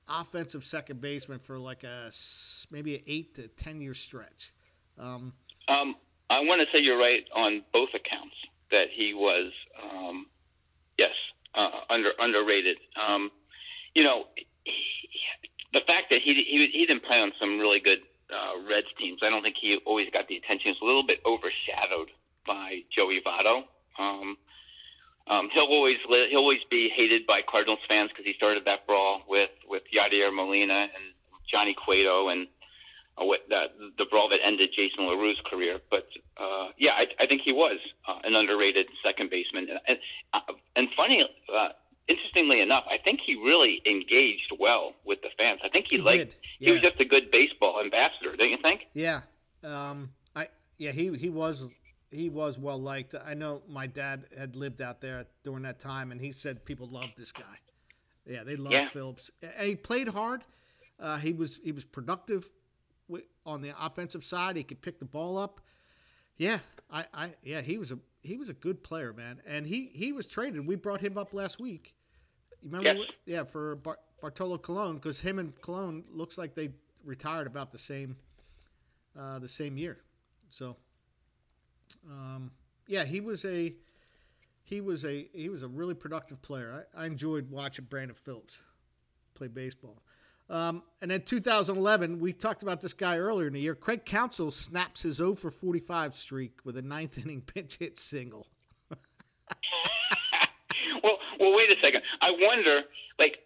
offensive 0.08 0.64
second 0.64 1.00
baseman 1.00 1.38
for 1.38 1.58
like 1.58 1.82
a 1.84 2.10
maybe 2.70 2.96
an 2.96 3.02
eight 3.06 3.34
to 3.36 3.48
ten 3.48 3.80
year 3.80 3.94
stretch. 3.94 4.52
Um, 4.98 5.32
Um, 5.68 5.96
I 6.34 6.40
want 6.40 6.60
to 6.60 6.66
say 6.72 6.82
you're 6.82 6.98
right 6.98 7.22
on 7.34 7.62
both 7.72 7.90
accounts. 7.94 8.34
That 8.70 8.90
he 8.90 9.14
was, 9.14 9.52
um, 9.78 10.26
yes, 10.98 11.14
uh, 11.54 11.86
under 11.88 12.10
underrated. 12.18 12.78
Um, 12.98 13.30
you 13.94 14.02
know, 14.02 14.24
he, 14.64 14.72
the 15.72 15.80
fact 15.86 16.10
that 16.10 16.20
he 16.24 16.34
he 16.34 16.70
he 16.72 16.86
didn't 16.86 17.04
play 17.04 17.18
on 17.18 17.30
some 17.38 17.60
really 17.60 17.78
good 17.78 18.02
uh, 18.34 18.58
Reds 18.66 18.90
teams. 18.98 19.20
I 19.22 19.30
don't 19.30 19.42
think 19.42 19.56
he 19.60 19.78
always 19.86 20.08
got 20.10 20.26
the 20.26 20.36
attention. 20.36 20.72
It's 20.72 20.80
a 20.82 20.84
little 20.84 21.06
bit 21.06 21.20
overshadowed 21.24 22.10
by 22.46 22.82
Joey 22.90 23.20
Votto. 23.24 23.62
Um, 23.98 24.36
um, 25.26 25.48
he'll 25.54 25.70
always 25.70 25.98
he'll 26.08 26.40
always 26.40 26.64
be 26.70 26.90
hated 26.94 27.26
by 27.26 27.40
Cardinals 27.48 27.80
fans 27.88 28.10
because 28.10 28.26
he 28.26 28.34
started 28.36 28.64
that 28.66 28.86
brawl 28.86 29.22
with 29.28 29.50
with 29.68 29.82
Yadier 29.94 30.34
Molina 30.34 30.88
and 30.90 31.04
Johnny 31.50 31.74
Cueto 31.74 32.28
and 32.28 32.48
uh, 33.20 33.24
what 33.24 33.40
the, 33.48 33.64
the 33.98 34.04
brawl 34.10 34.28
that 34.30 34.40
ended 34.44 34.70
Jason 34.74 35.04
LaRue's 35.06 35.40
career. 35.46 35.78
But 35.90 36.06
uh, 36.36 36.68
yeah, 36.78 36.92
I, 36.92 37.22
I 37.22 37.26
think 37.26 37.42
he 37.44 37.52
was 37.52 37.78
uh, 38.08 38.18
an 38.24 38.34
underrated 38.34 38.86
second 39.04 39.30
baseman. 39.30 39.68
And 39.70 39.78
and, 39.88 39.98
uh, 40.32 40.52
and 40.76 40.88
funny, 40.96 41.24
uh, 41.54 41.68
interestingly 42.08 42.60
enough, 42.60 42.84
I 42.90 42.98
think 42.98 43.20
he 43.24 43.34
really 43.36 43.80
engaged 43.86 44.52
well 44.58 44.94
with 45.04 45.20
the 45.22 45.28
fans. 45.38 45.60
I 45.64 45.68
think 45.68 45.86
he, 45.90 45.96
He 45.96 46.02
liked. 46.02 46.32
did, 46.32 46.36
He 46.58 46.70
was 46.72 46.80
just 46.80 47.00
a 47.00 47.04
good 47.04 47.30
baseball 47.30 47.80
ambassador, 47.82 48.36
don't 48.36 48.50
you 48.50 48.58
think? 48.62 48.82
Yeah, 48.94 49.20
um, 49.62 50.10
I 50.34 50.48
yeah 50.78 50.90
he 50.92 51.14
he 51.16 51.30
was 51.30 51.66
he 52.10 52.28
was 52.28 52.58
well 52.58 52.78
liked. 52.78 53.14
I 53.14 53.34
know 53.34 53.62
my 53.68 53.86
dad 53.86 54.26
had 54.36 54.56
lived 54.56 54.80
out 54.82 55.00
there 55.00 55.26
during 55.44 55.62
that 55.62 55.78
time, 55.80 56.12
and 56.12 56.20
he 56.20 56.32
said 56.32 56.64
people 56.64 56.86
loved 56.88 57.16
this 57.16 57.32
guy. 57.32 57.56
Yeah, 58.26 58.42
they 58.44 58.56
loved 58.56 58.72
Yeah. 58.72 58.88
Phillips, 58.88 59.30
and 59.42 59.68
he 59.68 59.74
played 59.76 60.08
hard. 60.08 60.44
Uh, 60.98 61.18
he 61.18 61.32
was 61.32 61.58
he 61.62 61.72
was 61.72 61.84
productive 61.84 62.48
on 63.46 63.62
the 63.62 63.72
offensive 63.80 64.24
side. 64.24 64.56
He 64.56 64.64
could 64.64 64.80
pick 64.82 64.98
the 64.98 65.04
ball 65.04 65.38
up. 65.38 65.60
Yeah, 66.36 66.58
I, 66.90 67.04
I 67.14 67.34
yeah 67.42 67.60
he 67.60 67.78
was 67.78 67.92
a 67.92 67.98
he 68.22 68.36
was 68.36 68.48
a 68.48 68.54
good 68.54 68.82
player, 68.82 69.12
man, 69.12 69.40
and 69.46 69.66
he 69.66 69.90
he 69.94 70.12
was 70.12 70.26
traded. 70.26 70.66
We 70.66 70.76
brought 70.76 71.00
him 71.00 71.16
up 71.16 71.32
last 71.32 71.60
week. 71.60 71.94
You 72.60 72.70
remember? 72.70 73.00
Yes. 73.00 73.10
Yeah, 73.26 73.44
for 73.44 73.76
Bar- 73.76 73.98
Bartolo 74.20 74.58
Colon 74.58 74.96
because 74.96 75.20
him 75.20 75.38
and 75.38 75.58
Colon 75.60 76.04
looks 76.10 76.38
like 76.38 76.54
they 76.54 76.70
retired 77.04 77.46
about 77.46 77.70
the 77.70 77.78
same 77.78 78.16
uh, 79.18 79.38
the 79.38 79.48
same 79.48 79.76
year. 79.76 79.98
So, 80.48 80.76
um, 82.10 82.50
yeah, 82.86 83.04
he 83.04 83.20
was 83.20 83.44
a 83.44 83.74
he 84.62 84.80
was 84.80 85.04
a 85.04 85.28
he 85.32 85.48
was 85.48 85.62
a 85.62 85.68
really 85.68 85.94
productive 85.94 86.40
player. 86.42 86.86
I, 86.96 87.02
I 87.02 87.06
enjoyed 87.06 87.50
watching 87.50 87.86
Brandon 87.88 88.16
Phillips 88.16 88.60
play 89.34 89.48
baseball. 89.48 90.02
Um, 90.50 90.82
and 91.00 91.10
then 91.10 91.22
2011, 91.22 92.20
we 92.20 92.32
talked 92.32 92.62
about 92.62 92.80
this 92.80 92.92
guy 92.92 93.16
earlier 93.16 93.46
in 93.46 93.54
the 93.54 93.60
year. 93.60 93.74
Craig 93.74 94.04
Counsell 94.04 94.50
snaps 94.50 95.02
his 95.02 95.16
0 95.16 95.34
for 95.36 95.50
45 95.50 96.16
streak 96.16 96.58
with 96.64 96.76
a 96.76 96.82
ninth 96.82 97.18
inning 97.24 97.40
pinch 97.40 97.78
hit 97.78 97.98
single. 97.98 98.46
well, 101.02 101.18
well, 101.40 101.56
wait 101.56 101.70
a 101.70 101.76
second. 101.80 102.02
I 102.20 102.30
wonder, 102.38 102.82
like, 103.18 103.38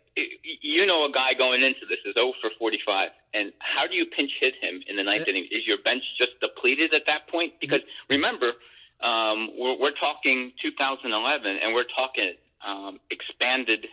you 0.62 0.84
know, 0.86 1.05
a 1.05 1.12
guy 1.12 1.34
going 1.38 1.62
into 1.62 1.86
this 1.88 1.99
is 2.05 2.14
0 2.14 2.32
for 2.40 2.51
45, 2.59 3.11
and 3.34 3.53
how 3.61 3.86
do 3.86 3.94
you 3.94 4.07
pinch 4.07 4.32
hit 4.40 4.55
him 4.61 4.82
in 4.88 4.96
the 4.96 5.05
ninth 5.05 5.28
inning? 5.28 5.46
Is 5.51 5.64
your 5.66 5.78
bench 5.84 6.03
just 6.18 6.32
depleted 6.40 6.92
at 6.92 7.03
that 7.07 7.28
point? 7.28 7.53
Because 7.61 7.82
remember, 8.11 8.53
um, 9.01 9.51
we're, 9.57 9.78
we're 9.78 9.94
talking 9.94 10.53
2011, 10.61 11.59
and 11.62 11.72
we're 11.72 11.84
talking 11.84 12.34
um, 12.66 12.99
expanded 13.11 13.86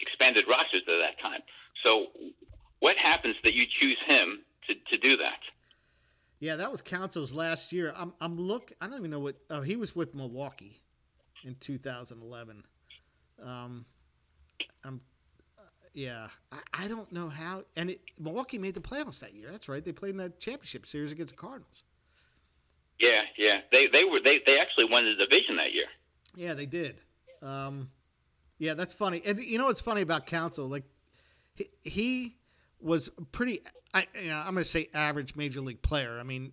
expanded 0.00 0.44
rosters 0.48 0.82
at 0.86 0.98
that 0.98 1.20
time. 1.22 1.40
So, 1.84 2.06
what 2.80 2.96
happens 2.96 3.36
that 3.44 3.52
you 3.52 3.64
choose 3.80 3.98
him 4.06 4.40
to, 4.66 4.74
to 4.74 4.98
do 4.98 5.16
that? 5.18 5.38
Yeah, 6.40 6.56
that 6.56 6.70
was 6.70 6.82
Counsell's 6.82 7.32
last 7.32 7.72
year. 7.72 7.94
I'm 7.96 8.12
I'm 8.20 8.36
look. 8.36 8.72
I 8.80 8.88
don't 8.88 8.98
even 8.98 9.10
know 9.10 9.20
what. 9.20 9.36
Oh, 9.50 9.62
he 9.62 9.76
was 9.76 9.94
with 9.94 10.14
Milwaukee 10.14 10.82
in 11.44 11.54
2011. 11.60 12.64
Um, 13.42 13.84
I'm. 14.84 15.00
Uh, 15.56 15.62
yeah, 15.92 16.26
I, 16.50 16.58
I 16.84 16.88
don't 16.88 17.10
know 17.12 17.28
how. 17.28 17.64
And 17.76 17.90
it, 17.90 18.00
Milwaukee 18.18 18.58
made 18.58 18.74
the 18.74 18.80
playoffs 18.80 19.20
that 19.20 19.34
year. 19.34 19.48
That's 19.50 19.68
right. 19.68 19.84
They 19.84 19.92
played 19.92 20.10
in 20.10 20.16
that 20.18 20.40
championship 20.40 20.86
series 20.86 21.12
against 21.12 21.34
the 21.34 21.38
Cardinals. 21.38 21.84
Yeah, 22.98 23.22
yeah. 23.38 23.60
They 23.70 23.86
they 23.92 24.04
were 24.04 24.20
they 24.22 24.38
they 24.44 24.58
actually 24.58 24.86
won 24.90 25.04
the 25.04 25.14
division 25.14 25.56
that 25.56 25.72
year. 25.72 25.86
Yeah, 26.36 26.54
they 26.54 26.66
did. 26.66 26.96
Um, 27.42 27.90
yeah, 28.58 28.74
that's 28.74 28.92
funny. 28.92 29.22
And 29.24 29.38
you 29.38 29.58
know 29.58 29.66
what's 29.66 29.80
funny 29.80 30.02
about 30.02 30.26
Council? 30.26 30.68
Like 30.68 30.84
he, 31.54 31.70
he 31.82 32.36
was 32.80 33.08
pretty. 33.32 33.60
I, 33.92 34.06
you 34.20 34.28
know, 34.28 34.36
I'm 34.36 34.54
going 34.54 34.64
to 34.64 34.70
say 34.70 34.88
average 34.92 35.36
major 35.36 35.60
league 35.60 35.82
player. 35.82 36.18
I 36.18 36.22
mean, 36.24 36.52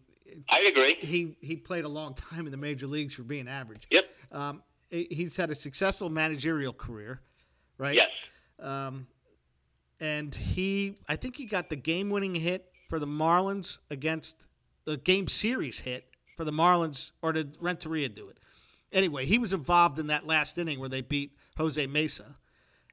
I 0.49 0.59
agree. 0.69 0.95
He 0.99 1.35
he 1.41 1.55
played 1.55 1.85
a 1.85 1.89
long 1.89 2.13
time 2.13 2.45
in 2.45 2.51
the 2.51 2.57
major 2.57 2.87
leagues 2.87 3.13
for 3.13 3.23
being 3.23 3.47
average. 3.47 3.87
Yep. 3.89 4.03
Um, 4.31 4.63
he's 4.89 5.35
had 5.35 5.49
a 5.49 5.55
successful 5.55 6.09
managerial 6.09 6.73
career, 6.73 7.21
right? 7.77 7.95
Yes. 7.95 8.09
Um, 8.59 9.07
and 9.99 10.33
he, 10.33 10.95
I 11.07 11.15
think 11.15 11.35
he 11.35 11.45
got 11.45 11.69
the 11.69 11.75
game-winning 11.75 12.35
hit 12.35 12.65
for 12.89 12.99
the 12.99 13.07
Marlins 13.07 13.79
against 13.89 14.35
the 14.85 14.97
game 14.97 15.27
series 15.27 15.79
hit 15.79 16.05
for 16.37 16.43
the 16.43 16.51
Marlins, 16.51 17.11
or 17.21 17.33
did 17.33 17.57
Renteria 17.59 18.09
do 18.09 18.29
it? 18.29 18.37
Anyway, 18.91 19.25
he 19.25 19.37
was 19.37 19.53
involved 19.53 19.99
in 19.99 20.07
that 20.07 20.25
last 20.25 20.57
inning 20.57 20.79
where 20.79 20.89
they 20.89 21.01
beat 21.01 21.35
Jose 21.57 21.85
Mesa, 21.87 22.37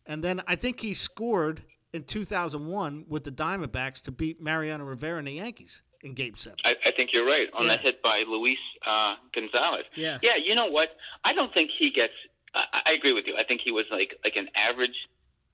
and 0.06 0.22
then 0.22 0.42
I 0.46 0.56
think 0.56 0.80
he 0.80 0.94
scored 0.94 1.62
in 1.93 2.05
2001 2.05 3.05
with 3.09 3.24
the 3.24 3.30
Diamondbacks 3.32 4.03
to 4.03 4.11
beat 4.11 4.41
Mariano 4.41 4.84
Rivera 4.84 5.18
and 5.18 5.26
the 5.26 5.32
Yankees 5.32 5.82
in 6.03 6.14
Game 6.14 6.36
Seven. 6.36 6.59
I, 6.64 6.70
I 6.89 6.93
think 6.97 7.11
you're 7.12 7.26
right 7.26 7.49
on 7.55 7.66
Yeah. 7.66 7.76
that 7.76 7.80
hit 7.80 8.03
by 8.03 8.22
Luis 8.28 8.59
uh, 8.86 9.14
Gonzalez. 9.34 9.84
Yeah. 9.97 10.18
Yeah. 10.22 10.36
You 10.43 10.55
know 10.55 10.66
what? 10.66 10.89
I 11.24 11.32
don't 11.32 11.53
think 11.53 11.70
he 11.78 11.91
gets. 11.91 12.12
I, 12.55 12.91
I 12.91 12.93
agree 12.93 13.12
with 13.12 13.24
you. 13.26 13.34
I 13.36 13.45
think 13.45 13.61
he 13.64 13.72
was 13.72 13.84
like 13.91 14.14
like 14.24 14.36
an 14.36 14.49
average 14.55 14.97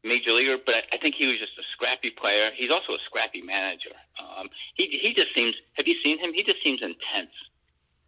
major 0.04 0.32
leaguer, 0.32 0.58
but 0.64 0.74
I, 0.74 0.96
I 0.96 0.98
think 0.98 1.14
he 1.16 1.26
was 1.26 1.38
just 1.38 1.52
a 1.58 1.64
scrappy 1.72 2.10
player. 2.10 2.50
He's 2.56 2.70
also 2.70 2.92
a 2.92 3.02
scrappy 3.06 3.40
manager. 3.40 3.94
Um, 4.20 4.48
he 4.74 4.98
he 5.00 5.14
just 5.14 5.34
seems. 5.34 5.54
Have 5.74 5.86
you 5.86 5.96
seen 6.04 6.18
him? 6.18 6.32
He 6.34 6.42
just 6.44 6.62
seems 6.62 6.80
intense 6.82 7.32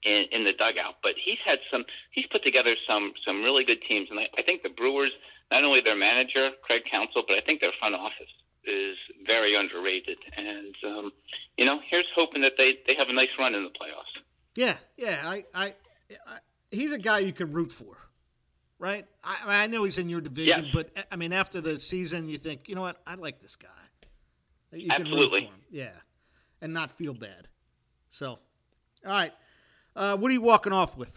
in, 0.03 0.25
in 0.33 0.45
the 0.45 0.53
dugout. 0.53 0.97
But 1.03 1.13
he's 1.23 1.39
had 1.45 1.59
some. 1.71 1.85
He's 2.11 2.27
put 2.31 2.43
together 2.43 2.75
some 2.89 3.13
some 3.27 3.43
really 3.43 3.65
good 3.65 3.83
teams, 3.89 4.09
and 4.11 4.19
I, 4.21 4.27
I 4.39 4.43
think 4.43 4.63
the 4.63 4.69
Brewers, 4.71 5.13
not 5.51 5.65
only 5.65 5.81
their 5.83 5.97
manager 5.97 6.51
Craig 6.63 6.83
Counsell, 6.91 7.25
but 7.27 7.37
I 7.37 7.41
think 7.41 7.61
their 7.61 7.73
front 7.79 7.95
office 7.95 8.33
is 8.65 8.97
very 9.25 9.55
underrated. 9.57 10.19
And 10.37 10.75
um, 10.85 11.13
you 11.57 11.65
know, 11.65 11.79
here's 11.91 12.07
hoping 12.15 12.43
that 12.43 12.53
they 12.59 12.79
they 12.87 12.95
have 12.99 13.09
a 13.09 13.13
nice 13.13 13.29
run 13.39 13.55
in 13.55 13.63
the 13.65 13.71
playoffs. 13.71 14.23
Yeah, 14.57 14.77
yeah. 14.97 15.21
I, 15.25 15.45
I, 15.55 15.65
I 16.27 16.39
he's 16.71 16.93
a 16.93 16.99
guy 16.99 17.19
you 17.21 17.33
can 17.33 17.53
root 17.53 17.73
for, 17.73 17.97
right? 18.79 19.05
I, 19.23 19.63
I 19.63 19.67
know 19.67 19.85
he's 19.85 19.99
in 19.99 20.09
your 20.09 20.21
division, 20.23 20.65
Yes. 20.67 20.75
but 20.75 21.07
I 21.11 21.17
mean, 21.17 21.33
after 21.33 21.61
the 21.61 21.79
season, 21.79 22.29
you 22.29 22.39
think, 22.39 22.69
you 22.69 22.75
know 22.75 22.81
what? 22.81 22.97
I 23.07 23.15
like 23.17 23.41
this 23.41 23.55
guy. 23.57 23.69
You 24.73 24.89
Absolutely. 24.91 25.41
Can 25.43 25.49
root 25.49 25.53
for 25.53 25.55
him. 25.55 25.61
Yeah, 25.71 25.91
and 26.63 26.73
not 26.73 26.91
feel 26.91 27.15
bad. 27.15 27.49
So, 28.11 28.27
all 29.07 29.13
right. 29.13 29.33
Uh, 29.97 30.17
what 30.17 30.31
are 30.31 30.35
you 30.35 30.43
walking 30.43 30.73
off 30.73 30.97
with? 30.97 31.11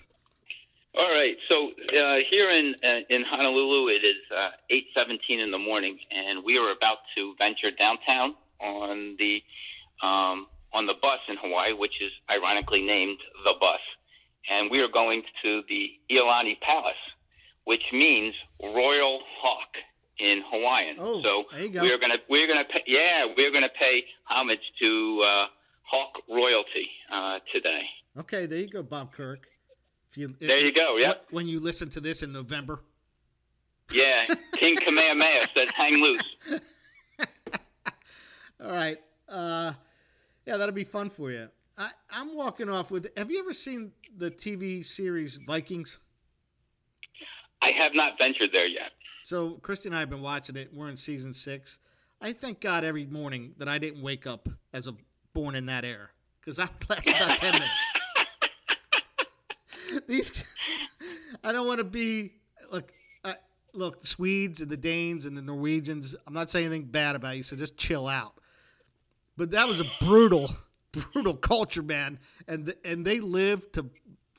All 0.97 1.11
right. 1.11 1.35
So 1.49 1.69
uh, 1.69 2.15
here 2.31 2.49
in 2.49 2.75
uh, 2.83 3.01
in 3.13 3.23
Honolulu, 3.29 3.89
it 3.89 4.03
is 4.05 4.17
uh, 4.35 4.49
eight 4.69 4.85
seventeen 4.95 5.39
in 5.39 5.51
the 5.51 5.57
morning, 5.57 5.99
and 6.09 6.43
we 6.43 6.57
are 6.57 6.71
about 6.71 6.97
to 7.15 7.35
venture 7.37 7.69
downtown 7.77 8.35
on 8.59 9.15
the 9.19 9.41
um, 10.01 10.47
on 10.73 10.87
the 10.87 10.93
bus 11.01 11.19
in 11.27 11.35
Hawaii, 11.37 11.73
which 11.73 12.01
is 12.01 12.11
ironically 12.29 12.81
named 12.81 13.19
the 13.43 13.53
bus, 13.59 13.79
and 14.49 14.71
we 14.71 14.79
are 14.79 14.87
going 14.87 15.21
to 15.43 15.61
the 15.69 15.89
Iolani 16.11 16.59
Palace, 16.61 17.03
which 17.65 17.83
means 17.93 18.33
Royal 18.63 19.19
Hawk 19.41 19.69
in 20.19 20.41
Hawaiian. 20.49 20.95
Oh, 20.99 21.21
so 21.21 21.43
there 21.51 21.63
you 21.63 21.69
go. 21.69 21.81
we're 21.83 21.99
gonna 21.99 22.17
we're 22.29 22.47
gonna 22.47 22.65
pay, 22.65 22.83
yeah 22.87 23.25
we're 23.37 23.51
gonna 23.51 23.69
pay 23.79 24.03
homage 24.25 24.63
to 24.81 25.23
uh, 25.25 25.45
Hawk 25.83 26.23
royalty 26.29 26.89
uh, 27.13 27.39
today. 27.53 27.83
Okay, 28.17 28.45
there 28.45 28.59
you 28.59 28.69
go, 28.69 28.83
Bob 28.83 29.13
Kirk. 29.13 29.47
If 30.11 30.17
you, 30.17 30.35
if, 30.39 30.47
There 30.47 30.59
you 30.59 30.73
go. 30.73 30.97
Yep. 30.97 31.27
When 31.31 31.47
you 31.47 31.59
listen 31.59 31.89
to 31.91 31.99
this 31.99 32.23
in 32.23 32.31
November. 32.31 32.81
Yeah, 33.91 34.27
King 34.53 34.77
Kamehameha 34.77 35.47
says 35.53 35.69
hang 35.75 35.93
loose. 35.95 36.21
All 38.63 38.71
right. 38.71 38.97
Uh, 39.27 39.73
yeah, 40.45 40.57
that'll 40.57 40.75
be 40.75 40.83
fun 40.83 41.09
for 41.09 41.31
you. 41.31 41.47
I, 41.77 41.89
I'm 42.09 42.35
walking 42.35 42.69
off 42.69 42.91
with. 42.91 43.09
Have 43.17 43.31
you 43.31 43.39
ever 43.39 43.53
seen 43.53 43.91
the 44.15 44.29
TV 44.29 44.85
series 44.85 45.39
Vikings? 45.47 45.97
I 47.61 47.71
have 47.71 47.93
not 47.93 48.13
ventured 48.17 48.49
there 48.51 48.67
yet. 48.67 48.91
So 49.23 49.59
Christy 49.61 49.89
and 49.89 49.95
I 49.95 50.01
have 50.01 50.09
been 50.09 50.21
watching 50.21 50.55
it. 50.55 50.73
We're 50.73 50.89
in 50.89 50.97
season 50.97 51.33
six. 51.33 51.79
I 52.21 52.33
thank 52.33 52.59
God 52.59 52.83
every 52.83 53.05
morning 53.05 53.53
that 53.57 53.67
I 53.67 53.77
didn't 53.77 54.01
wake 54.01 54.27
up 54.27 54.49
as 54.73 54.87
a 54.87 54.95
born 55.33 55.55
in 55.55 55.67
that 55.67 55.85
era 55.85 56.09
because 56.41 56.59
I 56.59 56.63
would 56.63 56.89
last 57.07 57.07
about 57.07 57.37
ten 57.37 57.53
minutes. 57.53 57.71
These, 60.07 60.31
I 61.43 61.51
don't 61.51 61.67
want 61.67 61.79
to 61.79 61.83
be 61.83 62.33
look. 62.71 62.91
Look, 63.71 64.01
the 64.01 64.07
Swedes 64.07 64.61
and 64.61 64.69
the 64.71 64.77
Danes 64.77 65.25
and 65.25 65.37
the 65.37 65.43
Norwegians. 65.43 66.15
I'm 66.25 66.33
not 66.33 66.49
saying 66.49 66.65
anything 66.65 66.85
bad 66.85 67.15
about 67.15 67.37
you, 67.37 67.43
so 67.43 67.55
just 67.55 67.77
chill 67.77 68.07
out. 68.07 68.33
But 69.37 69.51
that 69.51 69.67
was 69.67 69.79
a 69.79 69.85
brutal, 70.01 70.49
brutal 70.91 71.35
culture, 71.35 71.83
man, 71.83 72.17
and 72.47 72.73
and 72.83 73.05
they 73.05 73.19
lived 73.19 73.73
to 73.73 73.89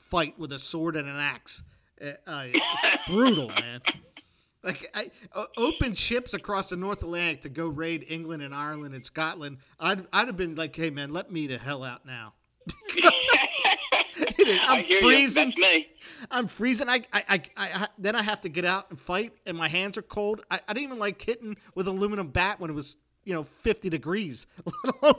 fight 0.09 0.37
with 0.37 0.51
a 0.51 0.59
sword 0.59 0.97
and 0.97 1.07
an 1.07 1.15
axe. 1.15 1.63
Uh, 2.27 2.47
brutal, 3.07 3.47
man. 3.47 3.79
Like 4.63 4.91
I, 4.93 5.09
uh, 5.33 5.45
open 5.57 5.95
ships 5.95 6.33
across 6.33 6.69
the 6.69 6.75
North 6.75 7.01
Atlantic 7.01 7.41
to 7.43 7.49
go 7.49 7.67
raid 7.67 8.05
England 8.09 8.43
and 8.43 8.53
Ireland 8.53 8.93
and 8.93 9.05
Scotland. 9.05 9.57
I'd 9.79 10.05
I'd 10.13 10.27
have 10.27 10.37
been 10.37 10.55
like, 10.55 10.75
hey 10.75 10.89
man, 10.89 11.11
let 11.11 11.31
me 11.31 11.47
the 11.47 11.57
hell 11.57 11.83
out 11.83 12.05
now. 12.05 12.33
It 12.67 13.13
I'm 14.47 14.83
freezing. 14.83 15.47
you. 15.47 15.53
That's 15.53 15.57
me. 15.57 15.87
I'm 16.29 16.47
freezing. 16.47 16.89
I, 16.89 17.01
I, 17.13 17.23
I, 17.29 17.41
I, 17.57 17.87
then 17.97 18.15
I 18.15 18.21
have 18.21 18.41
to 18.41 18.49
get 18.49 18.65
out 18.65 18.89
and 18.89 18.99
fight, 18.99 19.33
and 19.45 19.57
my 19.57 19.67
hands 19.67 19.97
are 19.97 20.01
cold. 20.01 20.41
I, 20.49 20.59
I 20.67 20.73
didn't 20.73 20.83
even 20.85 20.99
like 20.99 21.21
hitting 21.21 21.57
with 21.75 21.87
an 21.87 21.97
aluminum 21.97 22.27
bat 22.27 22.59
when 22.59 22.69
it 22.69 22.73
was, 22.73 22.97
you 23.23 23.33
know, 23.33 23.43
50 23.43 23.89
degrees, 23.89 24.45
let 24.65 24.95
alone 25.01 25.15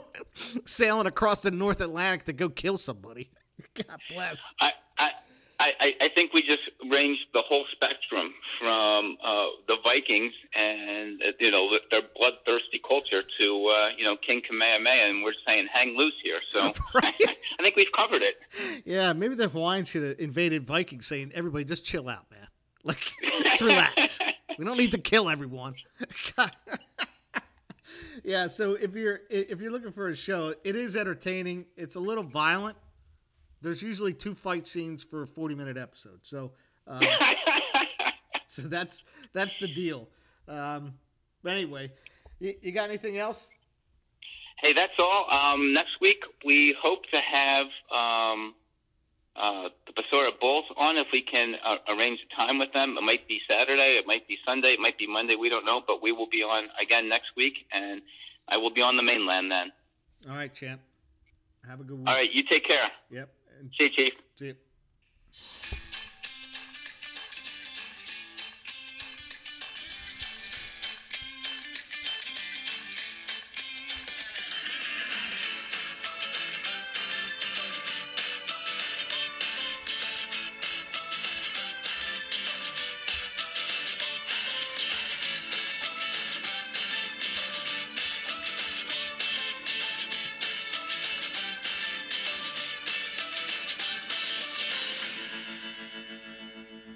sailing 0.65 1.07
across 1.07 1.41
the 1.41 1.51
North 1.51 1.81
Atlantic 1.81 2.25
to 2.25 2.33
go 2.33 2.49
kill 2.49 2.77
somebody. 2.77 3.29
God 3.75 3.99
bless. 4.13 4.37
I, 4.59 4.71
I, 5.79 6.05
I, 6.05 6.09
think 6.13 6.33
we 6.33 6.41
just 6.41 6.63
ranged 6.91 7.21
the 7.33 7.41
whole 7.41 7.65
spectrum 7.71 8.33
from 8.59 9.17
uh, 9.23 9.47
the 9.67 9.77
Vikings 9.83 10.33
and 10.53 11.21
uh, 11.21 11.31
you 11.39 11.51
know 11.51 11.69
their 11.89 12.01
bloodthirsty 12.15 12.81
culture 12.85 13.21
to 13.39 13.67
uh, 13.67 13.89
you 13.97 14.03
know 14.03 14.17
King 14.17 14.41
Kamehameha, 14.47 15.09
and 15.09 15.23
we're 15.23 15.33
saying 15.45 15.67
hang 15.71 15.95
loose 15.95 16.15
here. 16.23 16.39
So 16.51 16.73
Right. 16.93 17.13
I 17.59 17.61
think 17.61 17.75
we've 17.75 17.91
covered 17.95 18.21
it. 18.23 18.35
Yeah, 18.85 19.13
maybe 19.13 19.35
the 19.35 19.47
Hawaiians 19.47 19.89
should 19.89 20.03
have 20.03 20.19
invaded 20.19 20.67
Vikings, 20.67 21.07
saying, 21.07 21.31
"Everybody, 21.33 21.63
just 21.65 21.85
chill 21.85 22.09
out, 22.09 22.29
man. 22.31 22.47
Like, 22.85 23.13
just 23.43 23.61
relax. 23.61 24.19
we 24.59 24.65
don't 24.65 24.75
need 24.75 24.91
to 24.91 24.97
kill 24.97 25.29
everyone." 25.29 25.75
yeah. 28.25 28.47
So 28.47 28.73
if 28.73 28.93
you're 28.93 29.21
if 29.29 29.61
you're 29.61 29.71
looking 29.71 29.93
for 29.93 30.09
a 30.09 30.15
show, 30.17 30.53
it 30.65 30.75
is 30.75 30.97
entertaining. 30.97 31.65
It's 31.77 31.95
a 31.95 32.01
little 32.01 32.25
violent. 32.25 32.75
There's 33.63 33.81
usually 33.81 34.13
two 34.13 34.35
fight 34.35 34.67
scenes 34.67 35.03
for 35.03 35.23
a 35.23 35.27
40 35.27 35.55
minute 35.55 35.77
episode. 35.77 36.19
So, 36.21 36.51
um, 36.85 37.01
so 38.47 38.61
that's 38.63 39.05
that's 39.31 39.55
the 39.57 39.73
deal. 39.73 40.09
Um, 40.49 40.93
but 41.41 41.53
anyway, 41.53 41.91
you, 42.39 42.53
you 42.61 42.71
got 42.73 42.89
anything 42.89 43.17
else? 43.17 43.49
Hey, 44.61 44.73
that's 44.73 44.93
all. 44.99 45.27
Um, 45.31 45.73
next 45.73 45.91
week 46.01 46.19
we 46.45 46.75
hope 46.81 47.03
to 47.03 47.19
have 47.19 47.65
um, 47.89 48.53
uh, 49.35 49.69
the 49.87 49.93
Basura 49.93 50.31
Bulls 50.39 50.65
on 50.77 50.97
if 50.97 51.07
we 51.13 51.21
can 51.21 51.55
uh, 51.65 51.93
arrange 51.93 52.19
a 52.19 52.35
time 52.35 52.59
with 52.59 52.73
them. 52.73 52.97
It 52.97 53.01
might 53.01 53.27
be 53.29 53.39
Saturday, 53.47 53.97
it 53.97 54.05
might 54.05 54.27
be 54.27 54.37
Sunday, 54.45 54.73
it 54.73 54.79
might 54.79 54.97
be 54.97 55.07
Monday. 55.07 55.35
We 55.39 55.47
don't 55.47 55.65
know, 55.65 55.81
but 55.87 56.03
we 56.03 56.11
will 56.11 56.29
be 56.29 56.43
on 56.43 56.67
again 56.83 57.07
next 57.07 57.31
week, 57.37 57.53
and 57.71 58.01
I 58.49 58.57
will 58.57 58.73
be 58.73 58.81
on 58.81 58.97
the 58.97 59.03
mainland 59.03 59.49
then. 59.49 59.71
All 60.29 60.37
right, 60.37 60.53
champ. 60.53 60.81
Have 61.67 61.79
a 61.79 61.83
good 61.83 61.97
one. 61.97 62.07
All 62.09 62.13
right, 62.13 62.29
you 62.31 62.43
take 62.43 62.67
care. 62.67 62.91
Yep. 63.09 63.29
See 63.71 63.83
you, 63.85 63.89
Chief. 63.95 64.13
see 64.35 64.45
you. 64.47 64.55